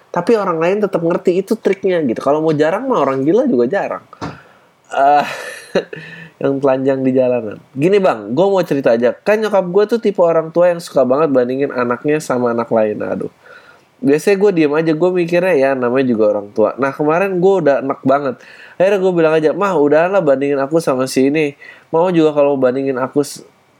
tapi 0.09 0.33
orang 0.33 0.57
lain 0.57 0.77
tetap 0.81 1.05
ngerti 1.05 1.37
itu 1.45 1.53
triknya 1.53 2.01
gitu. 2.01 2.17
Kalau 2.17 2.41
mau 2.41 2.53
jarang 2.53 2.89
mah 2.89 3.05
orang 3.05 3.21
gila 3.21 3.45
juga 3.45 3.69
jarang. 3.69 4.01
Eh, 4.89 5.25
yang 6.41 6.57
telanjang 6.57 6.99
di 7.05 7.11
jalanan. 7.13 7.61
Gini 7.77 8.01
bang, 8.01 8.33
gue 8.33 8.45
mau 8.49 8.61
cerita 8.65 8.97
aja. 8.97 9.13
Kan 9.13 9.45
nyokap 9.45 9.69
gue 9.69 9.83
tuh 9.85 9.99
tipe 10.01 10.21
orang 10.25 10.49
tua 10.49 10.73
yang 10.73 10.81
suka 10.81 11.05
banget 11.05 11.29
bandingin 11.29 11.69
anaknya 11.69 12.17
sama 12.17 12.57
anak 12.57 12.73
lain. 12.73 12.97
Aduh. 13.05 13.29
Biasanya 13.99 14.37
gue 14.39 14.51
diem 14.55 14.73
aja, 14.73 14.91
gue 14.95 15.09
mikirnya 15.11 15.53
ya 15.59 15.69
namanya 15.75 16.07
juga 16.07 16.23
orang 16.33 16.47
tua. 16.55 16.71
Nah 16.79 16.89
kemarin 16.95 17.37
gue 17.37 17.53
udah 17.67 17.75
enak 17.83 17.99
banget. 18.01 18.35
Akhirnya 18.79 18.99
gue 19.03 19.11
bilang 19.13 19.33
aja, 19.35 19.49
mah 19.51 19.75
udahlah 19.75 20.23
bandingin 20.23 20.57
aku 20.57 20.79
sama 20.79 21.05
si 21.05 21.27
ini. 21.29 21.53
Mau 21.91 22.07
juga 22.09 22.31
kalau 22.31 22.55
bandingin 22.55 22.95
aku, 22.95 23.21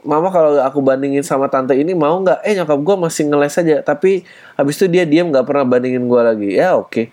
mama 0.04 0.32
kalau 0.32 0.56
aku 0.60 0.80
bandingin 0.80 1.24
sama 1.24 1.48
tante 1.52 1.76
ini 1.76 1.92
mau 1.92 2.16
nggak? 2.20 2.40
Eh 2.44 2.56
nyokap 2.56 2.78
gue 2.80 2.96
masih 3.08 3.22
ngeles 3.28 3.54
aja. 3.60 3.76
Tapi 3.84 4.24
habis 4.56 4.74
itu 4.80 4.86
dia 4.88 5.04
diem 5.04 5.28
nggak 5.28 5.44
pernah 5.44 5.64
bandingin 5.68 6.04
gue 6.08 6.20
lagi. 6.20 6.50
Ya 6.56 6.76
oke, 6.76 7.12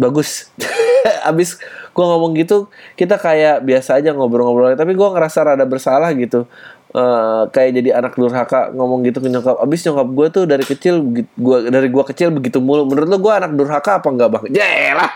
bagus. 0.00 0.48
Abis 1.28 1.58
gue 1.92 2.04
ngomong 2.04 2.32
gitu, 2.38 2.72
kita 2.96 3.20
kayak 3.20 3.62
biasa 3.66 4.00
aja 4.00 4.16
ngobrol-ngobrol. 4.16 4.72
Tapi 4.74 4.92
gue 4.96 5.08
ngerasa 5.12 5.38
rada 5.44 5.64
bersalah 5.68 6.10
gitu. 6.16 6.48
Eh, 6.92 7.42
kayak 7.56 7.70
jadi 7.80 7.90
anak 8.04 8.20
durhaka 8.20 8.68
ngomong 8.76 9.00
gitu 9.08 9.24
ke 9.24 9.28
nyokap. 9.32 9.56
Abis 9.64 9.80
nyokap 9.88 10.08
gue 10.12 10.26
tuh 10.28 10.44
dari 10.44 10.60
kecil, 10.60 11.00
gua 11.40 11.64
dari 11.64 11.88
gua 11.88 12.04
kecil 12.04 12.28
begitu 12.28 12.60
mulu. 12.60 12.84
Menurut 12.84 13.08
lo 13.08 13.16
gue 13.16 13.32
anak 13.32 13.56
durhaka 13.56 13.96
apa 14.04 14.12
enggak 14.12 14.28
bang? 14.28 14.44
Yaelah, 14.52 15.10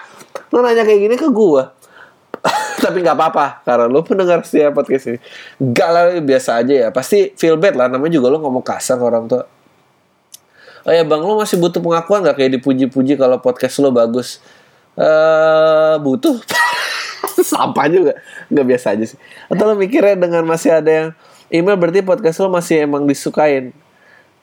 lo 0.56 0.64
nanya 0.64 0.88
kayak 0.88 1.00
gini 1.04 1.16
ke 1.20 1.28
gue. 1.28 1.62
Tapi 2.86 3.02
nggak 3.02 3.18
apa-apa 3.18 3.46
karena 3.66 3.90
lo 3.90 4.06
pendengar 4.06 4.46
setiap 4.46 4.78
podcast 4.78 5.10
ini. 5.10 5.18
Gak 5.58 5.90
lah 5.90 6.04
biasa 6.22 6.62
aja 6.62 6.74
ya. 6.86 6.88
Pasti 6.94 7.34
feel 7.34 7.58
bad 7.58 7.74
lah. 7.74 7.90
Namanya 7.90 8.22
juga 8.22 8.30
lo 8.30 8.38
ngomong 8.38 8.62
kasar 8.62 8.94
ke 8.94 9.04
orang 9.04 9.26
tua. 9.26 9.42
Oh 10.86 10.94
ya 10.94 11.02
bang, 11.02 11.18
lo 11.18 11.34
masih 11.34 11.58
butuh 11.58 11.82
pengakuan 11.82 12.22
gak 12.22 12.38
kayak 12.38 12.62
dipuji-puji 12.62 13.18
kalau 13.18 13.42
podcast 13.42 13.82
lo 13.82 13.90
bagus? 13.90 14.38
eh 14.96 15.94
butuh. 16.00 16.38
Sampah 17.50 17.86
juga. 17.90 18.12
Nggak 18.48 18.66
biasa 18.70 18.86
aja 18.96 19.04
sih. 19.04 19.18
Atau 19.50 19.66
lo 19.68 19.74
mikirnya 19.74 20.16
dengan 20.16 20.46
masih 20.46 20.72
ada 20.72 20.90
yang 20.90 21.08
email 21.50 21.76
berarti 21.76 22.00
podcast 22.00 22.38
lo 22.40 22.48
masih 22.48 22.86
emang 22.86 23.04
disukain. 23.04 23.74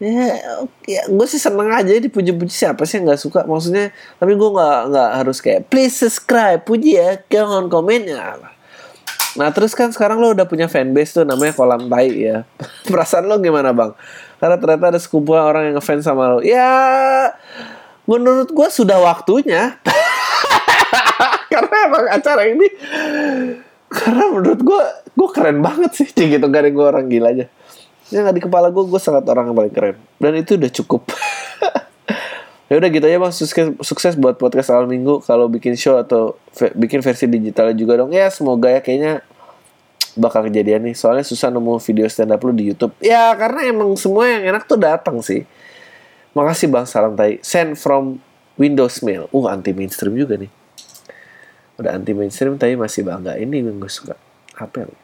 Ya, 0.03 0.35
ya 0.83 1.01
gue 1.07 1.27
sih 1.31 1.39
seneng 1.39 1.71
aja 1.71 1.95
dipuji-puji 1.95 2.51
siapa 2.51 2.83
sih 2.83 2.99
yang 2.99 3.07
nggak 3.07 3.21
suka 3.23 3.47
maksudnya. 3.47 3.95
Tapi 4.19 4.35
gue 4.35 4.49
nggak 4.51 4.79
nggak 4.91 5.09
harus 5.23 5.39
kayak 5.39 5.71
please 5.71 5.95
subscribe, 5.95 6.59
puji 6.67 6.99
ya, 6.99 7.15
jangan 7.31 7.71
komen 7.71 8.11
ya. 8.11 8.35
Nah 9.39 9.49
terus 9.55 9.71
kan 9.71 9.95
sekarang 9.95 10.19
lo 10.19 10.35
udah 10.35 10.43
punya 10.43 10.67
fanbase 10.67 11.15
tuh 11.15 11.23
namanya 11.23 11.55
kolam 11.55 11.87
tai 11.87 12.11
ya. 12.11 12.43
Perasaan 12.91 13.31
lo 13.31 13.39
gimana 13.39 13.71
bang? 13.71 13.95
Karena 14.43 14.59
ternyata 14.59 14.85
ada 14.91 14.99
sekumpulan 14.99 15.47
orang 15.47 15.63
yang 15.71 15.75
ngefans 15.79 16.03
sama 16.03 16.35
lo. 16.35 16.39
Ya 16.43 16.67
menurut 18.03 18.51
gue 18.51 18.67
sudah 18.67 18.99
waktunya. 18.99 19.79
karena 21.53 21.75
emang 21.85 22.05
acara 22.09 22.43
ini 22.49 22.67
karena 23.93 24.23
menurut 24.33 24.61
gue 24.65 24.83
gue 25.13 25.29
keren 25.29 25.61
banget 25.61 25.91
sih 25.93 26.09
gitu 26.09 26.41
gak 26.49 26.65
ada 26.65 26.71
gue 26.73 26.85
orang 26.85 27.05
gila 27.05 27.29
aja 27.29 27.45
ya 28.13 28.21
nggak 28.21 28.37
di 28.37 28.43
kepala 28.45 28.69
gue 28.69 28.83
gue 28.85 29.01
sangat 29.01 29.25
orang 29.25 29.49
yang 29.49 29.57
paling 29.57 29.73
keren. 29.73 29.97
Dan 30.21 30.37
itu 30.37 30.55
udah 30.55 30.71
cukup. 30.71 31.01
Ya 32.71 32.81
udah 32.81 32.89
gitu 32.89 33.05
aja 33.05 33.21
bang. 33.21 33.29
Sukses 33.29 33.65
sukses 33.85 34.13
buat 34.17 34.33
podcast 34.41 34.73
awal 34.73 34.89
minggu. 34.89 35.21
Kalau 35.29 35.45
bikin 35.45 35.77
show 35.77 35.93
atau 35.93 36.41
ve- 36.57 36.73
bikin 36.73 37.05
versi 37.05 37.29
digitalnya 37.29 37.77
juga 37.77 38.01
dong. 38.01 38.09
Ya 38.09 38.25
semoga 38.33 38.65
ya 38.65 38.81
kayaknya 38.81 39.21
bakal 40.17 40.49
kejadian 40.49 40.89
nih. 40.89 40.97
Soalnya 40.97 41.21
susah 41.21 41.53
nemu 41.53 41.77
video 41.77 42.09
stand 42.09 42.33
up 42.33 42.41
lu 42.41 42.49
di 42.49 42.73
YouTube. 42.73 42.97
Ya 42.97 43.29
karena 43.37 43.69
emang 43.69 43.93
semua 43.93 44.25
yang 44.25 44.57
enak 44.57 44.65
tuh 44.65 44.81
datang 44.81 45.21
sih. 45.21 45.45
Makasih 46.33 46.73
bang 46.73 46.89
salam 46.89 47.13
tai. 47.13 47.37
Send 47.45 47.77
from 47.77 48.17
Windows 48.57 49.05
Mail. 49.05 49.29
Uh 49.29 49.45
anti 49.53 49.69
mainstream 49.69 50.17
juga 50.17 50.41
nih. 50.41 50.49
Udah 51.77 51.93
anti 51.93 52.17
mainstream 52.17 52.57
tapi 52.57 52.73
masih 52.73 53.05
bangga. 53.05 53.37
Ini 53.37 53.69
yang 53.69 53.77
gue 53.77 53.91
suka. 53.91 54.17
Apa 54.57 54.81
ya? 54.81 55.02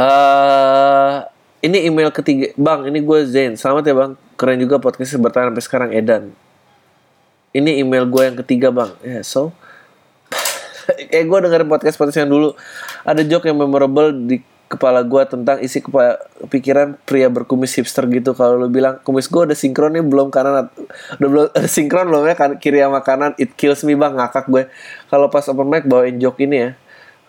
Eh, 0.00 1.16
ini 1.60 1.84
email 1.84 2.08
ketiga. 2.08 2.48
Bang 2.56 2.88
ini 2.88 3.04
gue 3.04 3.18
Zain. 3.28 3.52
Selamat 3.60 3.84
ya 3.84 3.92
bang. 3.92 4.12
Keren 4.40 4.56
juga 4.56 4.80
podcastnya 4.80 5.20
bertahan 5.20 5.52
sampai 5.52 5.64
sekarang 5.64 5.90
Edan. 5.92 6.32
Ini 7.52 7.84
email 7.84 8.08
gue 8.08 8.22
yang 8.24 8.36
ketiga 8.40 8.72
bang. 8.72 8.96
Ya 9.04 9.20
so 9.20 9.52
eh 11.12 11.20
gue 11.20 11.38
dengerin 11.44 11.68
podcast 11.68 12.00
podcast 12.00 12.24
yang 12.24 12.32
dulu. 12.32 12.56
Ada 13.04 13.28
joke 13.28 13.52
yang 13.52 13.60
memorable 13.60 14.08
di 14.16 14.40
kepala 14.72 15.04
gue 15.04 15.20
tentang 15.28 15.60
isi 15.60 15.84
kepala 15.84 16.16
pikiran 16.48 16.96
pria 17.04 17.28
berkumis 17.28 17.76
hipster 17.76 18.08
gitu. 18.08 18.32
Kalau 18.32 18.56
lu 18.56 18.72
bilang 18.72 19.04
kumis 19.04 19.28
gue 19.28 19.52
udah 19.52 19.58
sinkron 19.58 20.00
nih 20.00 20.04
belum 20.06 20.32
kanan 20.32 20.64
udah 20.64 21.28
belum 21.28 21.44
udah 21.60 21.68
sinkron 21.68 22.08
belum 22.08 22.24
ya 22.24 22.40
kan? 22.40 22.56
Kiri 22.56 22.80
sama 22.80 23.04
kanan. 23.04 23.36
It 23.36 23.52
kills 23.52 23.84
me 23.84 23.92
bang. 24.00 24.16
Ngakak 24.16 24.48
gue. 24.48 24.64
Kalau 25.12 25.28
pas 25.28 25.44
open 25.44 25.68
mic 25.68 25.84
bawain 25.84 26.16
joke 26.16 26.40
ini 26.40 26.56
ya 26.56 26.72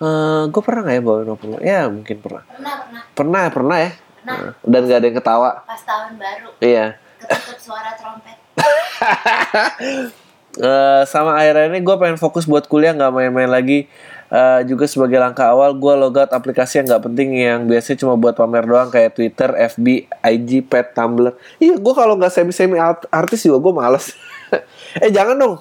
Eh 0.01 0.41
gue 0.47 0.61
pernah 0.61 0.81
nggak 0.81 0.95
ya 0.95 1.01
bawain 1.01 1.29
open 1.29 1.47
mic 1.51 1.61
ya 1.61 1.81
mungkin 1.85 2.17
pernah 2.19 2.43
Pernah, 2.43 2.73
pernah. 2.81 3.01
pernah 3.13 3.43
pernah 3.47 3.77
ya 3.77 3.91
Pernah. 4.21 4.53
dan 4.63 4.81
gak 4.83 4.97
ada 4.97 5.07
yang 5.07 5.17
ketawa 5.17 5.49
Pas 5.61 5.81
tahun 5.81 6.11
baru, 6.15 6.49
iya 6.57 6.85
ketutup 7.17 7.59
suara 7.59 7.91
trompet. 7.93 8.37
Eh, 10.51 11.01
sama 11.07 11.39
akhirnya 11.39 11.71
ini 11.71 11.79
gue 11.79 11.95
pengen 11.95 12.19
fokus 12.19 12.43
buat 12.43 12.67
kuliah 12.67 12.91
nggak 12.91 13.07
main-main 13.09 13.47
lagi 13.47 13.87
Eh, 14.27 14.61
juga 14.63 14.83
sebagai 14.83 15.15
langkah 15.15 15.47
awal 15.47 15.71
gue 15.73 15.93
logout 15.93 16.27
aplikasi 16.27 16.79
yang 16.79 16.87
nggak 16.87 17.03
penting 17.03 17.29
yang 17.35 17.59
biasanya 17.65 17.99
cuma 17.99 18.15
buat 18.15 18.31
pamer 18.31 18.63
doang 18.63 18.87
kayak 18.87 19.11
Twitter, 19.11 19.47
FB, 19.69 19.87
IG, 20.07 20.63
Pet, 20.63 20.91
Tumblr. 20.91 21.31
Iya 21.57 21.75
gue 21.75 21.93
kalau 21.93 22.15
nggak 22.15 22.31
semi-semi 22.31 22.75
art- 22.75 23.07
artis 23.09 23.43
juga 23.43 23.59
gue 23.59 23.73
males. 23.73 24.15
eh 25.03 25.07
jangan 25.09 25.35
dong. 25.35 25.55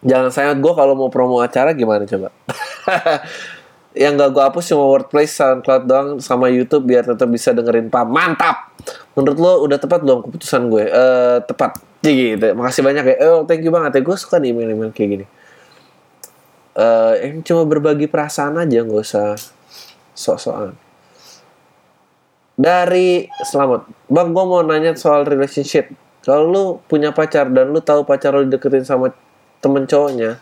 Jangan 0.00 0.30
sayang 0.30 0.58
gue 0.58 0.72
kalau 0.72 0.92
mau 0.92 1.08
promo 1.08 1.40
acara 1.40 1.72
gimana 1.72 2.04
coba? 2.04 2.28
yang 4.02 4.14
gak 4.14 4.30
gue 4.30 4.42
hapus 4.44 4.64
cuma 4.70 4.84
Wordpress, 4.86 5.36
SoundCloud 5.38 5.82
doang 5.88 6.08
sama 6.22 6.46
YouTube 6.52 6.86
biar 6.86 7.04
tetap 7.08 7.26
bisa 7.28 7.50
dengerin 7.50 7.90
pam. 7.90 8.06
Mantap. 8.08 8.72
Menurut 9.18 9.38
lo 9.38 9.52
udah 9.66 9.78
tepat 9.80 10.06
belum 10.06 10.28
keputusan 10.28 10.70
gue? 10.70 10.84
Eh 10.86 11.38
tepat. 11.44 11.82
Jadi 12.04 12.38
gitu. 12.38 12.46
Makasih 12.54 12.82
banyak 12.86 13.04
ya. 13.04 13.16
Oh 13.26 13.42
thank 13.42 13.66
you 13.66 13.74
banget 13.74 13.98
ya. 13.98 14.00
Gue 14.06 14.14
suka 14.14 14.38
nih 14.38 14.54
email-email 14.54 14.94
kayak 14.94 15.08
gini. 15.18 15.26
Yang 17.18 17.42
cuma 17.50 17.66
berbagi 17.66 18.06
perasaan 18.06 18.54
aja 18.54 18.86
nggak 18.86 19.02
usah 19.02 19.34
sok-sokan. 20.14 20.78
Dari 22.58 23.26
selamat, 23.42 23.86
bang 24.10 24.28
gue 24.34 24.44
mau 24.46 24.62
nanya 24.62 24.94
soal 24.94 25.26
relationship. 25.26 25.90
Kalau 26.22 26.42
lu 26.46 26.64
punya 26.86 27.10
pacar 27.10 27.50
dan 27.50 27.70
lu 27.74 27.82
tahu 27.82 28.06
pacar 28.06 28.34
lu 28.34 28.46
deketin 28.46 28.86
sama 28.86 29.14
temen 29.58 29.86
cowoknya, 29.90 30.38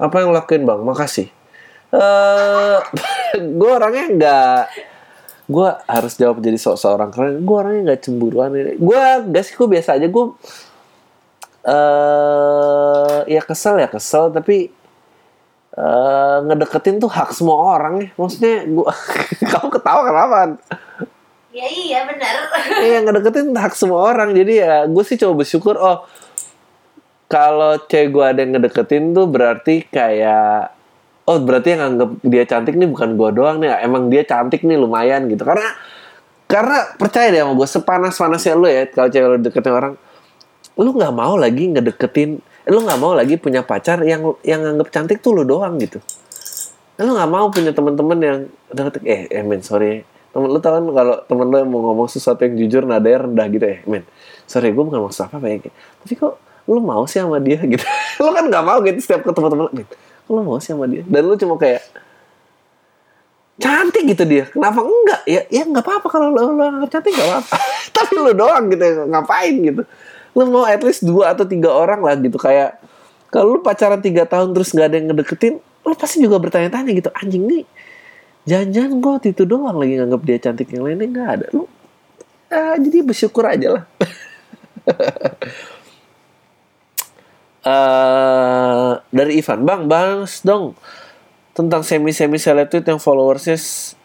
apa 0.00 0.16
yang 0.24 0.32
lakuin 0.32 0.64
bang? 0.64 0.80
Makasih. 0.80 1.28
Eh, 1.94 2.78
gue 3.58 3.70
orangnya 3.70 4.06
nggak, 4.10 4.62
gue 5.46 5.68
harus 5.86 6.14
jawab 6.18 6.42
jadi 6.42 6.58
sok 6.58 6.76
seorang 6.78 7.10
keren. 7.14 7.46
Gue 7.46 7.56
orangnya 7.56 7.82
nggak 7.92 8.02
cemburuan. 8.02 8.50
Gue 8.78 8.98
gak 9.30 9.44
sih, 9.46 9.54
gue 9.54 9.68
biasa 9.70 9.98
aja. 9.98 10.06
Gue 10.10 10.34
eh 11.64 13.18
ya 13.30 13.40
kesel 13.40 13.80
ya 13.80 13.88
kesel, 13.88 14.34
tapi 14.34 14.68
eh 15.74 16.38
ngedeketin 16.44 16.98
tuh 16.98 17.10
hak 17.10 17.30
semua 17.30 17.78
orang 17.78 17.94
ya. 18.02 18.08
Maksudnya 18.18 18.66
gue, 18.66 18.86
kamu 19.54 19.68
ketawa 19.70 20.02
kenapa? 20.02 20.38
Ya 21.54 21.66
iya 21.70 22.02
benar. 22.02 22.34
Iya 22.90 22.98
ngedeketin 23.06 23.54
hak 23.54 23.78
semua 23.78 24.10
orang 24.10 24.34
jadi 24.34 24.52
ya 24.66 24.74
gue 24.90 25.04
sih 25.06 25.14
coba 25.14 25.46
bersyukur 25.46 25.78
oh 25.78 26.02
kalau 27.30 27.78
cewek 27.86 28.10
gue 28.10 28.24
ada 28.26 28.40
yang 28.42 28.58
ngedeketin 28.58 29.14
tuh 29.14 29.30
berarti 29.30 29.86
kayak 29.86 30.73
oh 31.24 31.38
berarti 31.40 31.76
yang 31.76 31.82
anggap 31.94 32.10
dia 32.20 32.44
cantik 32.44 32.74
nih 32.76 32.88
bukan 32.88 33.16
gue 33.16 33.30
doang 33.32 33.56
nih. 33.60 33.80
Emang 33.80 34.12
dia 34.12 34.22
cantik 34.24 34.60
nih 34.64 34.76
lumayan 34.76 35.26
gitu. 35.28 35.44
Karena 35.44 35.72
karena 36.44 36.78
percaya 37.00 37.32
deh 37.32 37.40
sama 37.40 37.52
gue 37.56 37.68
sepanas 37.68 38.14
panasnya 38.20 38.54
lu 38.54 38.68
ya 38.68 38.84
kalau 38.92 39.08
cewek 39.08 39.28
lu 39.32 39.38
deketin 39.40 39.72
orang 39.72 39.94
lu 40.76 40.90
nggak 40.92 41.14
mau 41.16 41.34
lagi 41.40 41.72
ngedeketin 41.72 42.30
lu 42.68 42.78
nggak 42.84 43.00
mau 43.00 43.12
lagi 43.16 43.40
punya 43.40 43.64
pacar 43.64 44.04
yang 44.04 44.36
yang 44.44 44.60
anggap 44.60 44.92
cantik 44.92 45.24
tuh 45.24 45.36
lu 45.36 45.42
doang 45.44 45.80
gitu. 45.80 46.00
Lu 47.00 47.10
nggak 47.16 47.30
mau 47.32 47.48
punya 47.48 47.72
teman-teman 47.72 48.18
yang 48.20 48.38
eh 49.04 49.28
eh 49.28 49.44
men 49.44 49.64
sorry. 49.64 50.04
Temen 50.34 50.50
lu 50.50 50.58
tau 50.58 50.76
kan 50.76 50.84
kalau 50.84 51.16
temen 51.24 51.46
lu 51.48 51.56
mau 51.68 51.80
ngomong 51.90 52.08
sesuatu 52.10 52.44
yang 52.44 52.54
jujur 52.60 52.82
nadanya 52.84 53.24
rendah 53.28 53.46
gitu 53.48 53.66
ya 53.66 53.78
men. 53.88 54.04
Sorry 54.44 54.72
gue 54.76 54.84
bukan 54.84 55.00
maksud 55.00 55.28
apa 55.28 55.40
apa 55.40 55.46
ya. 55.48 55.56
Tapi 56.04 56.12
kok 56.16 56.34
lu 56.68 56.80
mau 56.80 57.04
sih 57.08 57.20
sama 57.20 57.40
dia 57.40 57.60
gitu? 57.60 57.84
Lu 58.24 58.32
kan 58.32 58.48
nggak 58.48 58.64
mau 58.64 58.80
gitu 58.80 58.96
setiap 58.96 59.20
ketemu 59.20 59.48
temen 59.52 59.64
lu 59.68 59.84
lu 60.30 60.40
mau 60.40 60.58
sih 60.60 60.72
sama 60.72 60.88
dia? 60.88 61.04
Dan 61.04 61.22
lu 61.28 61.34
cuma 61.36 61.54
kayak 61.60 61.82
cantik 63.60 64.04
gitu 64.10 64.24
dia. 64.24 64.44
Kenapa 64.50 64.82
enggak? 64.82 65.20
Ya 65.28 65.42
ya 65.48 65.62
nggak 65.68 65.84
apa-apa 65.84 66.06
kalau 66.10 66.32
lu 66.32 66.60
anggap 66.60 66.90
cantik 66.90 67.12
nggak 67.12 67.28
apa-apa. 67.28 67.56
Tapi 67.96 68.12
lu 68.18 68.32
doang 68.32 68.64
gitu 68.72 68.84
ngapain 69.08 69.54
gitu. 69.60 69.82
Lu 70.34 70.42
mau 70.50 70.66
at 70.66 70.82
least 70.82 71.06
dua 71.06 71.36
atau 71.36 71.46
tiga 71.46 71.70
orang 71.70 72.02
lah 72.02 72.18
gitu. 72.18 72.36
Kayak 72.40 72.82
kalau 73.34 73.58
lu 73.58 73.60
pacaran 73.66 73.98
tiga 73.98 74.26
tahun 74.30 74.54
terus 74.54 74.70
nggak 74.70 74.86
ada 74.86 74.96
yang 74.96 75.06
ngedeketin 75.10 75.54
lo 75.84 75.94
pasti 75.98 76.22
juga 76.22 76.40
bertanya-tanya 76.40 76.90
gitu 76.96 77.10
anjing 77.12 77.44
nih 77.44 77.64
jangan-jangan 78.48 78.92
gue 79.00 79.14
itu 79.36 79.42
doang 79.44 79.76
lagi 79.76 80.00
nganggap 80.00 80.22
dia 80.24 80.38
cantik 80.40 80.68
yang 80.72 80.86
lainnya 80.86 81.08
nggak 81.10 81.28
ada. 81.40 81.46
Lo 81.52 81.68
ah, 82.54 82.76
jadi 82.78 83.02
bersyukur 83.02 83.44
aja 83.44 83.80
lah 83.80 83.84
Eh, 87.64 88.90
dari 89.08 89.40
Ivan. 89.40 89.64
Bang 89.64 89.88
bahas 89.88 90.44
dong 90.44 90.76
tentang 91.56 91.80
semi 91.80 92.12
semi 92.12 92.36
seleb 92.36 92.68
yang 92.68 93.00
followersnya 93.00 93.56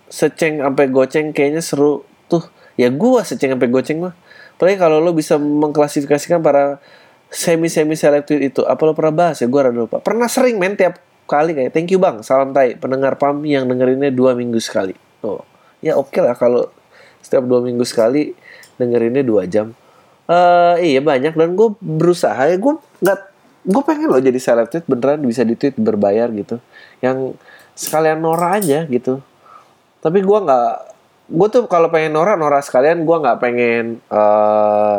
seceng 0.07 0.63
sampai 0.63 0.87
goceng. 0.87 1.35
Kayaknya 1.35 1.59
seru 1.59 2.07
tuh. 2.31 2.47
Ya 2.79 2.87
gua 2.87 3.27
seceng 3.27 3.51
sampai 3.51 3.67
goceng 3.67 3.99
mah. 3.99 4.15
Apalagi 4.55 4.79
kalau 4.79 5.03
lo 5.03 5.11
bisa 5.11 5.35
mengklasifikasikan 5.35 6.39
para 6.39 6.79
semi 7.27 7.67
semi 7.67 7.99
seleb 7.99 8.23
itu 8.31 8.63
apa 8.63 8.79
lo 8.87 8.95
pernah 8.95 9.11
bahas? 9.11 9.43
Ya 9.43 9.51
gua 9.51 9.67
rada 9.67 9.75
lupa. 9.75 9.99
Pernah 9.99 10.31
sering 10.31 10.55
men 10.55 10.79
tiap 10.79 11.03
kali 11.27 11.51
kayak 11.53 11.75
thank 11.75 11.91
you 11.91 11.99
bang 11.99 12.23
salam 12.23 12.55
tai. 12.55 12.79
Pendengar 12.79 13.19
pam 13.19 13.43
yang 13.43 13.67
dengerinnya 13.67 14.07
dua 14.07 14.39
minggu 14.39 14.63
sekali. 14.63 14.95
Oh 15.19 15.43
ya 15.83 15.99
oke 15.99 16.15
lah 16.23 16.35
kalau 16.39 16.71
setiap 17.19 17.43
dua 17.43 17.59
minggu 17.59 17.83
sekali 17.83 18.31
dengerinnya 18.79 19.27
dua 19.27 19.43
jam. 19.51 19.75
Eh 20.31 20.95
iya 20.95 21.03
banyak. 21.03 21.35
Dan 21.35 21.59
gue 21.59 21.75
berusaha. 21.83 22.39
Ya 22.47 22.55
gue 22.55 22.79
nggak 23.03 23.19
gue 23.69 23.81
pengen 23.85 24.09
loh 24.09 24.17
jadi 24.17 24.39
seleb 24.41 24.67
tweet 24.73 24.89
beneran 24.89 25.21
bisa 25.21 25.45
di 25.45 25.53
tweet 25.53 25.77
berbayar 25.77 26.25
gitu 26.33 26.57
yang 27.05 27.37
sekalian 27.77 28.17
Nora 28.17 28.57
aja 28.57 28.89
gitu 28.89 29.21
tapi 30.01 30.25
gue 30.25 30.39
nggak 30.41 30.71
gue 31.29 31.47
tuh 31.53 31.63
kalau 31.69 31.93
pengen 31.93 32.17
Nora 32.17 32.33
Nora 32.33 32.65
sekalian 32.65 33.05
gue 33.05 33.17
nggak 33.21 33.37
pengen 33.37 34.01
eh 34.09 34.97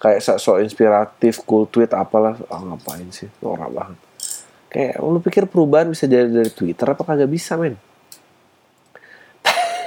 kayak 0.00 0.20
so, 0.24 0.56
inspiratif 0.56 1.44
cool 1.44 1.68
tweet 1.68 1.92
apalah 1.96 2.36
ah 2.52 2.60
ngapain 2.60 3.08
sih 3.08 3.32
Nora 3.40 3.72
banget 3.72 3.98
kayak 4.68 4.94
lu 5.00 5.18
pikir 5.24 5.48
perubahan 5.48 5.88
bisa 5.88 6.04
jadi 6.04 6.28
dari 6.28 6.52
Twitter 6.52 6.92
apa 6.92 7.00
kagak 7.00 7.32
bisa 7.32 7.56
men 7.56 7.80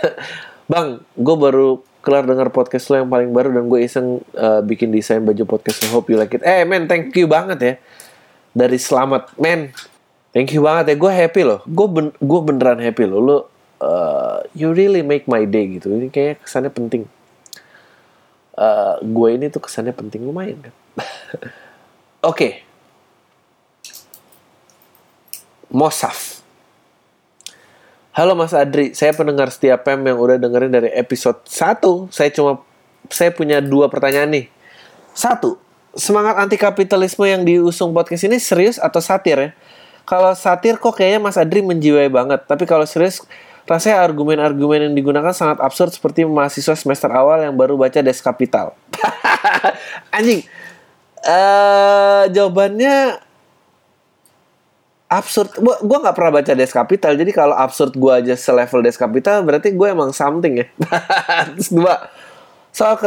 Bang, 0.71 1.03
gue 1.15 1.35
baru 1.35 1.83
kelar 2.03 2.27
dengar 2.27 2.51
podcast 2.51 2.91
lo 2.91 2.99
yang 2.99 3.07
paling 3.07 3.31
baru 3.31 3.55
dan 3.55 3.71
gue 3.71 3.79
iseng 3.79 4.19
uh, 4.35 4.59
bikin 4.59 4.91
desain 4.91 5.23
baju 5.23 5.43
podcast 5.47 5.87
lo. 5.87 5.99
Hope 5.99 6.11
you 6.11 6.19
like 6.19 6.35
it. 6.35 6.43
Eh, 6.43 6.67
men, 6.67 6.87
thank 6.87 7.15
you 7.15 7.27
banget 7.31 7.59
ya. 7.59 7.73
Dari 8.53 8.77
selamat, 8.77 9.33
men. 9.41 9.73
Thank 10.33 10.53
you 10.53 10.65
banget 10.65 10.93
ya. 10.93 10.95
Gue 10.97 11.11
happy 11.13 11.41
loh. 11.45 11.61
Gue 11.65 11.87
ben 11.89 12.07
gue 12.17 12.39
beneran 12.41 12.81
happy 12.81 13.05
loh. 13.05 13.19
Lo, 13.21 13.37
uh, 13.81 14.41
you 14.57 14.73
really 14.73 15.05
make 15.05 15.29
my 15.29 15.45
day 15.45 15.77
gitu. 15.77 15.93
Ini 15.93 16.09
kayaknya 16.09 16.35
kesannya 16.41 16.71
penting. 16.73 17.05
Uh, 18.53 19.01
gue 19.01 19.29
ini 19.33 19.49
tuh 19.49 19.61
kesannya 19.61 19.93
penting 19.93 20.25
lumayan 20.25 20.69
kan. 20.69 20.73
Oke. 22.29 22.65
Mosaf. 25.73 26.45
Halo 28.13 28.37
Mas 28.37 28.53
Adri, 28.53 28.93
saya 28.93 29.09
pendengar 29.09 29.49
setia 29.49 29.73
PEM 29.73 30.05
yang 30.05 30.21
udah 30.21 30.37
dengerin 30.37 30.69
dari 30.69 30.93
episode 30.93 31.41
1. 31.49 32.13
Saya 32.13 32.29
cuma 32.29 32.61
saya 33.09 33.33
punya 33.33 33.57
dua 33.57 33.89
pertanyaan 33.89 34.29
nih. 34.29 34.45
Satu, 35.17 35.57
semangat 35.93 36.35
anti 36.41 36.57
kapitalisme 36.57 37.25
yang 37.25 37.45
diusung 37.45 37.93
podcast 37.93 38.25
ini 38.25 38.41
serius 38.41 38.81
atau 38.81 38.99
satir 38.99 39.37
ya? 39.37 39.49
Kalau 40.03 40.35
satir 40.35 40.75
kok 40.75 40.99
kayaknya 40.99 41.23
Mas 41.23 41.39
Adri 41.39 41.63
menjiwai 41.63 42.11
banget, 42.11 42.43
tapi 42.43 42.67
kalau 42.67 42.83
serius 42.83 43.23
rasanya 43.63 44.03
argumen-argumen 44.03 44.91
yang 44.91 44.93
digunakan 44.93 45.31
sangat 45.31 45.63
absurd 45.63 45.95
seperti 45.95 46.27
mahasiswa 46.27 46.75
semester 46.75 47.07
awal 47.07 47.39
yang 47.39 47.55
baru 47.55 47.79
baca 47.79 48.03
Des 48.03 48.19
Kapital. 48.19 48.75
Anjing. 50.15 50.43
Eh 51.23 52.23
jawabannya 52.35 53.23
absurd 55.07 55.55
gua 55.61 55.97
nggak 56.03 56.15
pernah 56.17 56.33
baca 56.41 56.51
Des 56.51 56.73
Kapital 56.73 57.13
jadi 57.15 57.31
kalau 57.31 57.55
absurd 57.55 57.95
gua 57.95 58.19
aja 58.19 58.35
selevel 58.35 58.83
Des 58.83 58.97
Kapital 58.97 59.45
berarti 59.45 59.69
gue 59.69 59.87
emang 59.87 60.09
something 60.09 60.65
ya 60.65 60.67
terus 61.53 61.69
dua 61.69 62.09
soal 62.73 62.97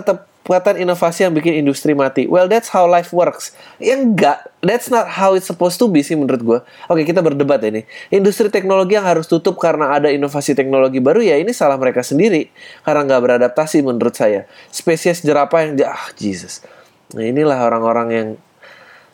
ketepatan 0.47 0.79
inovasi 0.79 1.27
yang 1.27 1.35
bikin 1.35 1.59
industri 1.59 1.91
mati. 1.91 2.31
Well 2.31 2.47
that's 2.47 2.71
how 2.71 2.87
life 2.87 3.11
works. 3.11 3.51
Ya 3.83 3.99
enggak. 3.99 4.47
That's 4.63 4.87
not 4.87 5.11
how 5.11 5.35
it's 5.35 5.51
supposed 5.51 5.83
to 5.83 5.91
be 5.91 6.07
sih 6.07 6.15
menurut 6.15 6.43
gua. 6.47 6.59
Oke 6.87 7.03
kita 7.03 7.19
berdebat 7.19 7.59
nih 7.67 7.83
industri 8.15 8.47
teknologi 8.47 8.95
yang 8.95 9.03
harus 9.03 9.27
tutup 9.27 9.59
karena 9.59 9.99
ada 9.99 10.07
inovasi 10.07 10.55
teknologi 10.55 11.03
baru 11.03 11.19
ya 11.19 11.35
ini 11.35 11.51
salah 11.51 11.75
mereka 11.75 12.07
sendiri. 12.07 12.47
Karena 12.87 13.03
nggak 13.03 13.21
beradaptasi 13.27 13.83
menurut 13.83 14.15
saya. 14.15 14.47
Spesies 14.71 15.27
jerapah 15.27 15.67
yang 15.67 15.83
ah 15.83 16.15
Jesus. 16.15 16.63
Nah 17.11 17.27
inilah 17.27 17.59
orang-orang 17.67 18.09
yang 18.15 18.29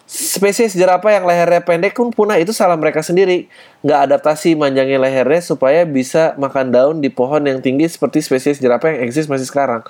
spesies 0.05 0.76
jerapah 0.76 1.16
yang 1.16 1.24
lehernya 1.24 1.64
pendek 1.64 1.97
pun 1.97 2.12
punah 2.12 2.37
itu 2.37 2.53
salah 2.53 2.76
mereka 2.76 3.01
sendiri. 3.01 3.49
Nggak 3.80 4.01
adaptasi 4.12 4.53
manjangin 4.53 5.01
lehernya 5.01 5.41
supaya 5.41 5.89
bisa 5.89 6.37
makan 6.37 6.68
daun 6.68 6.97
di 7.01 7.09
pohon 7.09 7.41
yang 7.49 7.64
tinggi 7.64 7.89
seperti 7.89 8.20
spesies 8.20 8.61
jerapah 8.61 8.93
yang 8.93 9.09
eksis 9.09 9.33
masih 9.33 9.49
sekarang 9.49 9.80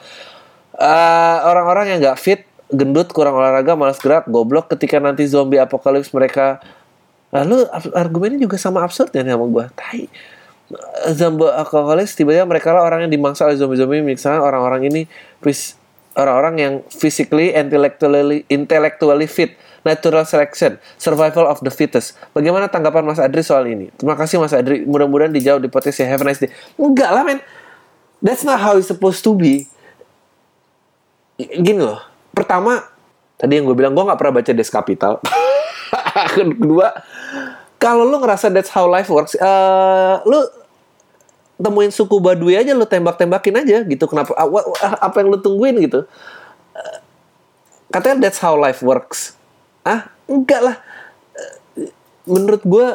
Eh, 0.73 1.37
orang-orang 1.45 1.93
yang 1.93 1.99
nggak 2.01 2.19
fit 2.19 2.41
gendut 2.73 3.13
kurang 3.13 3.37
olahraga 3.37 3.77
malas 3.77 4.01
gerak 4.01 4.25
goblok 4.33 4.73
ketika 4.73 4.97
nanti 4.97 5.29
zombie 5.29 5.61
apokalips 5.61 6.09
mereka. 6.17 6.65
Lalu 7.33 7.69
ap- 7.69 7.93
argumennya 7.93 8.41
juga 8.41 8.57
sama 8.57 8.81
absurd 8.81 9.13
ya 9.13 9.21
sama 9.25 9.45
gue 9.49 9.65
tai. 9.77 10.09
Zombie 11.13 11.53
apokalips 11.53 12.17
tiba-tiba 12.17 12.49
mereka 12.49 12.73
lah 12.73 12.89
orang 12.89 13.05
yang 13.05 13.13
dimangsa 13.13 13.45
oleh 13.45 13.61
zombie-zombie. 13.61 14.01
Misalnya 14.01 14.41
orang-orang 14.41 14.89
ini 14.89 15.05
orang-orang 16.17 16.55
yang 16.57 16.75
physically 16.89 17.53
intellectually 17.53 18.49
intellectually 18.49 19.29
fit. 19.29 19.53
Natural 19.83 20.23
selection. 20.23 20.79
Survival 20.95 21.51
of 21.51 21.59
the 21.67 21.73
fittest. 21.75 22.15
Bagaimana 22.33 22.71
tanggapan 22.71 23.03
Mas 23.03 23.19
Adri 23.19 23.43
soal 23.43 23.67
ini? 23.67 23.91
Terima 23.99 24.15
kasih 24.15 24.39
Mas 24.39 24.55
Adri. 24.55 24.87
Mudah-mudahan 24.87 25.35
dijawab 25.35 25.59
di 25.59 25.67
podcast 25.67 25.99
ya. 26.01 26.07
Have 26.07 26.23
a 26.23 26.31
nice 26.31 26.39
day. 26.39 26.55
Enggak 26.79 27.11
lah 27.11 27.27
men. 27.27 27.43
That's 28.23 28.47
not 28.47 28.63
how 28.63 28.79
it's 28.79 28.87
supposed 28.87 29.27
to 29.27 29.35
be 29.35 29.67
gini 31.49 31.83
loh 31.83 32.01
pertama 32.31 32.85
tadi 33.39 33.59
yang 33.59 33.67
gue 33.67 33.77
bilang 33.77 33.93
gue 33.97 34.05
nggak 34.05 34.19
pernah 34.19 34.35
baca 34.39 34.51
Des 34.55 34.71
Kapital 34.71 35.19
kedua 36.37 36.95
kalau 37.83 38.07
lu 38.07 38.23
ngerasa 38.23 38.53
that's 38.55 38.71
how 38.71 38.87
life 38.87 39.11
works 39.11 39.35
eh 39.35 40.17
lu 40.29 40.63
temuin 41.63 41.95
suku 41.95 42.19
Baduy 42.19 42.59
aja 42.59 42.75
lu 42.75 42.83
tembak-tembakin 42.83 43.63
aja 43.63 43.77
gitu. 43.87 44.05
Kenapa 44.11 44.35
ah, 44.35 44.51
apa 44.99 45.23
yang 45.23 45.31
lu 45.31 45.39
tungguin 45.39 45.79
gitu? 45.87 46.05
Eh, 46.75 46.99
katanya 47.95 48.29
that's 48.29 48.43
how 48.43 48.59
life 48.59 48.83
works. 48.83 49.39
Ah 49.87 50.11
enggak 50.27 50.61
lah. 50.61 50.77
Eh, 51.79 51.95
menurut 52.27 52.63
gue 52.67 52.87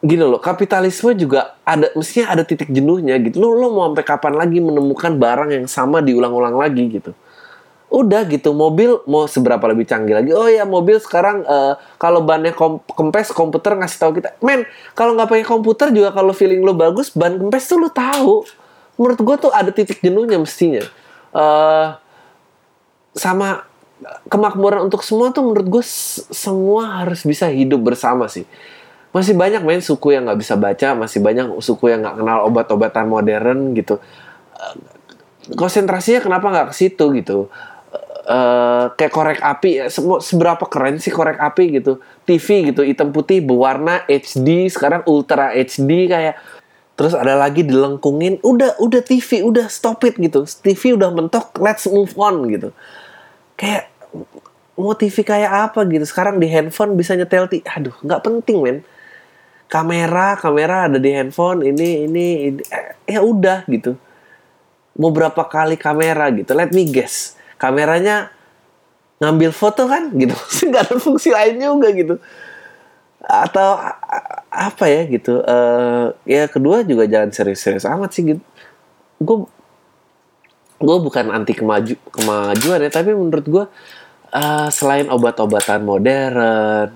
gini 0.00 0.24
loh 0.24 0.40
kapitalisme 0.40 1.12
juga 1.12 1.60
ada 1.60 1.92
mestinya 1.92 2.32
ada 2.32 2.46
titik 2.46 2.70
jenuhnya 2.70 3.18
gitu. 3.20 3.42
Lo 3.42 3.58
lo 3.58 3.74
mau 3.74 3.90
sampai 3.90 4.06
kapan 4.06 4.34
lagi 4.38 4.58
menemukan 4.62 5.12
barang 5.18 5.50
yang 5.50 5.66
sama 5.66 6.00
diulang-ulang 6.00 6.56
lagi 6.56 6.86
gitu 6.88 7.12
udah 7.90 8.22
gitu 8.30 8.54
mobil 8.54 9.02
mau 9.10 9.26
seberapa 9.26 9.66
lebih 9.66 9.82
canggih 9.82 10.14
lagi? 10.14 10.30
Oh 10.30 10.46
ya 10.46 10.62
mobil 10.62 11.02
sekarang 11.02 11.42
eh, 11.42 11.74
kalau 11.98 12.22
bannya 12.22 12.54
kom- 12.54 12.78
kempes 12.86 13.34
komputer 13.34 13.74
ngasih 13.74 13.98
tahu 13.98 14.12
kita 14.22 14.38
men 14.46 14.62
kalau 14.94 15.18
nggak 15.18 15.26
pakai 15.26 15.46
komputer 15.46 15.90
juga 15.90 16.14
kalau 16.14 16.30
feeling 16.30 16.62
lo 16.62 16.70
bagus 16.70 17.10
ban 17.10 17.34
kempes 17.34 17.66
tuh 17.66 17.82
lo 17.82 17.90
tahu. 17.90 18.46
Menurut 18.94 19.18
gue 19.18 19.36
tuh 19.42 19.50
ada 19.50 19.74
titik 19.74 19.98
jenuhnya 19.98 20.38
mestinya. 20.38 20.86
Eh 21.34 21.88
sama 23.10 23.66
kemakmuran 24.30 24.86
untuk 24.86 25.02
semua 25.02 25.34
tuh 25.34 25.50
menurut 25.50 25.66
gue 25.66 25.84
semua 26.30 27.02
harus 27.02 27.26
bisa 27.26 27.50
hidup 27.50 27.82
bersama 27.82 28.30
sih. 28.30 28.46
Masih 29.10 29.34
banyak 29.34 29.66
main 29.66 29.82
suku 29.82 30.14
yang 30.14 30.30
nggak 30.30 30.38
bisa 30.38 30.54
baca 30.54 30.94
masih 30.94 31.18
banyak 31.18 31.58
suku 31.58 31.90
yang 31.90 32.06
nggak 32.06 32.22
kenal 32.22 32.46
obat-obatan 32.46 33.10
modern 33.10 33.74
gitu. 33.74 33.98
Eh, 34.54 34.74
konsentrasinya 35.58 36.22
kenapa 36.22 36.46
nggak 36.46 36.66
ke 36.70 36.74
situ 36.78 37.10
gitu 37.18 37.50
eh 38.20 38.84
kayak 38.94 39.12
korek 39.12 39.40
api. 39.40 39.70
Ya, 39.80 39.86
seberapa 40.20 40.64
keren 40.68 41.00
sih 41.00 41.12
korek 41.12 41.40
api 41.40 41.80
gitu? 41.80 41.98
TV 42.28 42.72
gitu 42.72 42.84
hitam 42.84 43.10
putih 43.10 43.40
berwarna 43.40 44.04
HD 44.06 44.68
sekarang 44.68 45.02
ultra 45.08 45.52
HD 45.56 46.08
kayak. 46.10 46.36
Terus 47.00 47.16
ada 47.16 47.32
lagi 47.32 47.64
dilengkungin 47.64 48.44
udah 48.44 48.76
udah 48.76 49.00
TV 49.00 49.40
udah 49.40 49.72
stop 49.72 50.04
it 50.04 50.20
gitu. 50.20 50.44
TV 50.44 51.00
udah 51.00 51.08
mentok 51.08 51.56
let's 51.56 51.88
move 51.88 52.12
on 52.20 52.44
gitu. 52.52 52.76
Kayak 53.56 53.88
mau 54.76 54.92
TV 54.92 55.16
kayak 55.24 55.72
apa 55.72 55.80
gitu? 55.88 56.04
Sekarang 56.04 56.36
di 56.36 56.48
handphone 56.48 56.96
bisa 57.00 57.16
nyetel 57.16 57.48
ti 57.48 57.64
aduh 57.64 57.96
nggak 58.04 58.20
penting 58.20 58.58
men. 58.60 58.78
Kamera 59.70 60.36
kamera 60.36 60.90
ada 60.90 60.98
di 61.00 61.08
handphone 61.14 61.64
ini 61.64 62.04
ini, 62.04 62.26
ini. 62.52 62.60
Eh, 62.68 63.16
ya 63.16 63.24
udah 63.24 63.64
gitu. 63.64 63.96
Mau 65.00 65.08
berapa 65.08 65.40
kali 65.48 65.80
kamera 65.80 66.28
gitu? 66.34 66.52
Let 66.52 66.76
me 66.76 66.84
guess 66.84 67.39
kameranya 67.60 68.32
ngambil 69.20 69.52
foto 69.52 69.84
kan 69.84 70.08
gitu. 70.16 70.32
Nggak 70.72 70.82
ada 70.88 70.96
fungsi 70.96 71.28
lain 71.28 71.60
juga 71.60 71.88
gitu. 71.92 72.16
Atau 73.20 73.76
apa 74.48 74.84
ya 74.88 75.04
gitu. 75.04 75.44
Eh 75.44 76.06
ya 76.24 76.48
kedua 76.48 76.80
juga 76.82 77.04
jangan 77.04 77.30
serius-serius 77.30 77.84
amat 77.84 78.10
sih 78.16 78.24
gitu. 78.34 78.42
Gue 79.20 79.44
gue 80.80 80.96
bukan 80.96 81.28
anti 81.28 81.52
kemaju 81.52 81.92
kemajuan 82.08 82.80
ya 82.80 82.88
tapi 82.88 83.12
menurut 83.12 83.44
gue 83.44 83.64
eh, 84.32 84.68
selain 84.72 85.12
obat-obatan 85.12 85.84
modern 85.84 86.88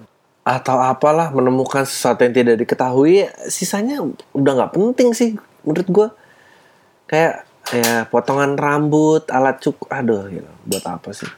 atau 0.44 0.76
apalah 0.76 1.32
menemukan 1.32 1.88
sesuatu 1.88 2.24
yang 2.24 2.32
tidak 2.36 2.56
diketahui 2.64 3.28
sisanya 3.48 4.00
udah 4.32 4.52
nggak 4.56 4.72
penting 4.76 5.12
sih 5.16 5.36
menurut 5.64 5.88
gue 5.88 6.08
kayak 7.08 7.48
ya 7.72 8.04
potongan 8.12 8.58
rambut 8.60 9.24
alat 9.32 9.56
cukur 9.62 9.88
aduh 9.88 10.28
gitu. 10.28 10.50
buat 10.68 10.84
apa 10.84 11.14
sih? 11.16 11.30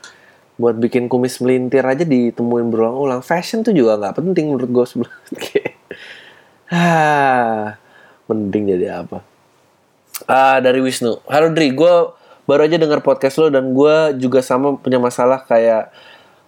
Buat 0.57 0.81
bikin 0.81 1.07
kumis 1.07 1.39
melintir 1.39 1.85
aja 1.85 2.03
ditemuin 2.03 2.73
berulang-ulang. 2.73 3.21
Fashion 3.21 3.61
tuh 3.63 3.77
juga 3.77 4.01
nggak 4.01 4.19
penting 4.19 4.51
menurut 4.51 4.71
gue 4.71 4.87
sebenarnya. 4.87 5.71
Ah 6.67 7.79
mending 8.27 8.75
jadi 8.75 9.07
apa? 9.07 9.23
Ah 10.27 10.59
dari 10.59 10.83
Wisnu. 10.83 11.23
Halo 11.31 11.55
Dri 11.55 11.71
gue 11.71 11.95
baru 12.43 12.67
aja 12.67 12.75
denger 12.75 13.07
podcast 13.07 13.39
lo 13.39 13.47
dan 13.55 13.71
gue 13.71 14.19
juga 14.19 14.43
sama 14.43 14.75
punya 14.75 14.99
masalah 14.99 15.47
kayak 15.47 15.95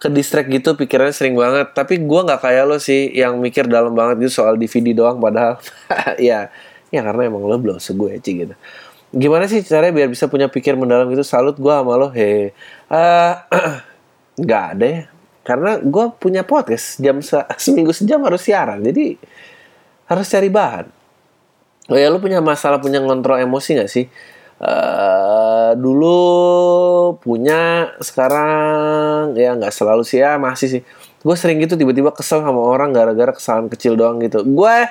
ke 0.03 0.11
distract 0.11 0.51
gitu 0.51 0.75
pikirannya 0.75 1.15
sering 1.15 1.39
banget. 1.39 1.71
Tapi 1.71 2.03
gue 2.03 2.21
nggak 2.27 2.43
kayak 2.43 2.65
lo 2.67 2.83
sih 2.83 3.15
yang 3.15 3.39
mikir 3.39 3.71
dalam 3.71 3.95
banget 3.95 4.27
gitu 4.27 4.43
soal 4.43 4.59
DVD 4.59 4.91
doang 4.91 5.23
padahal. 5.23 5.63
Ya 6.19 6.51
ya 6.89 7.05
karena 7.05 7.29
emang 7.29 7.45
lo 7.45 7.57
belum 7.61 7.79
segue 7.79 8.17
sih 8.25 8.35
gitu 8.45 8.55
gimana 9.15 9.49
sih 9.49 9.65
caranya 9.65 9.95
biar 10.05 10.09
bisa 10.13 10.29
punya 10.29 10.49
pikir 10.53 10.77
mendalam 10.77 11.09
gitu? 11.13 11.25
Salut 11.25 11.57
gue 11.57 11.73
sama 11.73 11.95
lo 11.97 12.09
he. 12.13 12.53
Eh, 12.91 13.35
nggak 14.43 14.65
ada 14.77 14.87
ya. 14.87 15.03
Karena 15.47 15.81
gue 15.81 16.05
punya 16.21 16.45
podcast 16.45 17.01
jam 17.01 17.25
se- 17.25 17.49
seminggu 17.65 17.93
sejam 17.97 18.21
harus 18.25 18.45
siaran 18.45 18.85
jadi 18.85 19.17
harus 20.09 20.27
cari 20.29 20.49
bahan. 20.53 20.87
Oh 21.89 21.97
ya 21.97 22.13
lu 22.13 22.21
punya 22.21 22.45
masalah 22.45 22.77
punya 22.85 23.01
ngontrol 23.01 23.41
emosi 23.41 23.81
gak 23.81 23.89
sih? 23.89 24.13
Eh 24.59 25.71
dulu 25.79 26.19
punya 27.23 27.95
sekarang 28.03 29.39
ya 29.39 29.55
nggak 29.55 29.71
selalu 29.71 30.03
sih 30.03 30.19
ya 30.19 30.35
masih 30.35 30.69
sih. 30.79 30.83
Gue 31.19 31.35
sering 31.35 31.59
gitu 31.59 31.75
tiba-tiba 31.75 32.15
kesel 32.15 32.47
sama 32.47 32.63
orang 32.63 32.95
gara-gara 32.95 33.35
kesalahan 33.35 33.67
kecil 33.71 33.99
doang 33.99 34.19
gitu. 34.23 34.43
Gue 34.43 34.87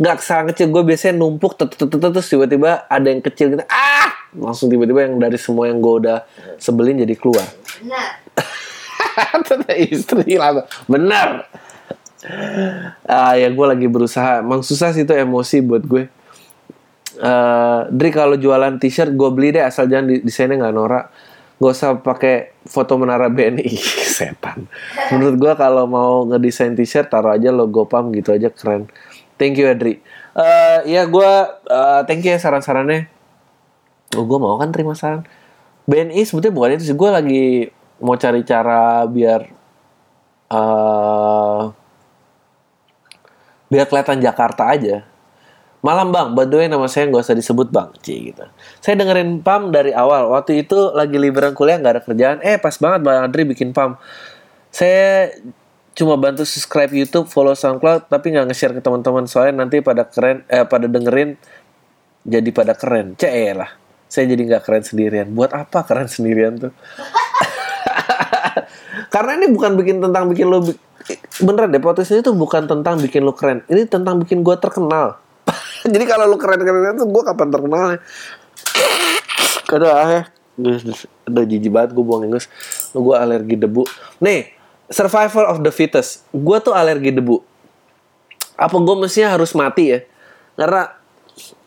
nggak 0.00 0.16
kesalahan 0.24 0.46
kecil 0.52 0.66
gue 0.72 0.82
biasanya 0.84 1.14
numpuk 1.20 1.56
terus 1.56 2.28
tiba-tiba 2.28 2.88
ada 2.88 3.06
yang 3.08 3.20
kecil 3.20 3.52
gitu 3.52 3.64
ah! 3.68 4.12
Langsung 4.36 4.72
tiba-tiba 4.72 5.04
yang 5.04 5.20
dari 5.20 5.36
semua 5.36 5.68
yang 5.68 5.84
gue 5.84 5.94
udah 6.04 6.24
sebelin 6.56 7.04
jadi 7.04 7.14
keluar. 7.16 7.44
Benar. 7.80 8.08
Istri 9.96 10.36
lah 10.40 10.64
benar. 10.88 11.48
Ah 13.04 13.36
ya 13.36 13.48
gue 13.52 13.66
lagi 13.68 13.84
berusaha. 13.88 14.40
Emang 14.40 14.64
susah 14.64 14.92
sih 14.96 15.04
itu 15.04 15.12
emosi 15.12 15.60
buat 15.64 15.84
gue 15.84 16.19
eh 17.20 17.80
Dri 17.92 18.10
kalau 18.10 18.40
jualan 18.40 18.80
t-shirt 18.80 19.12
gue 19.12 19.30
beli 19.30 19.52
deh 19.54 19.64
asal 19.64 19.86
jangan 19.86 20.08
desainnya 20.24 20.56
nggak 20.66 20.74
norak. 20.74 21.06
Gak 21.60 21.76
usah 21.76 21.92
pakai 22.00 22.56
foto 22.64 22.96
menara 22.96 23.28
BNI 23.28 23.68
setan. 24.16 24.64
Menurut 25.12 25.36
gue 25.36 25.52
kalau 25.60 25.84
mau 25.84 26.24
ngedesain 26.24 26.72
t-shirt 26.72 27.12
taruh 27.12 27.36
aja 27.36 27.52
logo 27.52 27.84
pam 27.84 28.08
gitu 28.16 28.32
aja 28.32 28.48
keren. 28.48 28.88
Thank 29.36 29.60
you 29.60 29.68
Adri 29.68 30.00
eh 30.30 30.78
ya 30.86 31.02
gue 31.10 31.32
eh, 31.66 32.00
thank 32.06 32.22
you 32.22 32.32
ya 32.34 32.38
saran-sarannya. 32.38 33.10
Oh 34.18 34.26
gue 34.26 34.38
mau 34.38 34.58
kan 34.58 34.70
terima 34.74 34.94
saran? 34.94 35.26
BNI 35.86 36.22
sebetulnya 36.22 36.54
bukan 36.54 36.70
itu 36.78 36.84
sih 36.92 36.96
gue 36.98 37.10
lagi 37.10 37.44
mau 37.98 38.14
cari 38.14 38.40
cara 38.46 39.02
biar 39.06 39.40
eh 40.50 41.62
biar 43.70 43.86
kelihatan 43.86 44.18
Jakarta 44.18 44.66
aja 44.66 45.06
Malam 45.80 46.12
bang, 46.12 46.28
by 46.36 46.44
the 46.44 46.60
way 46.60 46.68
nama 46.68 46.84
saya 46.92 47.08
nggak 47.08 47.24
usah 47.24 47.32
disebut 47.32 47.72
bang, 47.72 47.88
Cie 48.04 48.32
gitu. 48.32 48.44
Saya 48.84 49.00
dengerin 49.00 49.40
PAM 49.40 49.72
dari 49.72 49.96
awal. 49.96 50.28
Waktu 50.28 50.68
itu 50.68 50.92
lagi 50.92 51.16
liburan 51.16 51.56
kuliah 51.56 51.80
nggak 51.80 51.94
ada 51.96 52.02
kerjaan. 52.04 52.38
Eh 52.44 52.60
pas 52.60 52.76
banget 52.76 53.00
bang 53.00 53.24
Andri 53.24 53.48
bikin 53.48 53.72
PAM. 53.72 53.96
Saya 54.68 55.32
cuma 55.96 56.20
bantu 56.20 56.44
subscribe 56.44 56.92
YouTube, 56.92 57.32
follow 57.32 57.56
SoundCloud, 57.56 58.12
tapi 58.12 58.36
nggak 58.36 58.52
nge-share 58.52 58.76
ke 58.76 58.84
teman-teman 58.84 59.24
soalnya 59.24 59.64
nanti 59.64 59.80
pada 59.80 60.04
keren, 60.04 60.44
eh 60.52 60.68
pada 60.68 60.84
dengerin 60.84 61.40
jadi 62.28 62.50
pada 62.52 62.76
keren. 62.76 63.16
Cek 63.16 63.34
lah. 63.56 63.72
Saya 64.04 64.28
jadi 64.28 64.42
nggak 64.52 64.62
keren 64.68 64.84
sendirian. 64.84 65.32
Buat 65.32 65.56
apa 65.56 65.88
keren 65.88 66.12
sendirian 66.12 66.60
tuh? 66.60 66.72
Karena 69.14 69.32
ini 69.40 69.48
bukan 69.48 69.80
bikin 69.80 70.04
tentang 70.04 70.28
bikin 70.28 70.46
lo 70.50 70.60
beneran 71.40 71.72
deh 71.72 71.80
ini 71.80 72.20
tuh 72.20 72.36
bukan 72.36 72.68
tentang 72.68 73.00
bikin 73.00 73.24
lo 73.24 73.32
keren. 73.32 73.64
Ini 73.64 73.88
tentang 73.88 74.20
bikin 74.20 74.44
gue 74.44 74.56
terkenal. 74.60 75.29
Jadi 75.90 76.04
kalau 76.06 76.30
lo 76.30 76.38
keren-keren 76.38 76.94
tuh 76.94 77.10
gue 77.10 77.22
kapan 77.26 77.48
terkenalnya? 77.50 77.98
Kadang 79.66 79.94
ah 79.94 80.08
ya. 80.10 80.22
Udah 81.26 81.44
jijik 81.46 81.70
banget 81.70 81.90
gue 81.92 82.04
buang 82.04 82.22
Inggris. 82.26 82.46
Gue 82.94 83.14
alergi 83.14 83.58
debu. 83.58 83.86
Nih, 84.22 84.54
survival 84.90 85.50
of 85.50 85.62
the 85.66 85.72
fittest. 85.74 86.26
Gue 86.30 86.62
tuh 86.62 86.74
alergi 86.74 87.10
debu. 87.14 87.42
Apa 88.60 88.76
gue 88.76 88.96
mestinya 88.98 89.34
harus 89.34 89.50
mati 89.56 89.94
ya? 89.94 90.00
Karena 90.54 90.90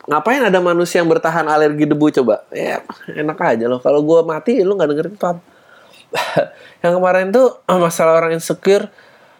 ngapain 0.04 0.44
ada 0.44 0.60
manusia 0.60 1.00
yang 1.02 1.10
bertahan 1.10 1.48
alergi 1.48 1.88
debu 1.90 2.06
coba? 2.22 2.44
Ya 2.54 2.84
enak 3.12 3.40
aja 3.40 3.66
loh. 3.66 3.80
Kalau 3.80 4.04
gue 4.04 4.20
mati 4.24 4.62
lu 4.62 4.78
nggak 4.78 4.90
dengerin 4.94 5.16
pam. 5.18 5.38
yang 6.86 6.94
kemarin 7.02 7.34
tuh 7.34 7.58
masalah 7.84 8.22
orang 8.22 8.38
insecure 8.38 8.88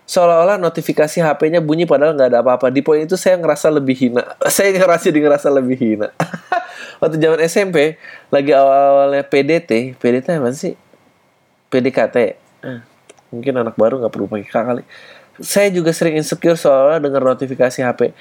seolah-olah 0.04 0.60
notifikasi 0.60 1.24
HP-nya 1.24 1.64
bunyi 1.64 1.88
padahal 1.88 2.16
nggak 2.16 2.30
ada 2.34 2.40
apa-apa. 2.44 2.68
Di 2.70 2.84
poin 2.84 3.04
itu 3.04 3.16
saya 3.16 3.40
ngerasa 3.40 3.72
lebih 3.72 3.96
hina. 3.96 4.24
saya 4.56 4.76
ngerasa 4.76 5.08
di 5.10 5.20
ngerasa 5.24 5.48
lebih 5.52 5.78
hina. 5.80 6.08
Waktu 7.02 7.20
zaman 7.20 7.40
SMP 7.44 8.00
lagi 8.32 8.52
awal-awalnya 8.56 9.24
PDT, 9.28 10.00
PDT 10.00 10.40
apa 10.40 10.52
sih? 10.56 10.76
PDKT. 11.68 12.18
Eh, 12.64 12.80
mungkin 13.34 13.54
anak 13.60 13.76
baru 13.76 14.00
nggak 14.00 14.14
perlu 14.14 14.28
pakai 14.30 14.48
kali. 14.48 14.84
Saya 15.42 15.74
juga 15.74 15.90
sering 15.90 16.22
insecure 16.22 16.56
soalnya 16.56 17.10
dengar 17.10 17.26
notifikasi 17.26 17.82
HP. 17.82 18.14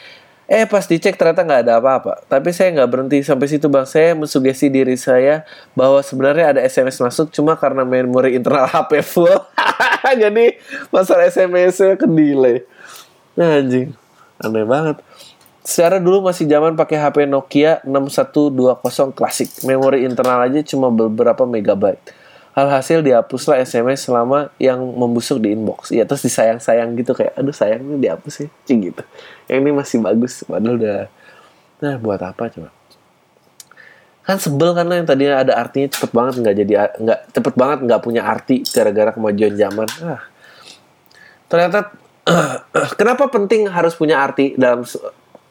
Eh 0.52 0.66
pas 0.66 0.84
dicek 0.84 1.14
ternyata 1.14 1.46
nggak 1.46 1.60
ada 1.68 1.78
apa-apa. 1.78 2.26
Tapi 2.26 2.50
saya 2.50 2.74
nggak 2.74 2.88
berhenti 2.90 3.18
sampai 3.22 3.46
situ 3.46 3.70
bang. 3.70 3.86
Saya 3.86 4.16
mensugesti 4.18 4.66
diri 4.72 4.98
saya 4.98 5.46
bahwa 5.76 6.02
sebenarnya 6.02 6.56
ada 6.56 6.60
SMS 6.64 6.98
masuk 6.98 7.30
cuma 7.30 7.54
karena 7.54 7.86
memori 7.86 8.34
internal 8.34 8.66
HP 8.66 9.00
full. 9.04 9.30
Jadi 10.22 10.58
masalah 10.90 11.30
SMS-nya 11.30 11.94
ke 11.94 12.06
delay. 12.06 12.66
Nah, 13.38 13.62
anjing, 13.62 13.94
aneh 14.42 14.66
banget. 14.66 14.98
Secara 15.62 16.02
dulu 16.02 16.26
masih 16.26 16.50
zaman 16.50 16.74
pakai 16.74 16.98
HP 16.98 17.30
Nokia 17.30 17.78
6120 17.86 19.14
klasik. 19.14 19.48
Memori 19.62 20.02
internal 20.02 20.42
aja 20.42 20.58
cuma 20.66 20.90
beberapa 20.90 21.46
megabyte. 21.46 22.02
Alhasil 22.52 23.00
dihapuslah 23.00 23.64
SMS 23.64 24.04
selama 24.04 24.52
yang 24.60 24.82
membusuk 24.82 25.40
di 25.40 25.56
inbox. 25.56 25.94
Ya 25.94 26.04
terus 26.04 26.20
disayang-sayang 26.26 26.92
gitu 27.00 27.16
kayak 27.16 27.32
aduh 27.38 27.54
sayang 27.54 27.80
ini 27.80 27.96
dihapus 28.02 28.44
sih, 28.44 28.48
Cing 28.68 28.92
gitu. 28.92 29.00
Yang 29.48 29.58
ini 29.62 29.70
masih 29.72 29.98
bagus 30.04 30.44
padahal 30.44 30.76
udah 30.76 30.98
Nah, 31.82 31.98
buat 31.98 32.22
apa 32.22 32.46
coba? 32.46 32.70
Kan 34.22 34.38
sebel 34.38 34.70
kan 34.72 34.86
lo 34.86 34.94
yang 34.94 35.08
tadinya 35.08 35.42
ada 35.42 35.58
artinya 35.58 35.90
cepet 35.90 36.10
banget 36.14 36.34
nggak 36.38 36.54
jadi 36.62 36.72
nggak 37.02 37.20
cepet 37.34 37.54
banget 37.58 37.78
nggak 37.90 38.00
punya 38.02 38.22
arti 38.22 38.62
gara-gara 38.62 39.10
kemajuan 39.10 39.54
zaman. 39.58 39.88
Ah. 40.02 40.22
Ternyata 41.50 41.78
kenapa 43.00 43.26
penting 43.28 43.66
harus 43.66 43.98
punya 43.98 44.22
arti 44.22 44.54
dalam 44.54 44.86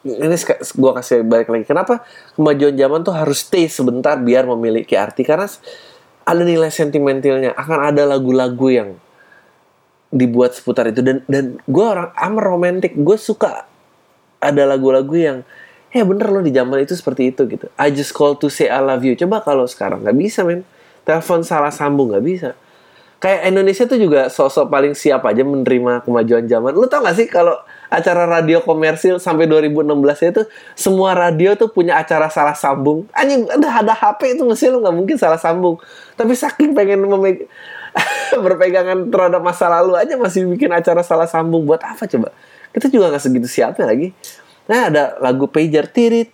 ini 0.02 0.36
gua 0.80 0.96
kasih 0.98 1.20
balik 1.22 1.52
lagi. 1.52 1.68
Kenapa 1.68 2.00
kemajuan 2.34 2.74
zaman 2.74 2.98
tuh 3.04 3.14
harus 3.14 3.44
stay 3.44 3.68
sebentar 3.68 4.16
biar 4.16 4.48
memiliki 4.48 4.96
arti 4.96 5.20
karena 5.22 5.46
ada 6.22 6.42
nilai 6.42 6.70
sentimentalnya 6.70 7.52
akan 7.54 7.78
ada 7.92 8.02
lagu-lagu 8.06 8.68
yang 8.70 8.90
dibuat 10.12 10.52
seputar 10.52 10.92
itu 10.92 11.00
dan 11.00 11.24
dan 11.24 11.56
gue 11.64 11.84
orang 11.84 12.12
I'm 12.20 12.36
a 12.36 12.42
romantic 12.44 12.92
gue 12.92 13.16
suka 13.16 13.64
ada 14.38 14.62
lagu-lagu 14.68 15.16
yang 15.16 15.38
ya 15.92 16.02
bener 16.08 16.26
loh 16.32 16.40
di 16.40 16.50
zaman 16.50 16.82
itu 16.82 16.96
seperti 16.96 17.30
itu 17.30 17.44
gitu. 17.46 17.68
I 17.76 17.92
just 17.92 18.16
call 18.16 18.34
to 18.40 18.48
say 18.48 18.72
I 18.72 18.80
love 18.80 19.04
you. 19.04 19.12
Coba 19.14 19.44
kalau 19.44 19.68
sekarang 19.68 20.02
nggak 20.02 20.16
bisa 20.16 20.42
men. 20.42 20.64
Telepon 21.04 21.44
salah 21.44 21.70
sambung 21.70 22.10
nggak 22.10 22.24
bisa. 22.24 22.50
Kayak 23.22 23.54
Indonesia 23.54 23.84
tuh 23.86 23.98
juga 24.02 24.26
sosok 24.26 24.66
paling 24.66 24.98
siap 24.98 25.22
aja 25.22 25.46
menerima 25.46 26.02
kemajuan 26.02 26.42
zaman. 26.50 26.74
Lu 26.74 26.90
tau 26.90 27.06
gak 27.06 27.14
sih 27.14 27.30
kalau 27.30 27.54
acara 27.86 28.26
radio 28.26 28.58
komersil 28.66 29.22
sampai 29.22 29.46
2016 29.46 29.94
itu 30.34 30.42
semua 30.74 31.14
radio 31.14 31.54
tuh 31.54 31.70
punya 31.70 32.02
acara 32.02 32.26
salah 32.26 32.58
sambung? 32.58 33.06
Anjing 33.14 33.46
ada 33.46 33.78
ada 33.78 33.94
HP 33.94 34.34
itu 34.34 34.42
mesti 34.42 34.74
lu 34.74 34.82
nggak 34.82 34.96
mungkin 34.98 35.14
salah 35.22 35.38
sambung. 35.38 35.78
Tapi 36.18 36.34
saking 36.34 36.74
pengen 36.74 37.06
memeg 37.06 37.46
berpegangan 38.42 39.06
terhadap 39.06 39.38
masa 39.38 39.70
lalu 39.70 39.94
aja 39.94 40.18
masih 40.18 40.42
bikin 40.50 40.74
acara 40.74 41.06
salah 41.06 41.30
sambung. 41.30 41.62
Buat 41.62 41.86
apa 41.86 42.10
coba? 42.10 42.34
Kita 42.74 42.90
juga 42.90 43.06
nggak 43.06 43.22
segitu 43.22 43.46
siapnya 43.46 43.86
lagi 43.86 44.10
nah 44.66 44.88
ada 44.92 45.18
lagu 45.18 45.50
pager 45.50 45.86
tirit 45.90 46.30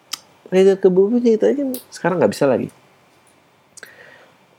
pager 0.49 0.77
ke 0.77 0.89
bumi 0.89 1.21
itu 1.25 1.45
aja 1.45 1.63
sekarang 1.93 2.21
nggak 2.21 2.33
bisa 2.33 2.45
lagi 2.49 2.69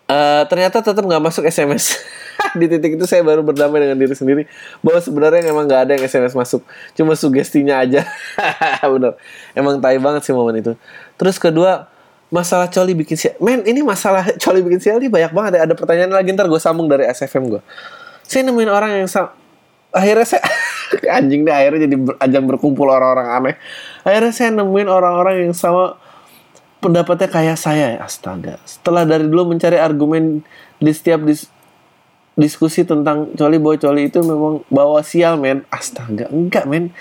Eh, 0.09 0.43
ternyata 0.49 0.81
tetap 0.81 1.05
nggak 1.05 1.21
masuk 1.21 1.45
SMS. 1.45 2.01
di 2.59 2.65
titik 2.65 2.97
itu 2.97 3.05
saya 3.05 3.21
baru 3.21 3.45
berdamai 3.45 3.77
dengan 3.77 3.93
diri 3.93 4.15
sendiri 4.17 4.49
bahwa 4.81 4.97
sebenarnya 4.97 5.53
emang 5.53 5.69
nggak 5.69 5.81
ada 5.85 5.91
yang 5.93 6.03
SMS 6.09 6.33
masuk, 6.33 6.65
cuma 6.97 7.13
sugestinya 7.13 7.77
aja. 7.77 8.01
Bener, 8.97 9.13
emang 9.53 9.77
tai 9.77 10.01
banget 10.01 10.25
sih 10.25 10.33
momen 10.33 10.57
itu. 10.57 10.73
Terus 11.13 11.37
kedua 11.37 11.85
masalah 12.33 12.65
coli 12.73 12.97
bikin 12.97 13.21
sial. 13.21 13.37
Men, 13.37 13.61
ini 13.69 13.85
masalah 13.85 14.33
coli 14.43 14.65
bikin 14.65 14.81
sial 14.81 14.97
ini 14.97 15.13
banyak 15.13 15.29
banget 15.29 15.61
ya. 15.61 15.69
Ada 15.69 15.77
pertanyaan 15.77 16.09
lagi 16.09 16.33
ntar 16.33 16.49
gue 16.49 16.57
sambung 16.57 16.89
dari 16.89 17.05
SFM 17.05 17.45
gue. 17.45 17.61
Saya 18.25 18.49
nemuin 18.49 18.71
orang 18.73 19.05
yang 19.05 19.09
akhirnya 19.89 20.25
saya 20.25 20.43
anjing 21.17 21.45
deh 21.45 21.53
akhirnya 21.53 21.89
jadi 21.89 21.95
ajang 22.21 22.45
berkumpul 22.45 22.89
orang-orang 22.89 23.27
aneh. 23.29 23.55
Akhirnya 24.05 24.33
saya 24.33 24.49
nemuin 24.53 24.89
orang-orang 24.89 25.49
yang 25.49 25.55
sama 25.55 25.97
pendapatnya 26.81 27.29
kayak 27.29 27.57
saya. 27.57 27.97
Ya 27.97 27.99
astaga. 28.05 28.57
Setelah 28.65 29.05
dari 29.05 29.25
dulu 29.25 29.53
mencari 29.53 29.77
argumen 29.77 30.45
di 30.79 30.91
setiap 30.93 31.25
dis- 31.25 31.49
diskusi 32.39 32.87
tentang 32.87 33.35
coli 33.35 33.57
boy 33.59 33.75
coli 33.75 34.07
itu 34.07 34.21
memang 34.23 34.63
bawa 34.71 35.01
sial 35.03 35.35
men. 35.35 35.65
Astaga 35.73 36.29
enggak 36.31 36.65
men. 36.69 36.93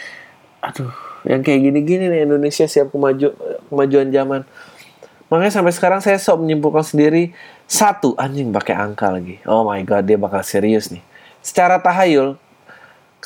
Aduh 0.64 0.91
yang 1.26 1.43
kayak 1.43 1.70
gini-gini 1.70 2.07
nih 2.09 2.24
Indonesia 2.24 2.64
siap 2.64 2.95
kemaju 2.95 3.34
kemajuan 3.70 4.09
zaman. 4.11 4.43
Makanya 5.28 5.53
sampai 5.61 5.72
sekarang 5.76 6.01
saya 6.01 6.16
sok 6.16 6.41
menyimpulkan 6.41 6.80
sendiri 6.80 7.36
satu 7.68 8.16
anjing 8.16 8.49
pakai 8.49 8.72
angka 8.72 9.12
lagi. 9.12 9.36
Oh 9.45 9.61
my 9.61 9.84
god 9.84 10.09
dia 10.09 10.16
bakal 10.16 10.41
serius 10.41 10.89
nih. 10.89 11.05
Secara 11.45 11.76
tahayul 11.78 12.41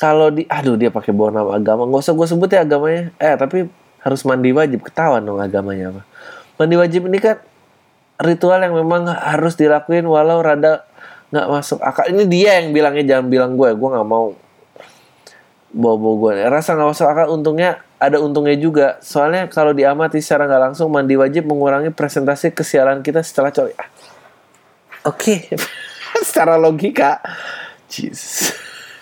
kalau 0.03 0.27
di 0.27 0.43
aduh 0.51 0.75
dia 0.75 0.91
pakai 0.91 1.15
bawa 1.15 1.31
nama 1.31 1.55
agama. 1.55 1.87
Nggak 1.87 2.03
usah 2.03 2.11
gue 2.11 2.27
sebut 2.27 2.51
ya 2.51 2.67
agamanya. 2.67 3.15
Eh 3.23 3.39
tapi 3.39 3.71
harus 4.03 4.21
mandi 4.27 4.51
wajib. 4.51 4.83
Ketahuan 4.83 5.23
dong 5.23 5.39
agamanya 5.39 5.95
apa. 5.95 6.01
Mandi 6.59 6.75
wajib 6.75 7.07
ini 7.07 7.23
kan 7.23 7.39
ritual 8.19 8.59
yang 8.59 8.75
memang 8.75 9.07
harus 9.07 9.55
dilakuin 9.55 10.03
walau 10.03 10.43
rada 10.43 10.83
nggak 11.31 11.47
masuk 11.47 11.79
akal. 11.79 12.03
Ini 12.11 12.27
dia 12.27 12.59
yang 12.59 12.75
bilangnya 12.75 13.15
jangan 13.15 13.31
bilang 13.31 13.55
gue 13.55 13.71
gue 13.71 13.89
nggak 13.95 14.03
mau 14.03 14.35
bawa 15.71 15.95
gue 16.19 16.31
rasa 16.51 16.75
nggak 16.75 16.89
masuk 16.91 17.07
akal 17.07 17.25
untungnya 17.31 17.79
ada 17.95 18.19
untungnya 18.19 18.59
juga. 18.59 18.99
Soalnya 18.99 19.47
kalau 19.47 19.71
diamati 19.71 20.19
secara 20.19 20.51
nggak 20.51 20.75
langsung 20.75 20.91
mandi 20.91 21.15
wajib 21.15 21.47
mengurangi 21.47 21.95
presentasi 21.95 22.51
kesialan 22.51 22.99
kita 22.99 23.23
setelah 23.23 23.55
coli 23.55 23.71
Oke, 25.07 25.47
secara 26.27 26.59
logika, 26.59 27.23
Jesus. 27.87 28.51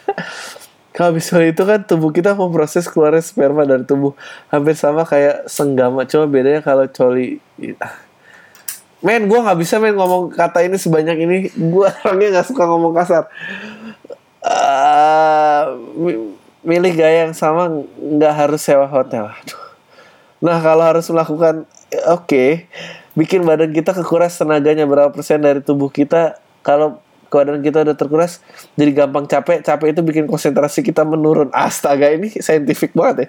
Kalau 0.91 1.15
misalnya 1.15 1.55
itu 1.55 1.63
kan 1.63 1.79
tubuh 1.87 2.11
kita 2.11 2.35
memproses 2.35 2.83
keluarnya 2.91 3.23
sperma 3.23 3.63
dari 3.63 3.87
tubuh 3.87 4.11
hampir 4.51 4.75
sama 4.75 5.07
kayak 5.07 5.47
senggama. 5.47 6.03
Cuma 6.03 6.27
bedanya 6.27 6.59
kalau 6.59 6.83
coli. 6.91 7.39
Men, 9.01 9.25
gue 9.25 9.39
nggak 9.39 9.57
bisa 9.57 9.81
men 9.81 9.97
ngomong 9.97 10.29
kata 10.29 10.61
ini 10.61 10.77
sebanyak 10.77 11.17
ini. 11.25 11.37
Gue 11.57 11.89
orangnya 12.05 12.37
nggak 12.37 12.47
suka 12.53 12.69
ngomong 12.69 12.93
kasar. 12.93 13.25
Mi- 15.97 16.37
milih 16.61 16.93
gaya 16.93 17.25
yang 17.25 17.33
sama 17.33 17.81
nggak 17.97 18.33
harus 18.37 18.61
sewa 18.61 18.85
hotel. 18.85 19.33
Nah 20.41 20.57
kalau 20.61 20.85
harus 20.85 21.09
melakukan 21.09 21.65
oke, 22.13 22.69
bikin 23.17 23.41
badan 23.41 23.73
kita 23.73 23.97
kekuras 23.97 24.37
tenaganya 24.37 24.85
berapa 24.85 25.09
persen 25.09 25.41
dari 25.41 25.65
tubuh 25.65 25.89
kita. 25.89 26.37
Kalau 26.61 27.01
badan 27.31 27.63
kita 27.63 27.87
udah 27.87 27.95
terkuras, 27.95 28.43
jadi 28.75 28.91
gampang 28.91 29.25
capek. 29.25 29.63
Capek 29.63 29.95
itu 29.95 30.01
bikin 30.03 30.27
konsentrasi 30.27 30.83
kita 30.83 31.07
menurun. 31.07 31.47
Astaga 31.55 32.11
ini 32.11 32.27
saintifik 32.27 32.91
banget 32.91 33.15
ya. 33.15 33.27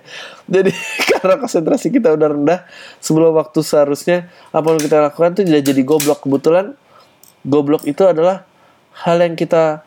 Jadi 0.59 0.73
karena 1.15 1.39
konsentrasi 1.39 1.95
kita 1.95 2.11
udah 2.11 2.29
rendah 2.35 2.61
sebelum 2.99 3.39
waktu 3.39 3.63
seharusnya 3.63 4.27
apa 4.51 4.67
yang 4.75 4.83
kita 4.83 4.99
lakukan 4.99 5.39
tuh 5.39 5.47
jadi 5.47 5.63
jadi 5.63 5.83
goblok. 5.87 6.27
Kebetulan 6.27 6.75
goblok 7.47 7.87
itu 7.87 8.03
adalah 8.03 8.43
hal 9.07 9.23
yang 9.23 9.39
kita 9.39 9.87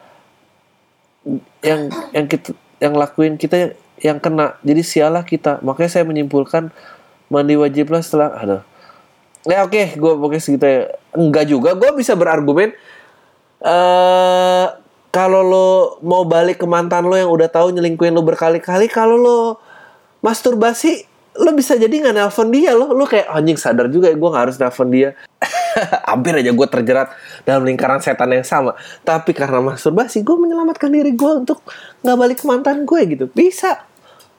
yang 1.62 1.92
yang 2.14 2.26
kita 2.32 2.56
yang 2.80 2.94
lakuin 2.94 3.36
kita 3.36 3.74
yang 4.04 4.22
kena 4.22 4.60
jadi 4.62 4.82
sialah 4.86 5.24
kita 5.24 5.64
makanya 5.66 5.90
saya 5.90 6.06
menyimpulkan 6.06 6.70
mandi 7.32 7.56
wajib 7.58 7.90
lah 7.90 8.04
setelah 8.04 8.30
aduh 8.38 8.64
ya 9.48 9.66
oke 9.66 9.98
gue 9.98 10.12
pokoknya 10.20 10.42
segitu 10.42 10.66
ya 10.66 10.82
enggak 11.16 11.46
juga 11.50 11.74
gue 11.74 11.90
bisa 11.98 12.14
berargumen 12.14 12.74
eh 13.66 14.66
kalau 15.10 15.42
lo 15.42 15.70
mau 16.04 16.28
balik 16.28 16.62
ke 16.62 16.68
mantan 16.68 17.08
lo 17.08 17.16
yang 17.16 17.32
udah 17.32 17.48
tahu 17.48 17.72
nyelingkuhin 17.72 18.12
lo 18.12 18.22
berkali-kali 18.22 18.92
kalau 18.92 19.16
lo 19.16 19.40
masturbasi 20.20 21.08
lo 21.36 21.52
bisa 21.52 21.76
jadi 21.76 21.92
nggak 21.92 22.16
nelpon 22.16 22.48
dia 22.52 22.72
lo. 22.72 22.96
Lo 22.96 23.04
kayak 23.04 23.28
anjing 23.28 23.60
sadar 23.60 23.92
juga 23.92 24.08
ya 24.08 24.16
gue 24.16 24.30
nggak 24.30 24.44
harus 24.48 24.58
nelpon 24.60 24.88
dia. 24.92 25.16
Hampir 26.10 26.40
aja 26.40 26.52
gue 26.56 26.68
terjerat 26.68 27.12
dalam 27.44 27.68
lingkaran 27.68 28.00
setan 28.00 28.32
yang 28.32 28.48
sama. 28.48 28.76
Tapi 29.04 29.36
karena 29.36 29.60
masturbasi 29.60 30.24
gue 30.24 30.36
menyelamatkan 30.36 30.88
diri 30.88 31.12
gue 31.12 31.32
untuk 31.44 31.60
nggak 32.04 32.18
balik 32.20 32.38
ke 32.40 32.46
mantan 32.48 32.88
gue 32.88 33.02
gitu. 33.12 33.26
Bisa. 33.32 33.84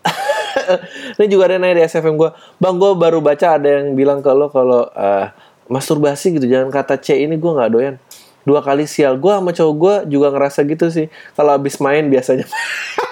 Ini 1.20 1.26
juga 1.28 1.50
ada 1.50 1.60
yang 1.60 1.68
nanya 1.68 1.76
di 1.82 1.84
SFM 1.84 2.16
gue 2.16 2.30
bang 2.62 2.76
gue 2.78 2.92
baru 2.96 3.18
baca 3.20 3.60
ada 3.60 3.68
yang 3.68 3.92
bilang 3.92 4.24
ke 4.24 4.30
lo 4.32 4.48
kalau 4.48 4.88
eh, 4.94 5.28
masturbasi 5.66 6.38
gitu 6.38 6.46
jangan 6.46 6.70
kata 6.70 7.02
C 7.02 7.18
ini 7.18 7.34
gue 7.36 7.50
nggak 7.50 7.70
doyan 7.74 7.98
dua 8.46 8.62
kali 8.62 8.86
sial. 8.86 9.18
Gue 9.18 9.34
sama 9.34 9.50
cowok 9.50 9.74
gue 9.74 9.94
juga 10.14 10.30
ngerasa 10.30 10.62
gitu 10.64 10.86
sih. 10.88 11.10
Kalau 11.34 11.58
abis 11.58 11.82
main 11.82 12.06
biasanya. 12.06 12.46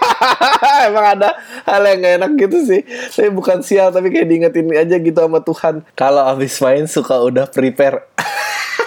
Emang 0.88 1.18
ada 1.18 1.34
hal 1.66 1.82
yang 1.82 1.98
gak 2.00 2.14
enak 2.22 2.32
gitu 2.38 2.58
sih. 2.62 2.80
Tapi 2.86 3.28
bukan 3.34 3.60
sial 3.66 3.90
tapi 3.90 4.14
kayak 4.14 4.30
diingetin 4.30 4.70
aja 4.72 4.96
gitu 5.02 5.18
sama 5.18 5.42
Tuhan. 5.42 5.82
Kalau 5.98 6.22
abis 6.30 6.62
main 6.62 6.86
suka 6.86 7.18
udah 7.18 7.50
prepare. 7.50 8.06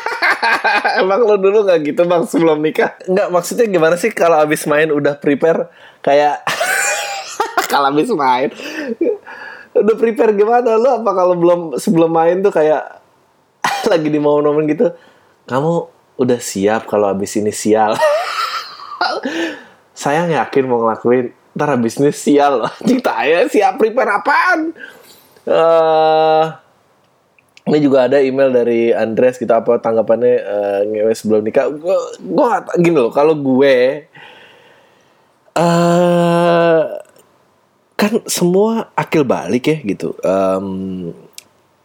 Emang 1.04 1.28
lo 1.28 1.36
dulu 1.36 1.68
gak 1.68 1.84
gitu 1.84 2.08
bang 2.08 2.24
sebelum 2.24 2.64
nikah? 2.64 2.96
Nggak 3.06 3.28
maksudnya 3.30 3.68
gimana 3.68 4.00
sih 4.00 4.16
kalau 4.16 4.40
abis 4.40 4.64
main 4.66 4.88
udah 4.88 5.20
prepare? 5.20 5.68
Kayak 6.00 6.48
kalau 7.72 7.92
abis 7.92 8.08
main 8.16 8.50
udah 9.76 9.96
prepare 10.00 10.32
gimana? 10.32 10.80
Lo? 10.80 11.04
Apa 11.04 11.12
kalau 11.12 11.36
belum 11.36 11.76
sebelum 11.76 12.10
main 12.10 12.40
tuh 12.40 12.56
kayak 12.56 13.04
lagi 13.92 14.08
di 14.08 14.20
momen-momen 14.20 14.64
gitu? 14.72 14.96
Kamu 15.48 15.97
udah 16.18 16.40
siap 16.42 16.90
kalau 16.90 17.10
abis 17.10 17.38
ini 17.40 17.54
sial? 17.54 17.94
Saya 19.98 20.30
yakin 20.30 20.66
mau 20.70 20.82
ngelakuin 20.82 21.34
ntar 21.58 21.74
abis 21.74 21.98
ini 22.02 22.14
sial 22.14 22.58
loh. 22.66 22.74
Ya 23.26 23.46
siap 23.50 23.82
prepare 23.82 24.12
apaan? 24.22 24.74
Eh 25.48 26.46
ini 27.68 27.84
juga 27.84 28.08
ada 28.08 28.24
email 28.24 28.48
dari 28.50 28.96
Andres 28.96 29.36
gitu 29.36 29.52
apa 29.52 29.76
tanggapannya 29.84 30.34
eh, 30.40 30.80
ngewe 30.88 31.14
sebelum 31.14 31.44
nikah. 31.44 31.68
Gue 31.70 31.98
gue 32.22 32.48
gini 32.80 32.98
loh 32.98 33.12
kalau 33.12 33.36
gue 33.36 34.08
eh 35.58 36.82
kan 37.98 38.14
semua 38.30 38.94
akil 38.94 39.26
balik 39.26 39.68
ya 39.68 39.78
gitu. 39.84 40.14
Em, 40.22 40.66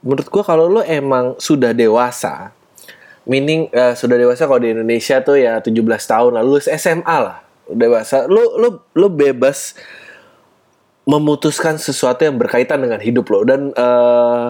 menurut 0.05 0.28
gue 0.28 0.43
kalau 0.45 0.68
lo 0.68 0.85
emang 0.85 1.35
sudah 1.41 1.72
dewasa, 1.72 2.53
meaning 3.27 3.70
eh, 3.70 3.95
sudah 3.95 4.18
dewasa 4.18 4.51
kalau 4.51 4.61
di 4.62 4.75
Indonesia 4.75 5.23
tuh 5.23 5.39
ya 5.39 5.62
17 5.62 5.79
tahun 5.85 6.31
lalu 6.39 6.59
lulus 6.59 6.66
SMA 6.66 7.16
lah. 7.16 7.43
Dewasa. 7.70 8.27
Lo 8.27 8.59
lo 8.59 8.68
lo 8.93 9.09
bebas 9.09 9.79
memutuskan 11.07 11.79
sesuatu 11.79 12.23
yang 12.23 12.39
berkaitan 12.39 12.83
dengan 12.83 12.99
hidup 12.99 13.27
lo. 13.31 13.47
Dan 13.47 13.70
eh 13.75 14.47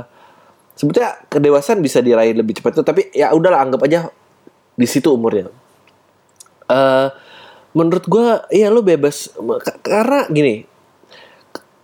sebetulnya 0.73 1.21
kedewasaan 1.29 1.85
bisa 1.85 2.01
diraih 2.01 2.33
lebih 2.33 2.57
cepat 2.57 2.81
tuh 2.81 2.87
tapi 2.87 3.13
ya 3.13 3.29
udahlah 3.37 3.61
anggap 3.61 3.85
aja 3.85 4.09
di 4.77 4.87
situ 4.89 5.13
umurnya. 5.13 5.53
Eh 6.73 7.09
menurut 7.77 8.05
gua 8.09 8.49
ya 8.49 8.73
lo 8.73 8.81
bebas. 8.81 9.37
Karena 9.85 10.29
gini 10.33 10.65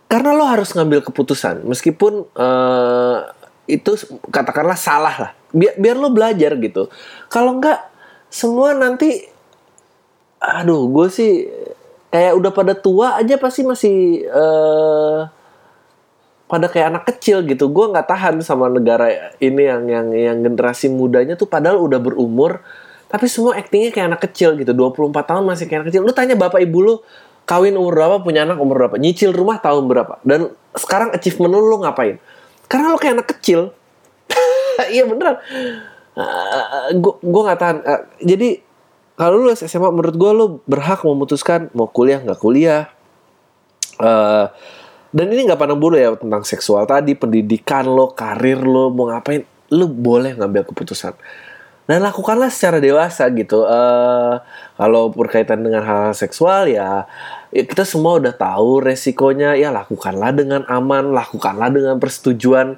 karena 0.09 0.33
lo 0.33 0.41
harus 0.49 0.73
ngambil 0.73 1.05
keputusan. 1.05 1.61
Meskipun 1.69 2.25
eh, 2.33 3.17
itu 3.69 3.93
katakanlah 4.33 4.73
salah 4.73 5.13
lah 5.13 5.31
biar 5.53 5.73
biar 5.77 5.95
lo 5.97 6.09
belajar 6.13 6.55
gitu. 6.57 6.89
Kalau 7.29 7.57
enggak 7.57 7.81
semua 8.29 8.77
nanti 8.77 9.25
aduh 10.39 10.87
gue 10.87 11.07
sih 11.11 11.49
kayak 12.09 12.33
udah 12.37 12.51
pada 12.53 12.73
tua 12.77 13.19
aja 13.19 13.35
pasti 13.35 13.61
masih 13.65 14.23
eh 14.23 15.19
pada 16.49 16.65
kayak 16.65 16.87
anak 16.97 17.03
kecil 17.15 17.45
gitu. 17.45 17.69
Gue 17.69 17.93
nggak 17.93 18.09
tahan 18.09 18.41
sama 18.41 18.69
negara 18.73 19.35
ini 19.37 19.69
yang 19.69 19.85
yang 19.85 20.07
yang 20.09 20.37
generasi 20.41 20.89
mudanya 20.89 21.37
tuh 21.37 21.45
padahal 21.45 21.77
udah 21.77 22.01
berumur 22.01 22.65
tapi 23.09 23.25
semua 23.25 23.57
aktingnya 23.57 23.89
kayak 23.93 24.07
anak 24.13 24.21
kecil 24.29 24.57
gitu. 24.57 24.73
24 24.73 25.13
tahun 25.13 25.43
masih 25.45 25.65
kayak 25.65 25.85
anak 25.85 25.87
kecil. 25.93 26.01
Lu 26.05 26.13
tanya 26.13 26.37
bapak 26.37 26.61
ibu 26.61 26.77
lu 26.81 26.95
kawin 27.49 27.73
umur 27.73 27.97
berapa 27.97 28.21
punya 28.21 28.45
anak 28.45 28.61
umur 28.61 28.85
berapa 28.85 29.01
nyicil 29.01 29.33
rumah 29.33 29.57
tahun 29.57 29.89
berapa? 29.89 30.21
Dan 30.21 30.53
sekarang 30.77 31.09
achievement 31.17 31.49
lu, 31.49 31.65
lu 31.65 31.77
ngapain? 31.81 32.21
Karena 32.69 32.93
lu 32.93 33.01
kayak 33.01 33.13
anak 33.21 33.29
kecil 33.37 33.73
iya 34.95 35.03
beneran 35.03 35.37
gue 36.95 37.13
gue 37.21 37.41
nggak 37.45 37.59
tahan. 37.59 37.77
Eh, 37.83 38.01
jadi 38.35 38.49
kalau 39.19 39.35
lu 39.43 39.51
SMA 39.51 39.89
menurut 39.91 40.15
gue 40.15 40.31
lu 40.31 40.45
berhak 40.63 41.03
memutuskan 41.03 41.67
mau 41.75 41.87
kuliah 41.87 42.19
nggak 42.23 42.39
kuliah. 42.39 42.91
Eh, 43.99 44.45
dan 45.09 45.25
ini 45.33 45.49
nggak 45.49 45.59
pandang 45.59 45.81
bulu 45.81 45.97
ya 45.97 46.13
tentang 46.13 46.45
seksual 46.45 46.85
tadi 46.85 47.17
pendidikan 47.17 47.89
lo 47.89 48.13
karir 48.13 48.61
lo 48.61 48.93
mau 48.93 49.09
ngapain 49.09 49.41
lu 49.73 49.89
boleh 49.89 50.37
ngambil 50.37 50.65
keputusan. 50.69 51.15
Dan 51.89 52.05
lakukanlah 52.05 52.53
secara 52.53 52.77
dewasa 52.77 53.25
gitu. 53.33 53.65
Eh 53.65 54.35
kalau 54.77 55.09
berkaitan 55.09 55.65
dengan 55.65 55.81
hal 55.81 56.13
seksual 56.13 56.69
ya 56.69 57.09
ya 57.49 57.63
kita 57.65 57.81
semua 57.81 58.21
udah 58.21 58.33
tahu 58.33 58.85
resikonya. 58.85 59.57
Ya 59.57 59.73
lakukanlah 59.73 60.29
dengan 60.37 60.61
aman 60.69 61.09
lakukanlah 61.09 61.73
dengan 61.73 61.97
persetujuan. 61.97 62.77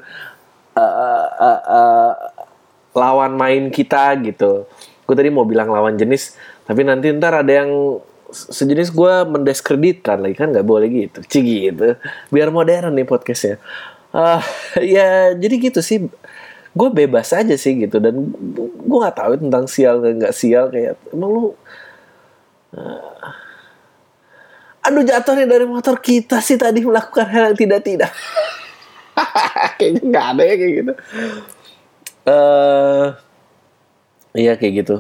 Eh, 0.72 1.21
eh, 1.50 2.14
lawan 2.94 3.34
main 3.34 3.74
kita 3.74 4.14
gitu. 4.22 4.70
Gue 5.08 5.16
tadi 5.18 5.34
mau 5.34 5.48
bilang 5.48 5.72
lawan 5.74 5.98
jenis 5.98 6.38
tapi 6.68 6.86
nanti 6.86 7.12
ntar 7.12 7.42
ada 7.42 7.52
yang 7.52 8.00
sejenis 8.32 8.96
gue 8.96 9.14
mendiskreditkan 9.28 10.24
lagi 10.24 10.36
kan 10.40 10.54
nggak 10.54 10.68
boleh 10.68 10.88
gitu. 10.88 11.20
Cigi 11.28 11.72
gitu. 11.72 11.98
Biar 12.32 12.54
modern 12.54 12.96
nih 12.96 13.08
podcastnya. 13.08 13.60
Ah, 14.16 14.44
ya 14.80 15.36
jadi 15.36 15.72
gitu 15.72 15.84
sih. 15.84 16.08
Gue 16.72 16.88
bebas 16.88 17.36
aja 17.36 17.56
sih 17.60 17.84
gitu 17.84 18.00
dan 18.00 18.16
gue 18.64 18.98
nggak 19.04 19.18
tahu 19.20 19.34
tentang 19.44 19.68
sial 19.68 20.00
nggak 20.00 20.32
sial 20.32 20.72
kayak 20.72 20.96
emang 21.12 21.32
lu 21.36 21.44
ah, 22.72 23.36
aduh 24.82 25.04
jatuh 25.04 25.36
nih 25.38 25.48
dari 25.52 25.66
motor 25.68 26.00
kita 26.00 26.40
sih 26.40 26.56
tadi 26.56 26.82
melakukan 26.82 27.28
hal 27.28 27.52
yang 27.52 27.58
tidak 27.60 27.82
tidak 27.84 28.12
kayaknya 29.78 30.02
nggak 30.04 30.26
ada 30.36 30.44
ya 30.44 30.56
kayak 30.58 30.74
gitu. 30.74 30.94
Eh 32.28 33.08
iya 34.38 34.54
kayak 34.58 34.74
gitu. 34.86 34.96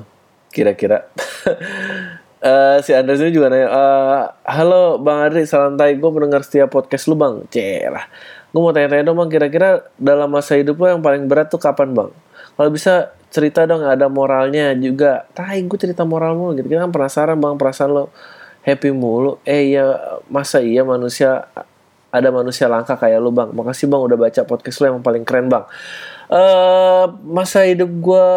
Kira-kira. 0.51 1.07
Eh, 2.41 2.78
si 2.82 2.89
Andres 2.89 3.22
ini 3.22 3.30
juga 3.30 3.53
nanya 3.53 3.69
eh, 3.69 4.24
halo 4.49 4.97
bang 4.97 5.30
Adri 5.30 5.45
salam 5.45 5.78
tay 5.78 5.93
gue 5.93 6.09
mendengar 6.09 6.41
setiap 6.41 6.74
podcast 6.74 7.05
lu 7.05 7.13
bang. 7.13 7.45
Cerah 7.53 8.09
gue 8.49 8.57
mau 8.57 8.74
tanya-tanya 8.74 9.13
dong 9.13 9.22
bang 9.22 9.30
kira-kira 9.30 9.86
dalam 10.01 10.26
masa 10.34 10.57
hidup 10.57 10.82
lo 10.82 10.89
yang 10.89 11.05
paling 11.05 11.30
berat 11.30 11.53
tuh 11.53 11.61
kapan 11.61 11.93
bang? 11.93 12.09
Kalau 12.57 12.69
bisa 12.74 13.13
cerita 13.30 13.69
dong 13.69 13.86
ada 13.86 14.09
moralnya 14.09 14.74
juga. 14.74 15.30
Tay 15.38 15.61
gue 15.69 15.78
cerita 15.78 16.01
moral 16.01 16.34
mulu 16.34 16.57
gitu. 16.57 16.65
Kan 16.74 16.89
penasaran 16.89 17.38
bang 17.38 17.61
perasaan 17.61 17.93
lo 17.93 18.03
happy 18.65 18.89
mulu. 18.89 19.38
Eh 19.45 19.78
ya 19.78 20.17
masa 20.26 20.65
iya 20.65 20.82
manusia 20.82 21.45
ada 22.12 22.30
manusia 22.30 22.68
langka 22.68 22.99
kayak 22.99 23.24
lu 23.24 23.32
bang. 23.32 23.49
Makasih 23.55 23.88
bang 23.88 24.01
udah 24.03 24.18
baca 24.20 24.41
podcast 24.43 24.78
lu 24.84 24.86
yang 24.91 24.99
paling 24.99 25.24
keren 25.24 25.47
bang. 25.47 25.64
Eh 26.28 27.05
masa 27.24 27.64
hidup 27.64 27.88
gue 27.88 28.30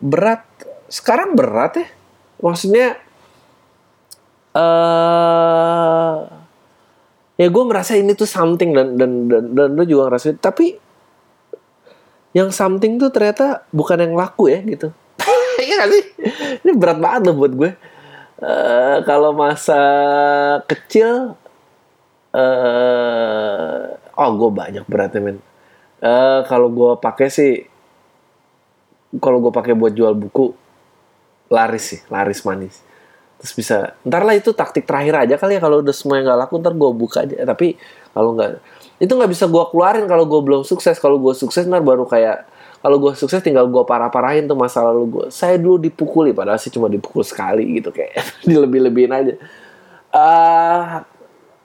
berat? 0.00 0.42
Sekarang 0.88 1.36
berat 1.36 1.84
ya? 1.84 1.86
Maksudnya 2.40 2.96
eh 4.56 6.16
ya 7.38 7.46
gue 7.46 7.64
merasa 7.68 7.94
ini 7.94 8.16
tuh 8.16 8.26
something 8.26 8.74
dan 8.74 8.98
dan 8.98 9.30
dan, 9.30 9.44
dan 9.54 9.68
lu 9.78 9.86
juga 9.86 10.10
ngerasa 10.10 10.34
tapi 10.42 10.74
yang 12.34 12.50
something 12.50 12.98
tuh 12.98 13.12
ternyata 13.14 13.68
bukan 13.70 14.00
yang 14.00 14.14
laku 14.16 14.50
ya 14.50 14.64
gitu. 14.64 14.90
Iya 15.58 15.74
gak 15.74 15.90
sih? 15.90 16.04
Ini 16.62 16.70
berat 16.78 17.02
banget 17.02 17.20
loh 17.26 17.34
buat 17.42 17.50
gue. 17.50 17.70
Eh, 18.38 18.98
kalau 19.02 19.34
masa 19.34 19.82
kecil 20.70 21.34
eh 22.34 23.98
oh 24.18 24.30
gue 24.34 24.50
banyak 24.50 24.84
beratnya 24.90 25.20
men. 25.22 25.38
Eh, 25.98 26.40
kalau 26.46 26.68
gue 26.70 26.92
pakai 26.98 27.28
sih 27.30 27.52
kalau 29.18 29.40
gue 29.40 29.52
pakai 29.54 29.72
buat 29.72 29.94
jual 29.96 30.12
buku 30.18 30.52
laris 31.48 31.84
sih 31.96 32.00
laris 32.12 32.44
manis. 32.44 32.84
Terus 33.38 33.52
bisa 33.54 33.76
ntar 34.02 34.26
lah 34.26 34.34
itu 34.34 34.50
taktik 34.50 34.84
terakhir 34.84 35.26
aja 35.26 35.34
kali 35.38 35.56
ya 35.56 35.60
kalau 35.62 35.78
udah 35.80 35.94
semua 35.94 36.18
yang 36.18 36.26
nggak 36.26 36.40
laku 36.44 36.54
ntar 36.60 36.74
gue 36.74 36.90
buka 36.92 37.18
aja. 37.24 37.36
Tapi 37.46 37.78
kalau 38.12 38.34
nggak 38.34 38.50
itu 38.98 39.12
nggak 39.14 39.30
bisa 39.30 39.46
gue 39.46 39.64
keluarin 39.70 40.06
kalau 40.10 40.26
gue 40.26 40.40
belum 40.42 40.62
sukses. 40.66 40.98
Kalau 40.98 41.16
gue 41.22 41.32
sukses 41.32 41.64
ntar 41.64 41.80
baru 41.80 42.04
kayak 42.04 42.44
kalau 42.78 42.98
gue 43.02 43.12
sukses 43.18 43.42
tinggal 43.42 43.66
gue 43.66 43.82
parah-parahin 43.82 44.46
tuh 44.46 44.54
masa 44.54 44.86
lalu 44.86 45.18
gue 45.18 45.26
saya 45.34 45.58
dulu 45.58 45.82
dipukuli 45.82 46.30
padahal 46.30 46.62
sih 46.62 46.70
cuma 46.70 46.86
dipukul 46.86 47.26
sekali 47.26 47.66
gitu 47.78 47.90
kayak 47.90 48.18
dilebih-lebihin 48.48 49.12
aja. 49.14 49.34
Ah 50.14 51.06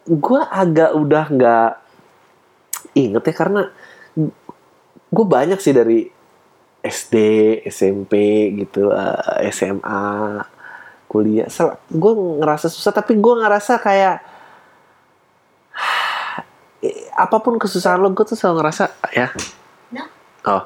gue 0.04 0.41
agak 0.41 0.91
udah 0.95 1.26
nggak 1.32 1.72
inget 2.93 3.24
ya 3.24 3.34
karena 3.34 3.62
gue 5.14 5.26
banyak 5.26 5.60
sih 5.62 5.74
dari 5.74 6.10
SD, 6.84 7.16
SMP 7.72 8.14
gitu, 8.60 8.91
eh, 8.91 9.47
SMA, 9.56 10.43
kuliah. 11.08 11.47
Gue 11.88 12.14
ngerasa 12.43 12.68
susah, 12.68 12.91
tapi 12.91 13.16
gue 13.16 13.34
ngerasa 13.39 13.80
kayak 13.80 14.20
eh, 16.84 17.08
apa 17.16 17.39
pun 17.39 17.56
kesusahan 17.56 18.04
lo, 18.04 18.12
gue 18.12 18.28
tuh 18.28 18.36
selalu 18.36 18.60
ngerasa 18.60 18.84
ya. 19.16 19.32
No, 19.95 20.04
Oh, 20.43 20.64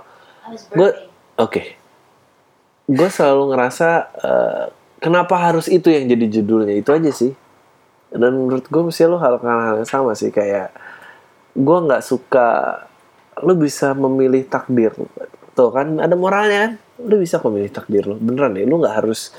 gue 0.73 0.89
oke. 1.37 1.61
Gue 2.89 3.09
selalu 3.13 3.53
ngerasa 3.53 3.89
eh, 4.17 4.65
kenapa 4.97 5.37
harus 5.37 5.69
itu 5.69 5.93
yang 5.93 6.09
jadi 6.09 6.25
judulnya 6.41 6.81
itu 6.81 6.89
aja 6.89 7.11
sih. 7.13 7.37
Dan 8.11 8.47
menurut 8.47 8.65
gue 8.67 8.81
mesti 8.87 9.03
lo 9.03 9.19
hal 9.19 9.39
hal 9.43 9.83
yang 9.83 9.89
sama 9.89 10.15
sih 10.15 10.31
kayak 10.31 10.71
gue 11.57 11.77
nggak 11.83 12.03
suka 12.05 12.81
lo 13.43 13.53
bisa 13.57 13.91
memilih 13.97 14.47
takdir. 14.47 14.95
Tuh 15.53 15.69
kan 15.73 15.99
ada 15.99 16.15
moralnya 16.15 16.57
kan? 16.63 16.71
Lo 17.03 17.19
bisa 17.19 17.41
memilih 17.43 17.71
takdir 17.73 18.07
lo 18.07 18.15
beneran 18.15 18.55
deh. 18.55 18.63
Lo 18.63 18.79
nggak 18.79 18.95
harus 19.03 19.35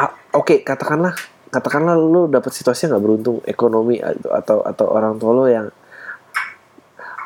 Ah, 0.00 0.16
oke 0.32 0.64
katakanlah 0.64 1.12
katakanlah 1.52 1.92
lo 1.98 2.24
dapet 2.24 2.56
situasi 2.56 2.88
nggak 2.88 3.02
beruntung 3.04 3.44
ekonomi 3.44 4.00
atau 4.00 4.32
atau 4.32 4.58
atau 4.64 4.86
orang 4.88 5.20
tua 5.20 5.32
lo 5.36 5.44
yang 5.44 5.68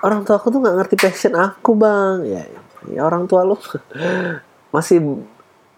orang 0.03 0.27
tua 0.27 0.43
aku 0.43 0.51
tuh 0.51 0.59
nggak 0.59 0.77
ngerti 0.83 0.97
passion 0.99 1.39
aku 1.39 1.79
bang. 1.79 2.27
Ya, 2.27 2.43
ya 2.91 3.01
orang 3.07 3.31
tua 3.31 3.47
lo 3.47 3.61
masih 4.75 5.23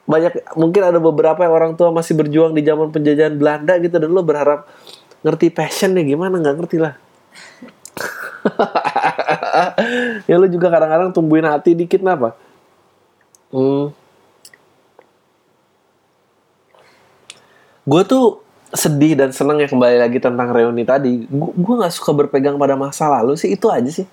banyak 0.06 0.54
mungkin 0.54 0.82
ada 0.86 0.98
beberapa 1.02 1.42
yang 1.42 1.54
orang 1.54 1.72
tua 1.74 1.90
masih 1.90 2.14
berjuang 2.14 2.54
di 2.54 2.62
zaman 2.62 2.94
penjajahan 2.94 3.34
Belanda 3.34 3.74
gitu 3.82 3.98
dan 3.98 4.10
lo 4.14 4.22
berharap 4.22 4.70
ngerti 5.26 5.50
passionnya 5.50 6.06
gimana? 6.06 6.38
Nggak 6.38 6.56
ngerti 6.62 6.76
lah. 6.78 6.94
Ya 10.28 10.36
lu 10.36 10.46
juga 10.46 10.68
kadang-kadang 10.68 11.10
tumbuhin 11.16 11.48
hati 11.48 11.72
dikit 11.72 12.04
kenapa 12.04 12.36
hmm. 13.50 13.88
gue 17.86 18.02
tuh 18.04 18.44
sedih 18.74 19.16
dan 19.16 19.30
seneng 19.30 19.62
ya 19.62 19.68
kembali 19.70 19.96
lagi 20.02 20.18
tentang 20.18 20.50
reuni 20.50 20.82
tadi. 20.82 21.24
Gue 21.32 21.74
nggak 21.78 21.94
suka 21.94 22.10
berpegang 22.12 22.58
pada 22.58 22.74
masa 22.74 23.06
lalu 23.06 23.38
sih 23.38 23.54
itu 23.54 23.70
aja 23.70 23.88
sih. 23.88 24.06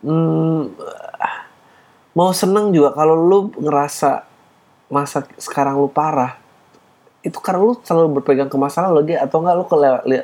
Hmm, 0.00 0.72
mau 2.16 2.32
seneng 2.32 2.72
juga 2.72 2.96
kalau 2.96 3.14
lu 3.14 3.38
ngerasa 3.60 4.24
masa 4.86 5.26
sekarang 5.36 5.82
lu 5.82 5.90
parah 5.90 6.38
itu 7.26 7.42
karena 7.42 7.58
lu 7.58 7.74
selalu 7.82 8.22
berpegang 8.22 8.46
ke 8.46 8.54
masa 8.54 8.86
lalu 8.86 9.10
dia 9.10 9.26
atau 9.26 9.42
enggak 9.42 9.56
lu 9.58 9.64
ke 9.66 9.76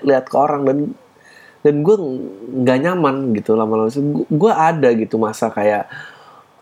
lihat, 0.06 0.24
ke 0.30 0.36
orang 0.38 0.62
dan 0.62 0.78
dan 1.62 1.74
gue 1.82 1.96
nggak 2.62 2.78
nyaman 2.78 3.34
gitu 3.38 3.54
lama-lama. 3.54 3.90
Gue 4.30 4.52
ada 4.54 4.88
gitu 4.94 5.18
masa 5.18 5.50
kayak 5.50 5.90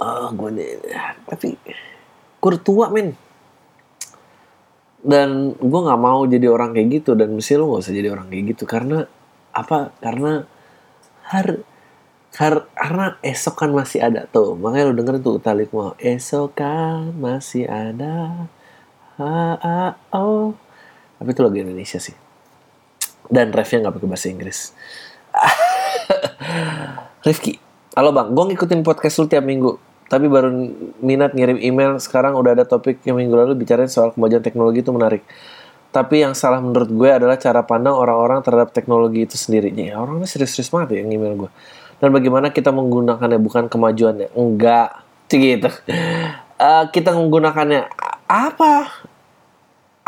ah 0.01 0.33
gue 0.33 0.49
nih 0.49 0.81
tapi 1.29 1.61
gue 2.41 2.51
tua 2.65 2.89
men. 2.89 3.13
Dan 5.01 5.57
gue 5.57 5.81
nggak 5.81 6.01
mau 6.01 6.25
jadi 6.29 6.49
orang 6.49 6.77
kayak 6.77 7.01
gitu 7.01 7.17
dan 7.17 7.33
mesti 7.33 7.57
lo 7.57 7.73
nggak 7.73 7.85
usah 7.85 7.95
jadi 7.97 8.09
orang 8.13 8.29
kayak 8.29 8.45
gitu 8.57 8.65
karena 8.69 9.09
apa 9.53 9.93
karena 10.01 10.45
har, 11.29 11.47
har 11.57 11.70
karena 12.31 13.19
esok 13.27 13.55
kan 13.67 13.71
masih 13.75 14.01
ada. 14.03 14.27
Tuh 14.31 14.55
makanya 14.55 14.91
lo 14.91 14.95
dengerin 14.95 15.23
tuh 15.23 15.43
talik 15.43 15.75
mau 15.75 15.99
esok 15.99 16.55
kan 16.55 17.11
masih 17.19 17.67
ada. 17.67 18.47
Ha, 19.19 19.59
ha, 19.61 20.01
oh 20.15 20.57
tapi 21.21 21.37
itu 21.37 21.41
lagu 21.45 21.57
Indonesia 21.61 22.01
sih. 22.01 22.17
Dan 23.29 23.53
refnya 23.53 23.85
nggak 23.85 23.95
pakai 24.01 24.09
bahasa 24.09 24.27
Inggris. 24.33 24.73
Rifki 27.27 27.61
halo 27.99 28.15
bang. 28.15 28.33
Gue 28.33 28.45
ngikutin 28.55 28.81
podcast 28.87 29.21
lu 29.21 29.27
tiap 29.29 29.45
minggu. 29.45 29.77
Tapi 30.11 30.27
baru 30.27 30.51
minat 31.03 31.37
ngirim 31.37 31.59
email. 31.61 32.01
Sekarang 32.01 32.39
udah 32.39 32.57
ada 32.57 32.65
topik 32.65 33.03
yang 33.05 33.19
minggu 33.19 33.35
lalu 33.37 33.53
bicarain 33.59 33.91
soal 33.91 34.15
kemajuan 34.15 34.43
teknologi 34.43 34.81
itu 34.81 34.91
menarik. 34.95 35.23
Tapi 35.91 36.23
yang 36.23 36.39
salah 36.39 36.63
menurut 36.63 36.87
gue 36.87 37.11
adalah 37.11 37.35
cara 37.35 37.67
pandang 37.67 37.99
orang-orang 37.99 38.41
terhadap 38.47 38.71
teknologi 38.71 39.27
itu 39.27 39.35
sendiri. 39.35 39.75
Ya 39.75 39.99
orangnya 39.99 40.27
serius-serius 40.31 40.71
banget 40.71 40.97
ya 40.97 40.99
yang 41.05 41.11
email 41.19 41.35
gue 41.47 41.51
dan 42.01 42.11
bagaimana 42.11 42.49
kita 42.51 42.73
menggunakannya? 42.73 43.39
Bukan 43.39 43.69
kemajuannya. 43.69 44.33
Enggak. 44.33 45.05
Gitu. 45.31 45.71
Eh, 46.61 46.85
kita 46.91 47.15
menggunakannya 47.15 47.87
apa? 48.27 48.89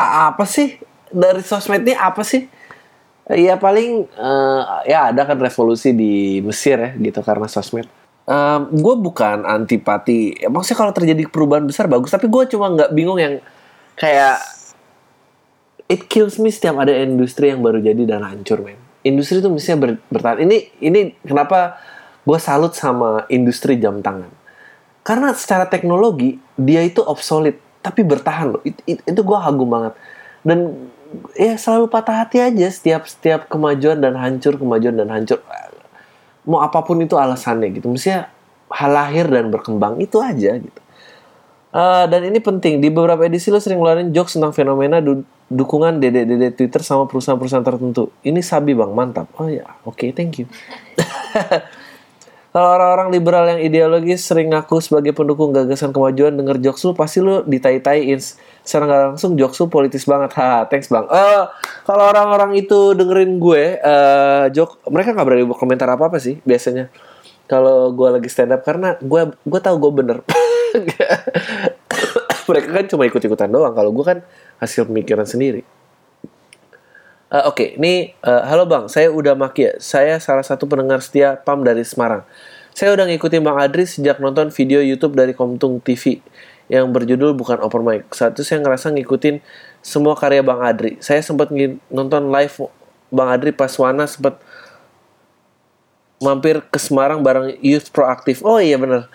Apa 0.01 0.43
sih? 0.43 0.75
Dari 1.13 1.45
sosmednya 1.45 2.01
apa 2.01 2.25
sih? 2.25 2.49
Ya 3.31 3.55
paling 3.55 4.09
eh, 4.09 4.63
ya 4.89 5.13
ada 5.13 5.23
kan 5.23 5.39
revolusi 5.39 5.95
di 5.95 6.43
Mesir 6.43 6.75
ya 6.75 6.89
gitu 6.97 7.23
karena 7.23 7.47
sosmed. 7.47 7.87
Gue 8.73 8.95
bukan 8.99 9.47
antipati. 9.47 10.43
Ya, 10.43 10.51
maksudnya 10.51 10.79
kalau 10.83 10.91
terjadi 10.91 11.29
perubahan 11.31 11.63
besar 11.63 11.87
bagus. 11.87 12.11
Tapi 12.11 12.27
gue 12.27 12.43
cuma 12.51 12.73
nggak 12.73 12.91
bingung 12.91 13.21
yang 13.21 13.39
kayak 13.95 14.41
it 15.89 16.09
kills 16.09 16.39
me 16.41 16.49
setiap 16.49 16.79
ada 16.79 16.93
industri 17.03 17.51
yang 17.51 17.61
baru 17.61 17.77
jadi 17.83 18.03
dan 18.07 18.23
hancur 18.25 18.63
men 18.63 18.82
industri 19.03 19.43
itu 19.43 19.51
mestinya 19.51 19.87
ber- 19.87 20.03
bertahan. 20.09 20.43
Ini 20.43 20.57
ini 20.79 20.99
kenapa 21.21 21.77
gue 22.23 22.39
salut 22.39 22.73
sama 22.73 23.27
industri 23.27 23.75
jam 23.77 23.99
tangan? 23.99 24.31
Karena 25.03 25.35
secara 25.35 25.67
teknologi 25.67 26.39
dia 26.55 26.79
itu 26.81 27.03
obsolete 27.03 27.59
tapi 27.83 28.01
bertahan 28.01 28.55
loh. 28.55 28.61
It- 28.63 28.83
it- 28.87 29.03
itu 29.03 29.21
gue 29.21 29.37
kagum 29.37 29.67
banget. 29.67 29.93
Dan 30.43 30.89
ya 31.35 31.59
selalu 31.59 31.91
patah 31.91 32.23
hati 32.23 32.39
aja 32.39 32.67
setiap 32.71 33.05
setiap 33.05 33.51
kemajuan 33.51 33.99
dan 33.99 34.15
hancur 34.15 34.55
kemajuan 34.55 34.95
dan 34.95 35.11
hancur. 35.11 35.43
Mau 36.47 36.63
apa 36.63 36.79
pun 36.83 36.99
itu 37.03 37.19
alasannya 37.19 37.75
gitu. 37.75 37.91
Mestinya 37.91 38.31
hal 38.71 38.91
lahir 38.91 39.27
dan 39.27 39.51
berkembang 39.51 39.99
itu 39.99 40.19
aja 40.23 40.57
gitu. 40.57 40.81
Eh, 41.73 42.05
dan 42.05 42.21
ini 42.21 42.37
penting. 42.37 42.79
Di 42.79 42.93
beberapa 42.93 43.25
edisi 43.25 43.49
lo 43.49 43.57
sering 43.57 43.81
ngeluarin 43.81 44.13
jokes 44.13 44.37
tentang 44.37 44.53
fenomena 44.53 45.01
du- 45.01 45.25
dukungan 45.53 46.01
dede-dede 46.01 46.49
Twitter 46.51 46.81
sama 46.81 47.05
perusahaan-perusahaan 47.05 47.63
tertentu. 47.63 48.09
Ini 48.25 48.41
sabi 48.41 48.73
bang, 48.73 48.91
mantap. 48.91 49.29
Oh 49.37 49.45
ya, 49.45 49.63
oke, 49.85 50.09
thank 50.17 50.41
you. 50.41 50.49
Kalau 52.53 52.69
orang-orang 52.69 53.09
liberal 53.09 53.49
yang 53.49 53.65
ideologis 53.65 54.29
sering 54.29 54.53
ngaku 54.53 54.77
sebagai 54.77 55.09
pendukung 55.17 55.49
gagasan 55.49 55.89
kemajuan 55.89 56.37
denger 56.37 56.61
jokes 56.61 56.85
lu 56.85 56.93
pasti 56.93 57.17
lu 57.17 57.41
ditai-taiin 57.49 58.21
secara 58.61 58.83
nggak 58.85 59.01
langsung 59.17 59.33
jokes 59.33 59.57
lu 59.57 59.73
politis 59.73 60.05
banget. 60.05 60.29
Ha, 60.37 60.69
thanks 60.69 60.85
bang. 60.85 61.01
Eh, 61.09 61.43
kalau 61.89 62.03
orang-orang 62.13 62.53
itu 62.53 62.93
dengerin 62.93 63.41
gue 63.41 63.81
eh 63.81 64.45
joke 64.53 64.85
mereka 64.85 65.17
nggak 65.17 65.25
berani 65.25 65.45
komentar 65.49 65.89
apa 65.89 66.13
apa 66.13 66.21
sih 66.21 66.37
biasanya. 66.45 66.93
Kalau 67.49 67.89
gue 67.89 68.21
lagi 68.21 68.29
stand 68.29 68.53
up 68.53 68.61
karena 68.61 69.01
gue 69.01 69.33
gue 69.33 69.59
tahu 69.61 69.75
gue 69.89 69.91
bener. 70.05 70.17
mereka 72.49 72.69
kan 72.69 72.85
cuma 72.85 73.03
ikut-ikutan 73.09 73.49
doang. 73.49 73.73
Kalau 73.73 73.89
gue 73.89 74.05
kan 74.05 74.21
hasil 74.61 74.89
pemikiran 74.89 75.25
sendiri. 75.25 75.65
Eh, 77.33 77.43
Oke, 77.49 77.81
ini 77.81 78.13
eh, 78.13 78.43
halo 78.45 78.69
bang, 78.69 78.85
saya 78.85 79.09
udah 79.09 79.33
maki. 79.33 79.81
Saya 79.81 80.21
salah 80.21 80.45
satu 80.45 80.69
pendengar 80.69 81.01
setia 81.01 81.41
PAM 81.41 81.65
dari 81.65 81.81
Semarang. 81.81 82.21
Saya 82.73 82.97
udah 82.97 83.05
ngikutin 83.05 83.41
Bang 83.45 83.61
Adri 83.61 83.85
sejak 83.85 84.17
nonton 84.17 84.49
video 84.49 84.81
YouTube 84.81 85.13
dari 85.13 85.37
Komtung 85.37 85.77
TV 85.77 86.25
yang 86.73 86.89
berjudul 86.89 87.37
bukan 87.37 87.61
open 87.61 87.85
mic. 87.85 88.09
Saat 88.09 88.33
itu 88.33 88.41
saya 88.41 88.65
ngerasa 88.65 88.89
ngikutin 88.97 89.45
semua 89.85 90.17
karya 90.17 90.41
Bang 90.41 90.65
Adri. 90.65 90.97
Saya 90.97 91.21
sempat 91.21 91.53
nonton 91.93 92.33
live 92.33 92.65
Bang 93.13 93.29
Adri 93.29 93.53
pas 93.53 93.69
Wana 93.77 94.09
sempat 94.09 94.41
mampir 96.17 96.65
ke 96.65 96.79
Semarang 96.81 97.21
bareng 97.21 97.53
Youth 97.61 97.93
Proaktif. 97.93 98.41
Oh 98.41 98.57
iya 98.57 98.81
bener. 98.81 99.05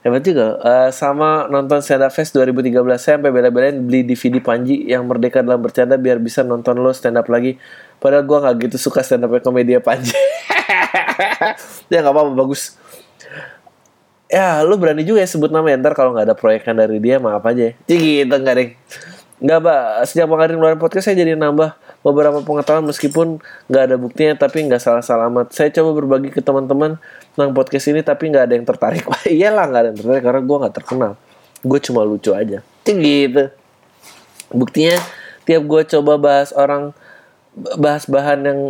Hebat 0.00 0.24
juga. 0.24 0.56
Eh, 0.64 0.90
sama 0.96 1.44
nonton 1.52 1.84
Stand 1.84 2.08
Up 2.08 2.12
Fest 2.16 2.32
2013 2.32 2.72
saya 2.96 3.20
sampai 3.20 3.28
bela-belain 3.28 3.76
beli 3.84 4.00
DVD 4.00 4.40
Panji 4.40 4.88
yang 4.88 5.04
merdeka 5.04 5.44
dalam 5.44 5.60
bercanda 5.60 6.00
biar 6.00 6.16
bisa 6.16 6.40
nonton 6.40 6.80
lo 6.80 6.88
stand 6.96 7.20
up 7.20 7.28
lagi. 7.28 7.60
Padahal 8.00 8.24
gua 8.24 8.48
nggak 8.48 8.64
gitu 8.64 8.76
suka 8.80 9.04
stand 9.04 9.28
up 9.28 9.32
komedi 9.44 9.76
Panji. 9.84 10.16
ya 11.92 12.00
nggak 12.00 12.16
apa-apa 12.16 12.32
bagus. 12.32 12.80
Ya 14.32 14.64
lu 14.64 14.80
berani 14.80 15.04
juga 15.04 15.20
ya 15.20 15.28
sebut 15.28 15.52
nama 15.52 15.68
ya. 15.68 15.76
Ntar 15.76 15.92
kalau 15.92 16.16
nggak 16.16 16.32
ada 16.32 16.36
proyekan 16.38 16.80
dari 16.80 16.96
dia 16.96 17.20
maaf 17.20 17.44
aja 17.44 17.68
ya. 17.68 17.72
Gitu 17.84 18.32
nggak 18.32 18.54
deh. 18.56 18.68
Nggak 19.40 19.58
pak, 19.64 19.84
sejak 20.04 20.28
Adri 20.28 20.56
ngeluarin 20.56 20.80
podcast 20.80 21.08
saya 21.08 21.16
jadi 21.16 21.32
nambah 21.32 21.72
beberapa 22.00 22.40
pengetahuan 22.40 22.84
meskipun 22.88 23.44
nggak 23.68 23.82
ada 23.92 23.96
buktinya 24.00 24.34
tapi 24.36 24.64
nggak 24.64 24.80
salah-salah 24.80 25.28
amat. 25.28 25.52
Saya 25.52 25.68
coba 25.72 26.00
berbagi 26.00 26.32
ke 26.32 26.40
teman-teman 26.40 26.96
tentang 27.36 27.52
podcast 27.52 27.92
ini 27.92 28.00
tapi 28.00 28.32
nggak 28.32 28.44
ada 28.48 28.54
yang 28.56 28.66
tertarik. 28.66 29.04
Wah 29.04 29.20
iyalah 29.30 29.64
nggak 29.68 29.80
ada 29.80 29.88
yang 29.92 29.98
tertarik 30.00 30.22
karena 30.24 30.40
gue 30.40 30.56
nggak 30.64 30.74
terkenal. 30.74 31.12
Gue 31.60 31.78
cuma 31.84 32.00
lucu 32.04 32.32
aja. 32.32 32.64
Gitu. 32.88 33.44
Buktinya 34.50 34.96
tiap 35.44 35.62
gue 35.68 35.82
coba 35.96 36.12
bahas 36.16 36.50
orang 36.56 36.96
bahas 37.76 38.08
bahan 38.08 38.40
yang 38.48 38.60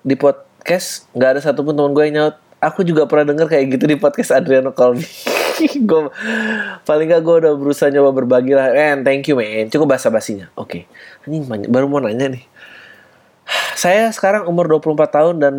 di 0.00 0.16
podcast 0.16 1.04
nggak 1.12 1.30
ada 1.36 1.40
satupun 1.44 1.76
teman 1.76 1.92
gue 1.92 2.04
yang 2.08 2.14
nyaut. 2.16 2.36
Aku 2.60 2.84
juga 2.84 3.08
pernah 3.08 3.32
denger 3.32 3.48
kayak 3.48 3.64
gitu 3.76 3.84
di 3.88 3.96
podcast 3.96 4.36
Adriano 4.36 4.72
Colby. 4.72 5.04
gue 5.88 6.00
paling 6.84 7.06
gak 7.08 7.22
gue 7.24 7.36
udah 7.44 7.52
berusaha 7.56 7.88
nyoba 7.92 8.12
berbagi 8.12 8.52
lah. 8.52 8.72
Eh, 8.72 9.00
thank 9.00 9.28
you 9.28 9.36
man. 9.36 9.68
Cukup 9.68 9.96
bahasa 9.96 10.12
basinya. 10.12 10.48
Oke. 10.56 10.84
Anjing 11.24 11.44
banyak- 11.48 11.70
baru 11.72 11.88
mau 11.88 12.00
nanya 12.04 12.32
nih. 12.32 12.44
Saya 13.80 14.12
sekarang 14.12 14.44
umur 14.44 14.68
24 14.68 15.08
tahun 15.08 15.34
dan 15.40 15.54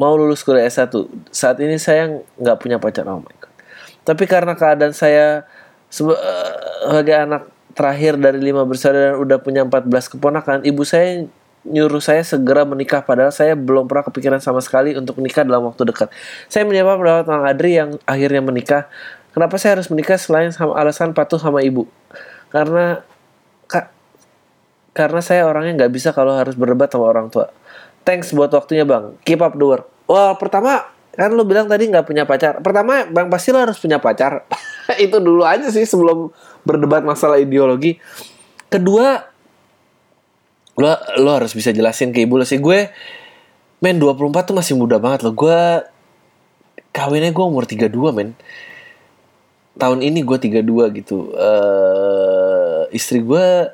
mau 0.00 0.16
lulus 0.16 0.40
kuliah 0.40 0.64
S1. 0.64 0.96
Saat 1.28 1.60
ini 1.60 1.76
saya 1.76 2.24
nggak 2.40 2.56
punya 2.56 2.80
pacar. 2.80 3.04
Oh 3.04 3.20
my 3.20 3.36
god. 3.36 3.52
Tapi 4.00 4.24
karena 4.24 4.56
keadaan 4.56 4.96
saya 4.96 5.44
eh, 5.92 6.52
sebagai 6.88 7.12
anak 7.12 7.42
terakhir 7.76 8.16
dari 8.16 8.40
lima 8.40 8.64
bersaudara 8.64 9.12
dan 9.12 9.20
udah 9.20 9.38
punya 9.44 9.60
14 9.60 10.16
keponakan, 10.16 10.58
ibu 10.64 10.88
saya 10.88 11.28
nyuruh 11.68 12.00
saya 12.00 12.24
segera 12.24 12.64
menikah 12.64 13.04
padahal 13.04 13.32
saya 13.32 13.52
belum 13.52 13.92
pernah 13.92 14.08
kepikiran 14.08 14.40
sama 14.40 14.64
sekali 14.64 14.96
untuk 14.96 15.20
menikah 15.20 15.44
dalam 15.44 15.68
waktu 15.68 15.84
dekat. 15.84 16.08
Saya 16.48 16.64
menyapa 16.64 16.96
pendapat 16.96 17.24
Bang 17.28 17.44
Adri 17.44 17.76
yang 17.76 18.00
akhirnya 18.08 18.40
menikah. 18.40 18.88
Kenapa 19.36 19.60
saya 19.60 19.76
harus 19.76 19.92
menikah 19.92 20.16
selain 20.16 20.48
sama 20.48 20.80
alasan 20.80 21.12
patuh 21.12 21.36
sama 21.36 21.60
ibu? 21.60 21.84
Karena 22.48 23.04
karena 24.94 25.20
saya 25.20 25.44
orangnya 25.44 25.84
nggak 25.84 25.92
bisa 25.92 26.14
kalau 26.14 26.38
harus 26.38 26.54
berdebat 26.54 26.88
sama 26.88 27.10
orang 27.10 27.26
tua. 27.28 27.50
Thanks 28.06 28.30
buat 28.30 28.48
waktunya 28.54 28.86
bang. 28.86 29.18
Keep 29.26 29.42
up 29.42 29.58
the 29.58 29.66
work. 29.66 29.86
Wah 30.06 30.38
pertama 30.38 30.86
kan 31.14 31.30
lu 31.34 31.42
bilang 31.42 31.66
tadi 31.66 31.90
nggak 31.90 32.06
punya 32.06 32.24
pacar. 32.24 32.62
Pertama 32.62 33.02
bang 33.10 33.26
pasti 33.26 33.50
lo 33.50 33.58
harus 33.58 33.76
punya 33.76 33.98
pacar. 33.98 34.46
Itu 35.04 35.18
dulu 35.18 35.42
aja 35.42 35.66
sih 35.68 35.82
sebelum 35.82 36.30
berdebat 36.62 37.02
masalah 37.02 37.42
ideologi. 37.42 37.98
Kedua 38.70 39.34
lo 40.74 40.90
lo 41.18 41.30
harus 41.34 41.54
bisa 41.54 41.70
jelasin 41.70 42.10
ke 42.10 42.26
ibu 42.26 42.34
lo 42.34 42.46
sih 42.46 42.58
gue 42.58 42.90
men 43.78 43.96
24 43.98 44.50
tuh 44.50 44.56
masih 44.58 44.74
muda 44.74 44.98
banget 44.98 45.22
lo 45.22 45.30
gue 45.30 45.86
kawinnya 46.90 47.30
gue 47.30 47.44
umur 47.46 47.62
32 47.62 47.94
men 48.10 48.34
tahun 49.78 50.02
ini 50.02 50.26
gue 50.26 50.38
32 50.38 50.98
gitu 50.98 51.30
eh 51.30 52.90
istri 52.90 53.22
gue 53.22 53.70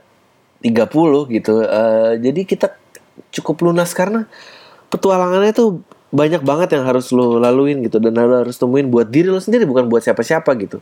30 0.61 1.29
gitu. 1.33 1.65
Eh, 1.65 2.13
jadi 2.21 2.41
kita 2.45 2.67
cukup 3.33 3.69
lunas 3.69 3.93
karena 3.93 4.29
petualangannya 4.93 5.53
tuh 5.53 5.81
banyak 6.11 6.43
banget 6.43 6.75
yang 6.75 6.85
harus 6.85 7.15
lo 7.15 7.39
laluin 7.39 7.87
gitu 7.87 8.03
dan 8.03 8.19
lo 8.19 8.43
harus 8.43 8.59
temuin 8.59 8.91
buat 8.91 9.07
diri 9.07 9.31
lo 9.31 9.39
sendiri 9.39 9.65
bukan 9.65 9.89
buat 9.89 10.05
siapa-siapa 10.05 10.53
gitu. 10.61 10.79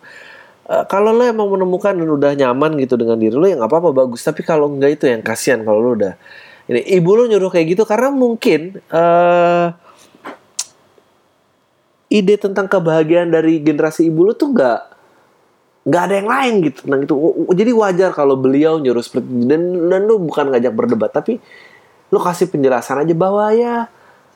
Eh, 0.68 0.85
kalau 0.91 1.14
lo 1.14 1.22
emang 1.24 1.49
menemukan 1.49 1.95
dan 1.95 2.09
udah 2.09 2.33
nyaman 2.35 2.76
gitu 2.83 2.99
dengan 2.99 3.16
diri 3.16 3.37
lo 3.37 3.47
ya 3.47 3.57
nggak 3.57 3.70
apa-apa 3.70 3.91
bagus. 3.95 4.20
Tapi 4.26 4.43
kalau 4.43 4.68
enggak 4.68 4.99
itu 5.01 5.05
yang 5.07 5.22
kasihan 5.22 5.62
kalau 5.62 5.81
lo 5.81 5.91
udah 5.95 6.14
ini 6.68 6.85
ibu 6.85 7.11
lo 7.16 7.24
nyuruh 7.24 7.49
kayak 7.49 7.79
gitu 7.79 7.89
karena 7.89 8.12
mungkin 8.12 8.76
eh 8.93 9.66
ide 12.09 12.41
tentang 12.41 12.68
kebahagiaan 12.68 13.29
dari 13.29 13.61
generasi 13.61 14.09
ibu 14.09 14.29
lo 14.29 14.33
tuh 14.33 14.53
nggak 14.53 14.97
nggak 15.89 16.03
ada 16.05 16.14
yang 16.20 16.28
lain 16.28 16.55
gitu. 16.68 16.78
Tentang 16.84 17.01
itu 17.09 17.14
jadi 17.57 17.72
wajar 17.72 18.11
kalau 18.12 18.36
beliau 18.36 18.76
nyuruh 18.76 19.01
seperti 19.01 19.24
itu 19.24 19.45
dan 19.49 19.62
dan 19.89 20.01
lu 20.05 20.20
bukan 20.20 20.53
ngajak 20.53 20.72
berdebat 20.76 21.11
tapi 21.16 21.41
lu 22.12 22.18
kasih 22.20 22.53
penjelasan 22.53 23.05
aja 23.05 23.14
bahwa 23.16 23.49
ya 23.57 23.89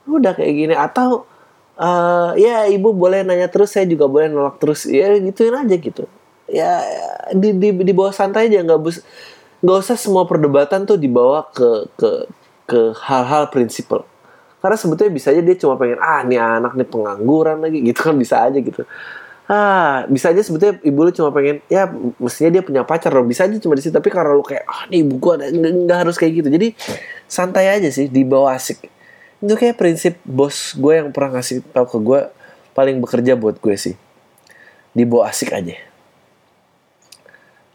lu 0.08 0.16
udah 0.16 0.32
kayak 0.32 0.52
gini. 0.56 0.74
Atau 0.74 1.28
eh, 1.76 2.30
ya 2.40 2.64
ibu 2.72 2.96
boleh 2.96 3.20
nanya 3.20 3.52
terus 3.52 3.76
saya 3.76 3.84
juga 3.84 4.08
boleh 4.08 4.32
nolak 4.32 4.56
terus. 4.56 4.88
Ya 4.88 5.12
gituin 5.20 5.52
aja 5.52 5.76
gitu. 5.76 6.08
Ya 6.48 6.80
di 7.36 7.52
di 7.52 7.68
di 7.76 7.92
bawah 7.92 8.16
santai 8.16 8.48
aja. 8.48 8.64
Nggak 8.64 8.80
bus 8.80 9.04
nggak 9.62 9.78
usah 9.78 9.96
semua 10.00 10.24
perdebatan 10.24 10.88
tuh 10.88 10.96
dibawa 10.96 11.46
ke 11.52 11.86
ke 12.00 12.10
ke 12.64 12.80
hal-hal 13.04 13.52
prinsipal. 13.52 14.08
Karena 14.64 14.78
sebetulnya 14.78 15.12
bisa 15.12 15.34
aja 15.34 15.42
dia 15.42 15.58
cuma 15.58 15.74
pengen 15.76 16.00
ah 16.00 16.22
nih 16.24 16.40
anak 16.40 16.72
nih 16.80 16.88
pengangguran 16.88 17.60
lagi. 17.60 17.78
Gitu 17.92 18.00
kan 18.00 18.16
bisa 18.16 18.40
aja 18.40 18.56
gitu 18.56 18.88
ah 19.52 20.08
bisa 20.08 20.32
aja 20.32 20.40
sebetulnya 20.40 20.80
ibu 20.80 21.04
lu 21.04 21.12
cuma 21.12 21.28
pengen 21.28 21.60
ya 21.68 21.84
mestinya 22.16 22.56
dia 22.56 22.62
punya 22.64 22.88
pacar 22.88 23.12
dong 23.12 23.28
bisa 23.28 23.44
aja 23.44 23.52
cuma 23.60 23.76
di 23.76 23.84
situ. 23.84 23.92
Tapi 23.92 24.08
karena 24.08 24.32
lu 24.32 24.40
kayak 24.40 24.64
ah 24.64 24.88
nih 24.88 25.04
ibu 25.04 25.20
gua 25.20 25.36
nggak 25.36 25.98
harus 26.08 26.16
kayak 26.16 26.40
gitu. 26.40 26.48
Jadi 26.48 26.72
santai 27.28 27.68
aja 27.68 27.92
sih 27.92 28.08
dibawa 28.08 28.56
asik. 28.56 28.88
Itu 29.44 29.52
kayak 29.52 29.76
prinsip 29.76 30.16
bos 30.24 30.72
gue 30.78 31.02
yang 31.04 31.12
pernah 31.12 31.36
ngasih 31.36 31.66
tau 31.74 31.84
ke 31.84 31.98
gue 32.00 32.20
paling 32.72 32.96
bekerja 33.02 33.36
buat 33.36 33.60
gue 33.60 33.76
sih. 33.76 33.98
Dibawa 34.96 35.28
asik 35.28 35.52
aja. 35.52 35.76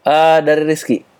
Eh 0.07 0.39
dari 0.41 0.63
Rizky 0.65 1.16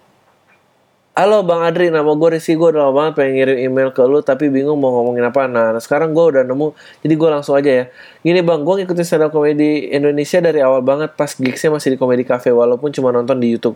Halo 1.18 1.42
Bang 1.42 1.66
Adri, 1.66 1.90
nama 1.90 2.14
gue 2.14 2.38
Rizky, 2.38 2.54
gue 2.54 2.78
udah 2.78 2.94
lama 2.94 2.94
banget 2.94 3.14
pengen 3.18 3.34
ngirim 3.42 3.58
email 3.58 3.90
ke 3.90 4.06
lu 4.06 4.22
tapi 4.22 4.54
bingung 4.54 4.78
mau 4.78 4.94
ngomongin 5.02 5.26
apa. 5.26 5.50
Nah, 5.50 5.74
sekarang 5.82 6.14
gue 6.14 6.22
udah 6.22 6.46
nemu, 6.46 6.78
jadi 7.02 7.14
gue 7.18 7.30
langsung 7.34 7.58
aja 7.58 7.72
ya. 7.74 7.86
Gini 8.22 8.46
Bang, 8.46 8.62
gue 8.62 8.86
ngikutin 8.86 9.02
stand 9.02 9.26
up 9.26 9.34
comedy 9.34 9.90
Indonesia 9.90 10.38
dari 10.38 10.62
awal 10.62 10.86
banget 10.86 11.18
pas 11.18 11.34
gigsnya 11.34 11.74
masih 11.74 11.90
di 11.90 11.98
Comedy 11.98 12.22
Cafe 12.22 12.54
walaupun 12.54 12.94
cuma 12.94 13.10
nonton 13.10 13.34
di 13.42 13.50
Youtube. 13.50 13.74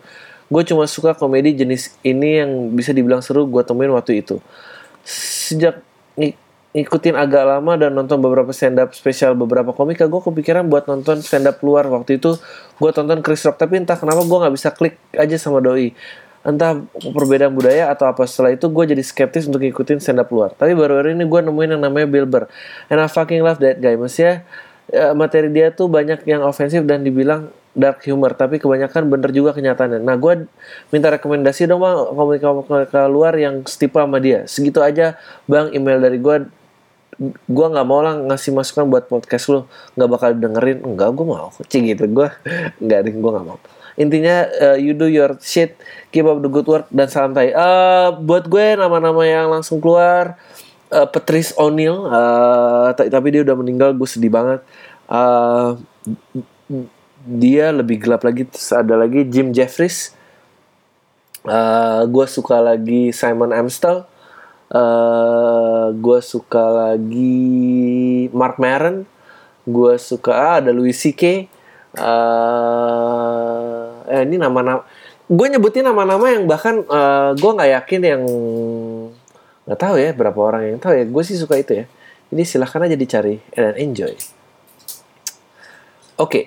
Gue 0.54 0.62
cuma 0.70 0.86
suka 0.86 1.18
komedi 1.18 1.58
jenis 1.58 1.98
ini 2.06 2.46
yang 2.46 2.78
bisa 2.78 2.94
dibilang 2.94 3.26
seru 3.26 3.50
gue 3.50 3.66
temuin 3.66 3.90
waktu 3.90 4.22
itu. 4.22 4.38
Sejak 5.02 5.82
ng- 6.22 6.38
ngikutin 6.78 7.18
agak 7.18 7.58
lama 7.58 7.74
dan 7.74 7.98
nonton 7.98 8.22
beberapa 8.22 8.54
stand 8.54 8.78
up 8.78 8.94
spesial 8.94 9.34
beberapa 9.34 9.74
komika, 9.74 10.06
gue 10.06 10.22
kepikiran 10.22 10.70
buat 10.70 10.86
nonton 10.86 11.26
stand 11.26 11.50
up 11.50 11.58
luar. 11.66 11.90
Waktu 11.90 12.22
itu 12.22 12.38
gue 12.78 12.92
tonton 12.94 13.26
Chris 13.26 13.42
Rock, 13.50 13.58
tapi 13.58 13.82
entah 13.82 13.98
kenapa 13.98 14.22
gue 14.30 14.38
nggak 14.46 14.54
bisa 14.54 14.70
klik 14.70 15.02
aja 15.18 15.42
sama 15.42 15.58
doi 15.58 15.90
entah 16.42 16.82
perbedaan 16.98 17.54
budaya 17.54 17.94
atau 17.94 18.10
apa 18.10 18.26
setelah 18.26 18.58
itu 18.58 18.66
gue 18.66 18.86
jadi 18.98 19.04
skeptis 19.06 19.46
untuk 19.46 19.62
ngikutin 19.62 20.02
stand 20.02 20.22
up 20.22 20.30
luar. 20.34 20.54
Tapi 20.58 20.74
baru-baru 20.74 21.14
ini 21.14 21.26
gue 21.30 21.40
nemuin 21.46 21.70
yang 21.78 21.82
namanya 21.82 22.08
Bill 22.10 22.26
Burr 22.26 22.50
and 22.90 22.98
I 22.98 23.06
fucking 23.06 23.46
love 23.46 23.62
that 23.62 23.78
guy. 23.78 23.94
Maksudnya 23.94 24.42
eh, 24.90 25.14
materi 25.14 25.54
dia 25.54 25.70
tuh 25.70 25.86
banyak 25.86 26.26
yang 26.26 26.42
ofensif 26.42 26.82
dan 26.90 27.06
dibilang 27.06 27.54
dark 27.72 28.04
humor 28.04 28.36
tapi 28.36 28.58
kebanyakan 28.58 29.08
bener 29.08 29.30
juga 29.30 29.54
kenyataannya. 29.54 30.02
Nah 30.02 30.18
gue 30.18 30.50
minta 30.90 31.08
rekomendasi 31.14 31.70
dong 31.70 31.86
bang 31.86 31.98
komika 32.42 33.06
luar 33.06 33.38
yang 33.38 33.62
setipe 33.70 34.02
sama 34.02 34.18
dia. 34.18 34.44
Segitu 34.50 34.82
aja 34.82 35.22
bang 35.46 35.70
email 35.78 36.02
dari 36.02 36.18
gue 36.18 36.50
gue 37.30 37.68
nggak 37.70 37.86
mau 37.86 38.02
lah 38.02 38.18
ngasih 38.18 38.50
masukan 38.50 38.90
buat 38.90 39.06
podcast 39.06 39.46
lo 39.54 39.70
nggak 39.94 40.10
bakal 40.10 40.30
dengerin 40.34 40.82
enggak 40.82 41.10
gue 41.14 41.26
mau. 41.26 41.54
Cing 41.70 41.86
gitu. 41.86 42.10
Gue 42.10 42.34
nggak 42.84 43.00
deh 43.06 43.14
gue 43.14 43.32
nggak 43.32 43.46
mau 43.46 43.62
intinya 44.02 44.50
uh, 44.58 44.78
you 44.82 44.98
do 44.98 45.06
your 45.06 45.38
shit 45.38 45.78
keep 46.10 46.26
up 46.26 46.42
the 46.42 46.50
good 46.50 46.66
work 46.66 46.90
dan 46.90 47.06
salam 47.08 47.38
tai. 47.38 47.54
Uh, 47.54 48.18
buat 48.18 48.50
gue 48.50 48.76
nama-nama 48.76 49.22
yang 49.24 49.54
langsung 49.54 49.78
keluar 49.78 50.42
uh, 50.90 51.08
Patrice 51.08 51.54
O'Neil 51.62 52.10
uh, 52.10 52.90
tapi 52.98 53.28
dia 53.30 53.46
udah 53.46 53.56
meninggal 53.56 53.94
gue 53.94 54.10
sedih 54.10 54.34
banget. 54.34 54.66
Uh, 55.06 55.78
dia 57.22 57.70
lebih 57.70 58.02
gelap 58.02 58.26
lagi 58.26 58.50
terus 58.50 58.74
ada 58.74 58.98
lagi 58.98 59.22
Jim 59.30 59.54
Jeffries. 59.54 60.18
Uh, 61.46 62.06
gue 62.06 62.26
suka 62.30 62.62
lagi 62.62 63.14
Simon 63.14 63.54
Amstel. 63.54 64.06
Uh, 64.72 65.92
gue 66.00 66.20
suka 66.24 66.64
lagi 66.70 68.30
Mark 68.32 68.58
Maron. 68.62 69.06
Gue 69.68 69.98
suka 70.02 70.32
ah, 70.34 70.56
ada 70.58 70.74
Louis 70.74 70.96
C.K. 70.98 71.50
Uh, 71.98 73.81
eh 74.08 74.24
ini 74.26 74.42
nama-nama 74.42 74.82
gue 75.32 75.48
nyebutin 75.48 75.88
nama-nama 75.88 76.26
yang 76.28 76.44
bahkan 76.44 76.84
uh, 76.88 77.32
gue 77.38 77.52
nggak 77.56 77.72
yakin 77.82 78.02
yang 78.04 78.22
nggak 79.64 79.80
tahu 79.80 79.96
ya 79.96 80.12
berapa 80.12 80.40
orang 80.40 80.76
yang 80.76 80.80
tahu 80.82 80.94
ya 80.98 81.06
gue 81.08 81.24
sih 81.24 81.40
suka 81.40 81.56
itu 81.56 81.84
ya 81.84 81.86
ini 82.36 82.44
silahkan 82.44 82.84
aja 82.84 83.00
dicari 83.00 83.40
dan 83.56 83.78
enjoy 83.80 84.12
oke 86.20 86.28
okay. 86.28 86.44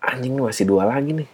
anjing 0.00 0.38
masih 0.38 0.64
dua 0.64 0.88
lagi 0.88 1.12
nih 1.12 1.28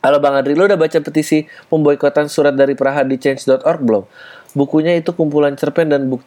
Halo 0.00 0.16
Bang 0.16 0.32
Adri, 0.32 0.56
lo 0.56 0.64
udah 0.64 0.80
baca 0.80 0.96
petisi 1.04 1.44
pemboikotan 1.68 2.24
surat 2.24 2.56
dari 2.56 2.72
Praha 2.72 3.04
di 3.04 3.20
change.org 3.20 3.84
belum? 3.84 4.08
Bukunya 4.56 4.96
itu 4.96 5.12
kumpulan 5.12 5.52
cerpen 5.60 5.92
dan 5.92 6.08
buk 6.08 6.24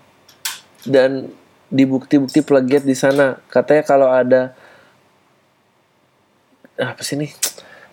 dan 0.85 1.33
di 1.73 1.81
bukti-bukti 1.89 2.45
plagiat 2.45 2.85
di 2.85 2.93
sana. 2.93 3.41
Katanya 3.49 3.81
kalau 3.81 4.13
ada 4.13 4.53
apa 6.78 7.01
sih 7.05 7.19
nih? 7.19 7.32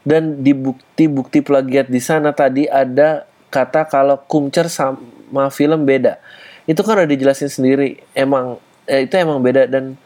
Dan 0.00 0.40
di 0.40 0.56
bukti-bukti 0.56 1.44
plagiat 1.44 1.92
di 1.92 2.00
sana 2.00 2.32
tadi 2.32 2.64
ada 2.64 3.28
kata 3.52 3.84
kalau 3.90 4.16
kumcer 4.24 4.70
sama 4.72 5.52
film 5.52 5.84
beda. 5.84 6.16
Itu 6.64 6.80
kan 6.86 7.00
udah 7.00 7.10
dijelasin 7.10 7.52
sendiri. 7.52 8.00
Emang 8.16 8.56
eh, 8.88 9.04
itu 9.04 9.14
emang 9.20 9.38
beda 9.44 9.68
dan 9.68 10.00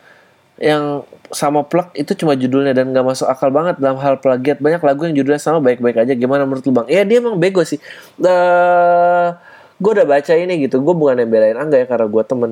yang 0.59 1.03
sama 1.35 1.67
plug 1.67 1.91
itu 1.99 2.15
cuma 2.15 2.39
judulnya 2.39 2.71
dan 2.71 2.95
gak 2.95 3.03
masuk 3.03 3.27
akal 3.27 3.51
banget 3.51 3.75
dalam 3.83 3.99
hal 3.99 4.23
plagiat 4.23 4.63
banyak 4.63 4.79
lagu 4.87 5.11
yang 5.11 5.19
judulnya 5.19 5.43
sama 5.43 5.59
baik-baik 5.59 5.99
aja 5.99 6.15
gimana 6.15 6.47
menurut 6.47 6.63
lu 6.63 6.71
bang 6.71 6.87
ya 6.87 7.03
dia 7.03 7.19
emang 7.19 7.35
bego 7.35 7.67
sih 7.67 7.83
uh, 8.23 8.23
eh, 8.23 9.29
gue 9.83 9.91
udah 9.99 10.07
baca 10.07 10.33
ini 10.39 10.63
gitu 10.63 10.79
gue 10.79 10.95
bukan 10.95 11.19
yang 11.19 11.31
belain 11.31 11.59
angga 11.59 11.83
ya 11.83 11.87
karena 11.91 12.07
gue 12.07 12.23
temen 12.23 12.51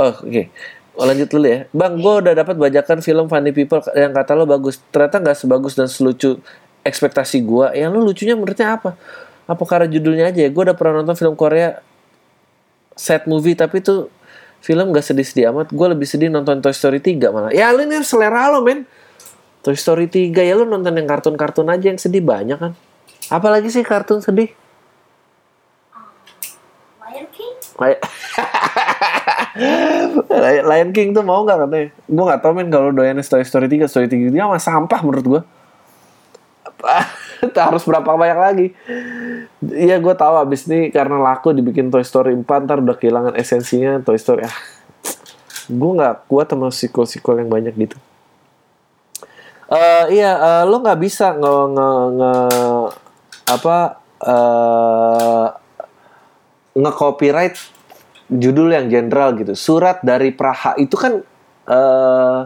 oh 0.00 0.08
oke 0.08 0.24
okay. 0.24 0.48
Oh, 0.92 1.08
lanjut 1.08 1.28
dulu 1.32 1.48
ya. 1.48 1.64
Bang 1.72 1.96
gue 1.96 2.14
udah 2.20 2.36
dapat 2.36 2.56
bajakan 2.60 3.00
film 3.00 3.24
Funny 3.24 3.52
People 3.56 3.80
yang 3.96 4.12
kata 4.12 4.36
lo 4.36 4.44
bagus. 4.44 4.76
Ternyata 4.92 5.24
nggak 5.24 5.36
sebagus 5.40 5.72
dan 5.72 5.88
selucu 5.88 6.36
ekspektasi 6.84 7.40
gue 7.40 7.66
yang 7.80 7.94
lo 7.96 8.04
lucunya 8.04 8.36
menurutnya 8.36 8.76
apa? 8.76 8.98
Apa 9.48 9.64
karena 9.64 9.88
judulnya 9.88 10.28
aja 10.28 10.44
ya? 10.44 10.50
Gue 10.52 10.68
udah 10.68 10.76
pernah 10.76 11.00
nonton 11.00 11.16
film 11.16 11.32
Korea 11.32 11.80
set 12.92 13.24
movie 13.24 13.56
tapi 13.56 13.80
tuh 13.80 14.12
film 14.62 14.94
gak 14.94 15.02
sedih-sedih 15.02 15.50
amat. 15.50 15.72
Gue 15.72 15.86
lebih 15.90 16.06
sedih 16.06 16.30
nonton 16.30 16.62
Toy 16.62 16.76
Story 16.76 17.02
3 17.02 17.34
malah. 17.34 17.50
Ya 17.50 17.72
lu 17.74 17.82
ini 17.82 17.98
selera 18.04 18.52
lo 18.52 18.62
men. 18.62 18.86
Toy 19.64 19.74
Story 19.74 20.06
3 20.06 20.30
ya 20.44 20.54
lu 20.54 20.68
nonton 20.68 20.92
yang 20.94 21.08
kartun-kartun 21.08 21.66
aja 21.72 21.90
yang 21.90 21.98
sedih 21.98 22.22
banyak 22.22 22.58
kan. 22.60 22.72
Apalagi 23.32 23.72
sih 23.72 23.82
kartun 23.82 24.20
sedih 24.20 24.52
Lion 27.00 27.28
King 27.28 27.54
Lion 30.68 30.90
King 30.96 31.12
tuh 31.12 31.24
mau 31.26 31.44
gak 31.44 31.68
katanya? 31.68 31.88
Gue 32.08 32.24
gak 32.24 32.40
tau 32.40 32.52
men 32.56 32.72
kalau 32.72 32.94
doyan 32.94 33.20
Toy 33.20 33.44
Story 33.44 33.68
3 33.68 33.90
Story 33.90 34.08
3 34.08 34.32
dia 34.32 34.44
mah 34.48 34.62
sampah 34.62 35.00
menurut 35.04 35.26
gue 35.26 35.42
harus 37.66 37.82
berapa 37.86 38.06
banyak 38.06 38.38
lagi? 38.38 38.66
Iya 39.62 40.02
gue 40.02 40.14
tahu 40.14 40.34
abis 40.42 40.66
ini 40.66 40.90
karena 40.90 41.18
laku 41.18 41.54
dibikin 41.54 41.90
Toy 41.90 42.02
Story 42.02 42.34
4 42.34 42.46
ntar 42.66 42.82
udah 42.82 42.96
kehilangan 42.98 43.34
esensinya 43.38 44.02
Toy 44.02 44.18
Story. 44.18 44.46
Ah. 44.46 44.56
Gue 45.70 45.90
nggak 45.94 46.26
kuat 46.26 46.50
sama 46.50 46.74
sequel-sequel 46.74 47.46
yang 47.46 47.50
banyak 47.50 47.74
gitu. 47.78 47.96
Uh, 49.72 50.04
iya 50.12 50.36
uh, 50.36 50.62
lo 50.68 50.84
nggak 50.84 51.00
bisa 51.00 51.32
nge, 51.32 51.54
nge, 51.72 51.90
nge 52.12 52.34
apa 53.48 53.76
uh, 54.20 55.46
nge 56.72 56.92
copyright 56.96 57.56
judul 58.32 58.72
yang 58.72 58.88
general 58.88 59.36
gitu. 59.36 59.52
Surat 59.52 60.00
dari 60.00 60.32
Praha 60.32 60.72
itu 60.80 60.96
kan 60.96 61.20
uh, 61.68 62.40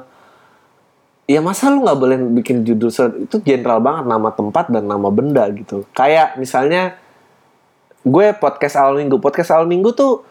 ya 1.26 1.40
masa 1.42 1.70
lu 1.70 1.82
nggak 1.86 1.98
boleh 1.98 2.18
bikin 2.42 2.66
judul 2.66 2.90
surat? 2.90 3.14
Itu 3.14 3.38
general 3.42 3.78
banget 3.78 4.04
nama 4.10 4.28
tempat 4.34 4.70
dan 4.70 4.86
nama 4.86 5.08
benda 5.10 5.46
gitu. 5.54 5.86
Kayak 5.94 6.38
misalnya 6.38 6.98
gue 8.02 8.26
podcast 8.38 8.74
awal 8.78 8.98
minggu. 8.98 9.16
Podcast 9.22 9.50
awal 9.54 9.66
minggu 9.70 9.94
tuh 9.94 10.26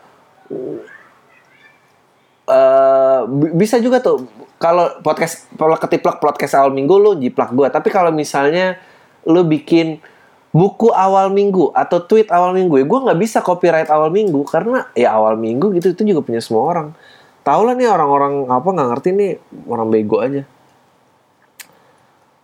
uh, 2.51 3.21
bisa 3.55 3.79
juga 3.79 4.03
tuh. 4.03 4.27
Kalau 4.55 4.87
podcast 5.03 5.51
kalau 5.55 5.75
ketiplak 5.75 6.23
podcast 6.23 6.55
awal 6.55 6.71
minggu 6.71 6.95
lu 6.95 7.11
jiplak 7.19 7.51
gue 7.51 7.67
tapi 7.67 7.91
kalau 7.91 8.11
misalnya 8.15 8.79
lu 9.27 9.43
bikin 9.43 9.99
buku 10.55 10.87
awal 10.95 11.35
minggu 11.35 11.75
atau 11.75 11.99
tweet 11.99 12.31
awal 12.31 12.55
minggu 12.55 12.79
ya 12.79 12.85
gue 12.87 12.99
nggak 13.03 13.19
bisa 13.19 13.43
copyright 13.43 13.91
awal 13.91 14.07
minggu 14.07 14.39
karena 14.47 14.87
ya 14.95 15.11
awal 15.11 15.35
minggu 15.35 15.75
gitu 15.75 15.91
itu 15.91 16.15
juga 16.15 16.23
punya 16.23 16.39
semua 16.39 16.63
orang 16.63 16.87
tau 17.43 17.67
lah 17.67 17.75
nih 17.75 17.91
orang-orang 17.91 18.47
apa 18.47 18.63
nggak 18.63 18.87
ngerti 18.95 19.09
nih 19.11 19.31
orang 19.67 19.91
bego 19.91 20.23
aja 20.23 20.47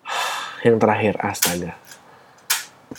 yang 0.67 0.75
terakhir 0.75 1.15
astaga 1.23 1.79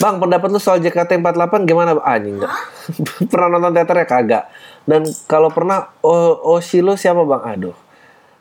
Bang, 0.00 0.16
pendapat 0.16 0.48
lu 0.48 0.56
soal 0.56 0.80
JKT48 0.80 1.68
gimana? 1.68 1.92
Ah, 2.00 2.16
enggak. 2.16 2.48
pernah 3.30 3.52
nonton 3.52 3.76
teater 3.76 3.92
ya 4.00 4.06
kagak. 4.08 4.44
Dan 4.88 5.04
kalau 5.28 5.52
pernah 5.52 5.92
oh, 6.00 6.56
Oshi 6.56 6.80
lo 6.80 6.96
siapa, 6.96 7.28
Bang? 7.28 7.44
Aduh. 7.44 7.76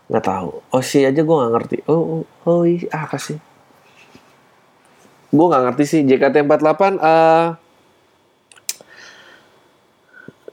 Nggak 0.08 0.24
tahu. 0.32 0.64
Oshi 0.72 1.04
aja 1.04 1.20
gue 1.20 1.36
nggak 1.36 1.52
ngerti. 1.52 1.78
Oh, 1.92 2.24
oh, 2.24 2.24
oh 2.48 2.64
ah, 2.64 3.04
apa 3.04 3.20
sih? 3.20 3.36
Gue 5.32 5.46
nggak 5.48 5.64
ngerti 5.72 5.84
sih 5.88 6.00
JKT48 6.04 6.82
uh, 7.00 7.56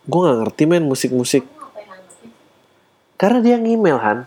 gue 0.09 0.21
nggak 0.25 0.39
ngerti 0.41 0.63
men 0.65 0.87
musik-musik. 0.89 1.45
Karena 3.19 3.39
dia 3.43 3.59
ngemail 3.59 3.99
Han. 3.99 4.19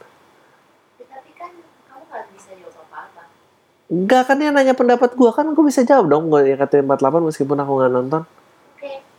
Enggak 3.91 4.23
kan 4.32 4.39
dia 4.39 4.55
nanya 4.55 4.71
pendapat 4.71 5.19
gue 5.19 5.32
kan 5.36 5.51
gue 5.51 5.63
bisa 5.67 5.83
jawab 5.83 6.07
dong 6.07 6.32
gue 6.32 6.47
ya 6.47 6.55
kata 6.55 6.79
48 6.79 7.28
meskipun 7.28 7.59
aku 7.59 7.71
nggak 7.75 7.91
nonton. 7.91 8.23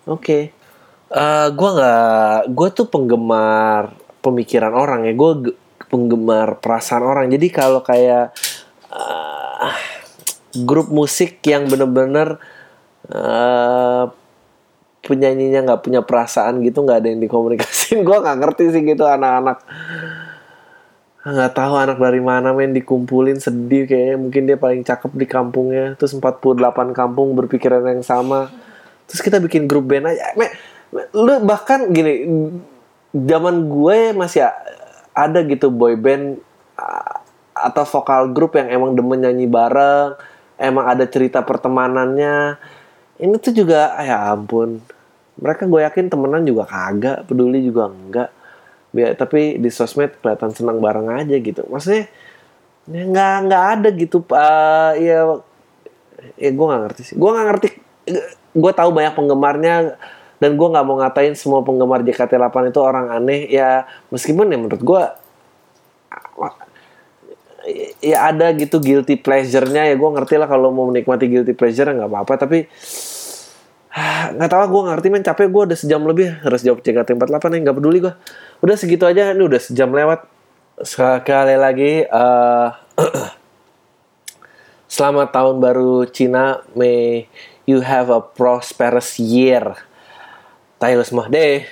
Oke. 0.08 0.16
Okay. 0.16 0.42
Uh, 1.12 1.20
eh, 1.20 1.48
gue 1.52 1.70
nggak, 1.76 2.36
gue 2.56 2.68
tuh 2.72 2.86
penggemar 2.88 3.92
pemikiran 4.24 4.72
orang 4.72 5.04
ya. 5.04 5.12
Gue 5.12 5.52
penggemar 5.92 6.56
perasaan 6.56 7.04
orang. 7.04 7.28
Jadi 7.28 7.52
kalau 7.52 7.84
kayak 7.84 8.32
uh, 8.88 9.91
grup 10.52 10.92
musik 10.92 11.40
yang 11.48 11.66
bener-bener 11.66 12.36
uh, 13.08 14.12
penyanyinya 15.02 15.66
nggak 15.66 15.82
punya 15.82 16.00
perasaan 16.04 16.62
gitu, 16.62 16.84
nggak 16.84 16.98
ada 17.02 17.08
yang 17.10 17.20
dikomunikasin. 17.20 18.02
gue 18.06 18.16
nggak 18.22 18.38
ngerti 18.38 18.64
sih 18.70 18.82
gitu 18.84 19.04
anak-anak. 19.08 19.58
Nggak 21.22 21.52
tahu 21.54 21.74
anak 21.78 21.98
dari 22.02 22.18
mana 22.18 22.50
men 22.50 22.74
dikumpulin 22.74 23.38
sedih 23.38 23.86
kayak 23.86 24.18
mungkin 24.18 24.42
dia 24.46 24.58
paling 24.58 24.82
cakep 24.82 25.12
di 25.14 25.26
kampungnya. 25.26 25.94
Terus 25.98 26.14
48 26.18 26.94
kampung 26.94 27.34
berpikiran 27.34 27.82
yang 27.86 28.02
sama. 28.02 28.50
Terus 29.06 29.22
kita 29.22 29.38
bikin 29.42 29.66
grup 29.66 29.86
band 29.86 30.10
aja. 30.10 30.34
Men, 30.34 30.50
lu 31.14 31.32
bahkan 31.46 31.88
gini 31.88 32.26
zaman 33.12 33.68
gue 33.68 34.12
masih 34.12 34.44
ada 35.12 35.40
gitu 35.44 35.68
boy 35.68 35.96
band 35.96 36.40
atau 37.52 37.84
vokal 37.84 38.32
grup 38.32 38.56
yang 38.56 38.68
emang 38.72 38.96
demen 38.96 39.22
nyanyi 39.22 39.46
bareng 39.46 40.16
emang 40.58 40.84
ada 40.88 41.04
cerita 41.08 41.40
pertemanannya. 41.44 42.56
Ini 43.22 43.34
tuh 43.38 43.52
juga 43.54 43.94
ya 44.02 44.34
ampun. 44.34 44.82
Mereka 45.38 45.66
gue 45.66 45.80
yakin 45.84 46.12
temenan 46.12 46.42
juga 46.44 46.68
kagak 46.68 47.28
peduli 47.28 47.62
juga 47.64 47.88
enggak. 47.88 48.30
Biar 48.92 49.16
tapi 49.16 49.56
di 49.56 49.70
sosmed 49.72 50.18
kelihatan 50.20 50.52
senang 50.52 50.78
bareng 50.82 51.08
aja 51.12 51.36
gitu. 51.38 51.64
Maksudnya 51.68 52.10
ya 52.90 53.02
nggak 53.06 53.34
nggak 53.46 53.64
ada 53.78 53.88
gitu 53.94 54.26
uh, 54.34 54.92
ya 54.98 55.38
ya 56.34 56.50
gue 56.50 56.66
nggak 56.66 56.82
ngerti 56.88 57.02
sih. 57.12 57.14
Gue 57.16 57.30
nggak 57.30 57.46
ngerti 57.52 57.68
gue 58.52 58.72
tahu 58.74 58.90
banyak 58.92 59.14
penggemarnya 59.16 59.96
dan 60.42 60.50
gue 60.58 60.68
nggak 60.68 60.84
mau 60.84 60.98
ngatain 60.98 61.38
semua 61.38 61.62
penggemar 61.62 62.02
JKT8 62.02 62.74
itu 62.74 62.80
orang 62.82 63.06
aneh. 63.14 63.46
Ya 63.48 63.86
meskipun 64.10 64.50
ya 64.50 64.58
menurut 64.58 64.82
gue 64.82 65.02
ya 68.02 68.28
ada 68.30 68.50
gitu 68.58 68.82
guilty 68.82 69.18
pleasure-nya 69.18 69.90
ya 69.90 69.94
gue 69.94 70.10
ngerti 70.10 70.34
lah 70.38 70.50
kalau 70.50 70.74
mau 70.74 70.90
menikmati 70.90 71.30
guilty 71.30 71.54
pleasure 71.54 71.86
nggak 71.86 72.10
apa-apa 72.10 72.34
tapi 72.46 72.66
nggak 74.38 74.50
tahu 74.50 74.62
gue 74.66 74.82
ngerti 74.90 75.06
men 75.12 75.22
capek 75.22 75.46
gue 75.50 75.62
udah 75.72 75.78
sejam 75.78 76.02
lebih 76.02 76.42
harus 76.42 76.60
jawab 76.64 76.82
JKT48 76.82 77.44
ya 77.52 77.58
nggak 77.70 77.76
peduli 77.76 77.98
gue 78.02 78.14
udah 78.62 78.76
segitu 78.78 79.06
aja 79.06 79.30
ini 79.30 79.42
udah 79.46 79.60
sejam 79.62 79.90
lewat 79.94 80.26
sekali 80.82 81.54
lagi 81.54 82.02
uh, 82.10 82.74
Selamat 84.92 85.32
tahun 85.32 85.56
baru 85.56 86.04
Cina. 86.04 86.60
May 86.76 87.24
you 87.64 87.80
have 87.80 88.12
a 88.12 88.20
prosperous 88.20 89.16
year. 89.16 89.72
Tayo 90.76 91.00
semua 91.00 91.32
deh. 91.32 91.64